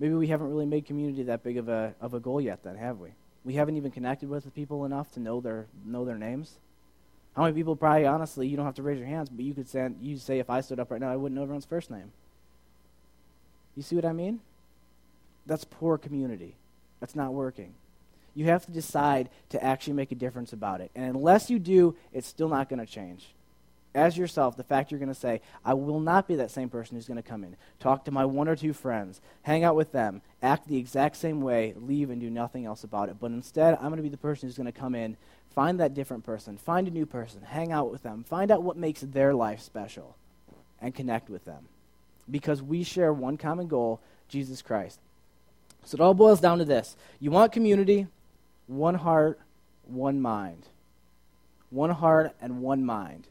Maybe 0.00 0.14
we 0.14 0.28
haven't 0.28 0.50
really 0.50 0.66
made 0.66 0.86
community 0.86 1.22
that 1.24 1.44
big 1.44 1.58
of 1.58 1.68
a, 1.68 1.94
of 2.00 2.14
a 2.14 2.20
goal 2.20 2.40
yet, 2.40 2.64
then, 2.64 2.76
have 2.76 2.98
we? 2.98 3.10
We 3.44 3.54
haven't 3.54 3.76
even 3.76 3.90
connected 3.90 4.30
with 4.30 4.44
the 4.44 4.50
people 4.50 4.86
enough 4.86 5.12
to 5.12 5.20
know 5.20 5.40
their, 5.40 5.66
know 5.84 6.06
their 6.06 6.18
names. 6.18 6.56
How 7.36 7.42
many 7.42 7.54
people 7.54 7.76
probably, 7.76 8.06
honestly, 8.06 8.48
you 8.48 8.56
don't 8.56 8.66
have 8.66 8.74
to 8.76 8.82
raise 8.82 8.98
your 8.98 9.06
hands, 9.06 9.28
but 9.28 9.44
you 9.44 9.54
could 9.54 9.68
stand, 9.68 9.98
you 10.00 10.16
say 10.16 10.38
if 10.38 10.50
I 10.50 10.62
stood 10.62 10.80
up 10.80 10.90
right 10.90 11.00
now, 11.00 11.12
I 11.12 11.16
wouldn't 11.16 11.36
know 11.36 11.42
everyone's 11.42 11.66
first 11.66 11.90
name. 11.90 12.12
You 13.76 13.82
see 13.82 13.94
what 13.94 14.06
I 14.06 14.12
mean? 14.12 14.40
That's 15.46 15.64
poor 15.64 15.98
community. 15.98 16.54
That's 16.98 17.14
not 17.14 17.32
working. 17.34 17.74
You 18.34 18.46
have 18.46 18.64
to 18.66 18.72
decide 18.72 19.28
to 19.50 19.62
actually 19.62 19.94
make 19.94 20.12
a 20.12 20.16
difference 20.16 20.52
about 20.52 20.80
it. 20.80 20.90
And 20.94 21.14
unless 21.14 21.50
you 21.50 21.58
do, 21.58 21.94
it's 22.12 22.26
still 22.26 22.48
not 22.48 22.68
going 22.68 22.78
to 22.78 22.90
change. 22.90 23.26
As 23.94 24.16
yourself 24.16 24.56
the 24.56 24.64
fact 24.64 24.90
you're 24.90 25.00
going 25.00 25.08
to 25.08 25.14
say, 25.14 25.40
I 25.64 25.74
will 25.74 26.00
not 26.00 26.28
be 26.28 26.36
that 26.36 26.50
same 26.50 26.68
person 26.68 26.96
who's 26.96 27.06
going 27.06 27.22
to 27.22 27.28
come 27.28 27.44
in, 27.44 27.56
talk 27.78 28.04
to 28.04 28.10
my 28.10 28.24
one 28.24 28.48
or 28.48 28.56
two 28.56 28.72
friends, 28.72 29.20
hang 29.42 29.64
out 29.64 29.76
with 29.76 29.92
them, 29.92 30.22
act 30.42 30.68
the 30.68 30.76
exact 30.76 31.16
same 31.16 31.40
way, 31.40 31.74
leave 31.76 32.10
and 32.10 32.20
do 32.20 32.30
nothing 32.30 32.66
else 32.66 32.84
about 32.84 33.08
it. 33.08 33.16
But 33.20 33.32
instead, 33.32 33.74
I'm 33.74 33.88
going 33.88 33.96
to 33.96 34.02
be 34.02 34.08
the 34.08 34.16
person 34.16 34.48
who's 34.48 34.56
going 34.56 34.66
to 34.66 34.72
come 34.72 34.94
in, 34.94 35.16
find 35.54 35.80
that 35.80 35.94
different 35.94 36.24
person, 36.24 36.56
find 36.56 36.86
a 36.86 36.92
new 36.92 37.06
person, 37.06 37.42
hang 37.42 37.72
out 37.72 37.90
with 37.90 38.02
them, 38.02 38.24
find 38.24 38.50
out 38.50 38.62
what 38.62 38.76
makes 38.76 39.00
their 39.00 39.34
life 39.34 39.60
special, 39.60 40.16
and 40.80 40.94
connect 40.94 41.28
with 41.28 41.44
them. 41.44 41.66
Because 42.30 42.62
we 42.62 42.84
share 42.84 43.12
one 43.12 43.36
common 43.36 43.66
goal 43.66 44.00
Jesus 44.28 44.62
Christ. 44.62 45.00
So 45.84 45.96
it 45.96 46.00
all 46.00 46.14
boils 46.14 46.40
down 46.40 46.58
to 46.58 46.64
this 46.64 46.96
you 47.18 47.30
want 47.30 47.52
community, 47.52 48.06
one 48.66 48.94
heart, 48.94 49.40
one 49.84 50.20
mind. 50.20 50.66
One 51.70 51.90
heart 51.90 52.34
and 52.40 52.60
one 52.62 52.84
mind. 52.84 53.28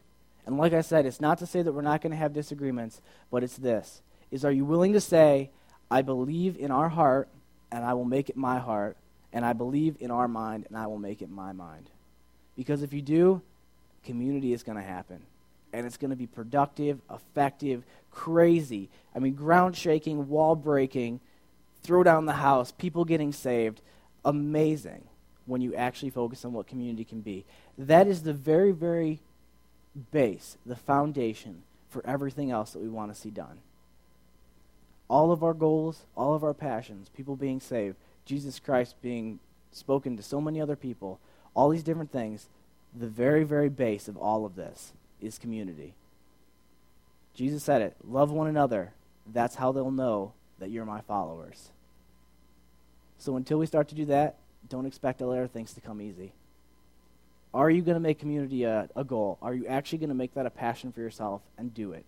And 0.50 0.58
like 0.58 0.72
I 0.72 0.80
said, 0.80 1.06
it's 1.06 1.20
not 1.20 1.38
to 1.38 1.46
say 1.46 1.62
that 1.62 1.72
we're 1.72 1.80
not 1.80 2.02
going 2.02 2.10
to 2.10 2.16
have 2.16 2.32
disagreements, 2.32 3.00
but 3.30 3.44
it's 3.44 3.56
this 3.56 4.02
is 4.32 4.44
are 4.44 4.50
you 4.50 4.64
willing 4.64 4.94
to 4.94 5.00
say, 5.00 5.50
I 5.90 6.02
believe 6.02 6.56
in 6.58 6.72
our 6.72 6.88
heart 6.88 7.28
and 7.70 7.84
I 7.84 7.94
will 7.94 8.04
make 8.04 8.28
it 8.28 8.36
my 8.36 8.58
heart, 8.58 8.96
and 9.32 9.44
I 9.44 9.52
believe 9.52 9.96
in 10.00 10.10
our 10.10 10.26
mind 10.26 10.66
and 10.68 10.76
I 10.76 10.88
will 10.88 10.98
make 10.98 11.22
it 11.22 11.30
my 11.30 11.52
mind? 11.52 11.88
Because 12.56 12.82
if 12.82 12.92
you 12.92 13.00
do, 13.00 13.42
community 14.04 14.52
is 14.52 14.64
going 14.64 14.76
to 14.76 14.82
happen. 14.82 15.22
And 15.72 15.86
it's 15.86 15.96
going 15.96 16.10
to 16.10 16.16
be 16.16 16.26
productive, 16.26 16.98
effective, 17.08 17.84
crazy. 18.10 18.88
I 19.14 19.20
mean, 19.20 19.34
ground 19.34 19.76
shaking, 19.76 20.28
wall 20.28 20.56
breaking, 20.56 21.20
throw 21.84 22.02
down 22.02 22.26
the 22.26 22.32
house, 22.32 22.72
people 22.72 23.04
getting 23.04 23.32
saved. 23.32 23.82
Amazing 24.24 25.04
when 25.46 25.60
you 25.60 25.76
actually 25.76 26.10
focus 26.10 26.44
on 26.44 26.52
what 26.52 26.66
community 26.66 27.04
can 27.04 27.20
be. 27.20 27.44
That 27.78 28.08
is 28.08 28.24
the 28.24 28.32
very, 28.32 28.72
very 28.72 29.20
base, 30.12 30.56
the 30.64 30.76
foundation 30.76 31.62
for 31.88 32.04
everything 32.06 32.50
else 32.50 32.72
that 32.72 32.82
we 32.82 32.88
want 32.88 33.12
to 33.12 33.20
see 33.20 33.30
done. 33.30 33.58
All 35.08 35.32
of 35.32 35.42
our 35.42 35.54
goals, 35.54 36.02
all 36.16 36.34
of 36.34 36.44
our 36.44 36.54
passions, 36.54 37.08
people 37.08 37.34
being 37.34 37.60
saved, 37.60 37.96
Jesus 38.24 38.60
Christ 38.60 38.94
being 39.02 39.40
spoken 39.72 40.16
to 40.16 40.22
so 40.22 40.40
many 40.40 40.60
other 40.60 40.76
people, 40.76 41.18
all 41.54 41.68
these 41.68 41.82
different 41.82 42.12
things, 42.12 42.48
the 42.96 43.08
very, 43.08 43.44
very 43.44 43.68
base 43.68 44.08
of 44.08 44.16
all 44.16 44.44
of 44.44 44.54
this 44.54 44.92
is 45.20 45.38
community. 45.38 45.94
Jesus 47.34 47.64
said 47.64 47.82
it 47.82 47.96
love 48.06 48.30
one 48.30 48.46
another. 48.46 48.92
That's 49.26 49.56
how 49.56 49.72
they'll 49.72 49.90
know 49.90 50.32
that 50.58 50.70
you're 50.70 50.84
my 50.84 51.00
followers. 51.00 51.70
So 53.18 53.36
until 53.36 53.58
we 53.58 53.66
start 53.66 53.88
to 53.88 53.94
do 53.94 54.06
that, 54.06 54.36
don't 54.68 54.86
expect 54.86 55.22
other 55.22 55.46
things 55.46 55.72
to 55.74 55.80
come 55.80 56.00
easy. 56.00 56.32
Are 57.52 57.70
you 57.70 57.82
going 57.82 57.96
to 57.96 58.00
make 58.00 58.18
community 58.18 58.64
a, 58.64 58.88
a 58.94 59.02
goal? 59.02 59.38
Are 59.42 59.54
you 59.54 59.66
actually 59.66 59.98
going 59.98 60.10
to 60.10 60.14
make 60.14 60.34
that 60.34 60.46
a 60.46 60.50
passion 60.50 60.92
for 60.92 61.00
yourself 61.00 61.42
and 61.58 61.74
do 61.74 61.92
it? 61.92 62.04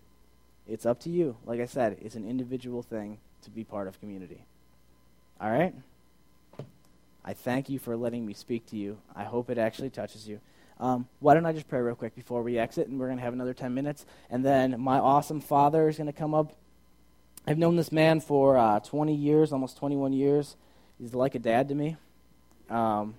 It's 0.67 0.85
up 0.85 1.01
to 1.01 1.09
you. 1.09 1.35
Like 1.45 1.59
I 1.59 1.65
said, 1.65 1.97
it's 2.01 2.15
an 2.15 2.27
individual 2.27 2.81
thing 2.81 3.17
to 3.41 3.49
be 3.49 3.63
part 3.63 3.87
of 3.87 3.99
community. 3.99 4.45
All 5.41 5.51
right? 5.51 5.73
I 7.25 7.33
thank 7.33 7.69
you 7.69 7.79
for 7.79 7.97
letting 7.97 8.25
me 8.25 8.33
speak 8.33 8.65
to 8.67 8.77
you. 8.77 8.97
I 9.15 9.23
hope 9.23 9.49
it 9.49 9.57
actually 9.57 9.89
touches 9.89 10.27
you. 10.27 10.39
Um, 10.79 11.07
why 11.19 11.33
don't 11.33 11.45
I 11.45 11.53
just 11.53 11.67
pray 11.67 11.81
real 11.81 11.95
quick 11.95 12.15
before 12.15 12.41
we 12.41 12.57
exit, 12.57 12.87
and 12.87 12.99
we're 12.99 13.07
going 13.07 13.17
to 13.17 13.23
have 13.23 13.33
another 13.33 13.53
10 13.53 13.73
minutes. 13.73 14.05
And 14.29 14.43
then 14.43 14.79
my 14.79 14.97
awesome 14.97 15.41
father 15.41 15.87
is 15.89 15.97
going 15.97 16.07
to 16.07 16.13
come 16.13 16.33
up. 16.33 16.55
I've 17.45 17.57
known 17.57 17.75
this 17.75 17.91
man 17.91 18.21
for 18.21 18.57
uh, 18.57 18.79
20 18.79 19.13
years, 19.13 19.51
almost 19.51 19.77
21 19.77 20.13
years. 20.13 20.55
He's 20.97 21.13
like 21.13 21.35
a 21.35 21.39
dad 21.39 21.67
to 21.69 21.75
me. 21.75 21.97
Um, 22.69 23.15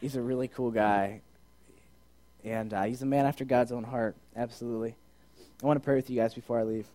he's 0.00 0.16
a 0.16 0.22
really 0.22 0.48
cool 0.48 0.70
guy. 0.70 1.20
And 2.44 2.72
uh, 2.72 2.84
he's 2.84 3.02
a 3.02 3.06
man 3.06 3.26
after 3.26 3.44
God's 3.44 3.72
own 3.72 3.84
heart. 3.84 4.16
Absolutely. 4.36 4.94
I 5.62 5.66
want 5.66 5.80
to 5.80 5.84
pray 5.84 5.96
with 5.96 6.10
you 6.10 6.20
guys 6.20 6.34
before 6.34 6.58
I 6.58 6.62
leave. 6.62 6.86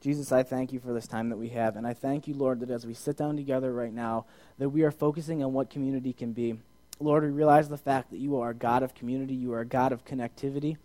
Jesus, 0.00 0.32
I 0.32 0.42
thank 0.42 0.72
you 0.72 0.80
for 0.80 0.94
this 0.94 1.06
time 1.06 1.28
that 1.28 1.36
we 1.36 1.50
have. 1.50 1.76
And 1.76 1.86
I 1.86 1.92
thank 1.92 2.26
you, 2.26 2.34
Lord, 2.34 2.60
that 2.60 2.70
as 2.70 2.86
we 2.86 2.94
sit 2.94 3.18
down 3.18 3.36
together 3.36 3.72
right 3.72 3.92
now, 3.92 4.24
that 4.58 4.70
we 4.70 4.82
are 4.82 4.90
focusing 4.90 5.44
on 5.44 5.52
what 5.52 5.68
community 5.68 6.12
can 6.12 6.32
be. 6.32 6.58
Lord, 6.98 7.22
we 7.22 7.30
realize 7.30 7.68
the 7.68 7.76
fact 7.76 8.10
that 8.10 8.18
you 8.18 8.40
are 8.40 8.50
a 8.50 8.54
God 8.54 8.82
of 8.82 8.94
community, 8.94 9.34
you 9.34 9.52
are 9.52 9.60
a 9.60 9.66
God 9.66 9.92
of 9.92 10.04
connectivity. 10.04 10.78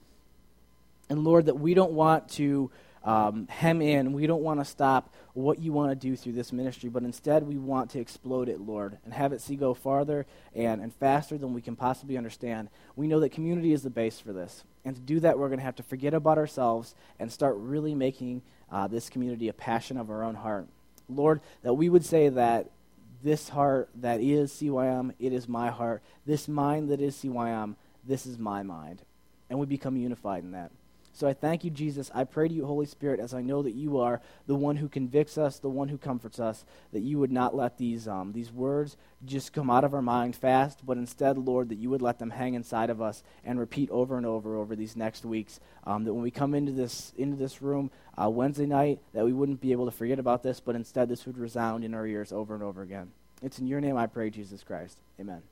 And 1.10 1.24
Lord, 1.24 1.46
that 1.46 1.60
we 1.60 1.74
don't 1.74 1.94
want 1.94 2.30
to 2.32 2.72
um, 3.06 3.48
hem 3.48 3.82
in. 3.82 4.12
We 4.12 4.28
don't 4.28 4.42
want 4.42 4.60
to 4.60 4.66
stop 4.66 5.14
what 5.34 5.60
you 5.60 5.72
want 5.72 5.92
to 5.92 5.96
do 5.96 6.16
through 6.16 6.34
this 6.34 6.52
ministry, 6.52 6.90
but 6.90 7.04
instead 7.04 7.44
we 7.44 7.58
want 7.58 7.92
to 7.92 8.00
explode 8.00 8.50
it, 8.50 8.60
Lord, 8.60 8.98
and 9.06 9.14
have 9.14 9.32
it 9.32 9.42
see 9.42 9.56
go 9.56 9.74
farther 9.74 10.26
and, 10.54 10.82
and 10.82 10.94
faster 10.94 11.38
than 11.38 11.54
we 11.54 11.62
can 11.62 11.76
possibly 11.76 12.18
understand. 12.18 12.70
We 12.96 13.08
know 13.08 13.20
that 13.20 13.32
community 13.32 13.72
is 13.72 13.84
the 13.84 13.90
base 13.90 14.20
for 14.20 14.34
this. 14.34 14.64
And 14.84 14.96
to 14.96 15.02
do 15.02 15.20
that, 15.22 15.38
we're 15.38 15.48
going 15.48 15.60
to 15.60 15.66
have 15.66 15.76
to 15.76 15.84
forget 15.84 16.14
about 16.14 16.38
ourselves 16.38 16.96
and 17.20 17.32
start 17.32 17.56
really 17.58 17.94
making 17.94 18.42
uh, 18.72 18.88
this 18.88 19.10
community 19.10 19.50
a 19.50 19.54
passion 19.54 19.98
of 19.98 20.10
our 20.10 20.24
own 20.24 20.36
heart. 20.36 20.68
Lord, 21.08 21.42
that 21.62 21.76
we 21.76 21.90
would 21.90 22.04
say 22.04 22.30
that 22.30 22.72
this 23.24 23.50
heart 23.50 23.90
that 23.96 24.20
is 24.20 24.52
CYM, 24.52 25.14
it 25.20 25.32
is 25.34 25.48
my 25.48 25.70
heart. 25.70 26.02
This 26.26 26.48
mind 26.48 26.90
that 26.90 27.02
is 27.02 27.16
CYM, 27.16 27.76
this 28.04 28.26
is 28.26 28.40
my 28.40 28.64
mind. 28.64 29.04
And 29.50 29.60
we 29.60 29.66
become 29.68 29.96
unified 29.96 30.44
in 30.44 30.52
that. 30.52 30.72
So 31.16 31.30
I 31.30 31.34
thank 31.34 31.64
you, 31.64 31.70
Jesus. 31.72 32.12
I 32.14 32.26
pray 32.26 32.50
to 32.50 32.54
you, 32.54 32.66
Holy 32.66 32.86
Spirit, 32.86 33.22
as 33.22 33.34
I 33.34 33.42
know 33.42 33.64
that 33.64 33.74
you 33.74 34.00
are 34.00 34.20
the 34.48 34.56
one 34.56 34.76
who 34.76 34.90
convicts 34.90 35.38
us, 35.38 35.60
the 35.60 35.70
one 35.70 35.88
who 35.88 35.98
comforts 35.98 36.42
us, 36.42 36.66
that 36.92 37.04
you 37.04 37.20
would 37.20 37.32
not 37.32 37.56
let 37.56 37.78
these, 37.78 38.06
um, 38.06 38.34
these 38.34 38.52
words 38.52 38.98
just 39.24 39.54
come 39.54 39.70
out 39.70 39.86
of 39.86 39.94
our 39.94 40.02
mind 40.02 40.36
fast, 40.36 40.86
but 40.86 40.98
instead, 40.98 41.38
Lord, 41.38 41.70
that 41.70 41.78
you 41.78 41.90
would 41.90 42.02
let 42.02 42.20
them 42.20 42.32
hang 42.32 42.54
inside 42.54 42.90
of 42.90 43.02
us 43.02 43.24
and 43.46 43.58
repeat 43.58 43.90
over 43.92 44.18
and 44.18 44.26
over 44.26 44.58
over 44.58 44.76
these 44.76 44.98
next 44.98 45.24
weeks. 45.24 45.62
Um, 45.86 46.04
that 46.04 46.14
when 46.14 46.22
we 46.22 46.32
come 46.32 46.54
into 46.54 46.74
this, 46.74 47.14
into 47.16 47.38
this 47.38 47.62
room 47.62 47.92
uh, 48.22 48.30
Wednesday 48.30 48.66
night, 48.66 49.00
that 49.14 49.24
we 49.24 49.32
wouldn't 49.32 49.62
be 49.62 49.72
able 49.72 49.86
to 49.86 49.92
forget 49.92 50.20
about 50.20 50.44
this, 50.44 50.60
but 50.60 50.76
instead 50.76 51.08
this 51.08 51.26
would 51.26 51.38
resound 51.38 51.86
in 51.86 51.94
our 51.94 52.06
ears 52.06 52.34
over 52.34 52.54
and 52.54 52.64
over 52.64 52.82
again. 52.82 53.14
It's 53.42 53.58
in 53.58 53.68
your 53.68 53.80
name 53.80 53.96
I 53.96 54.08
pray, 54.08 54.32
Jesus 54.32 54.64
Christ. 54.64 54.98
Amen. 55.18 55.44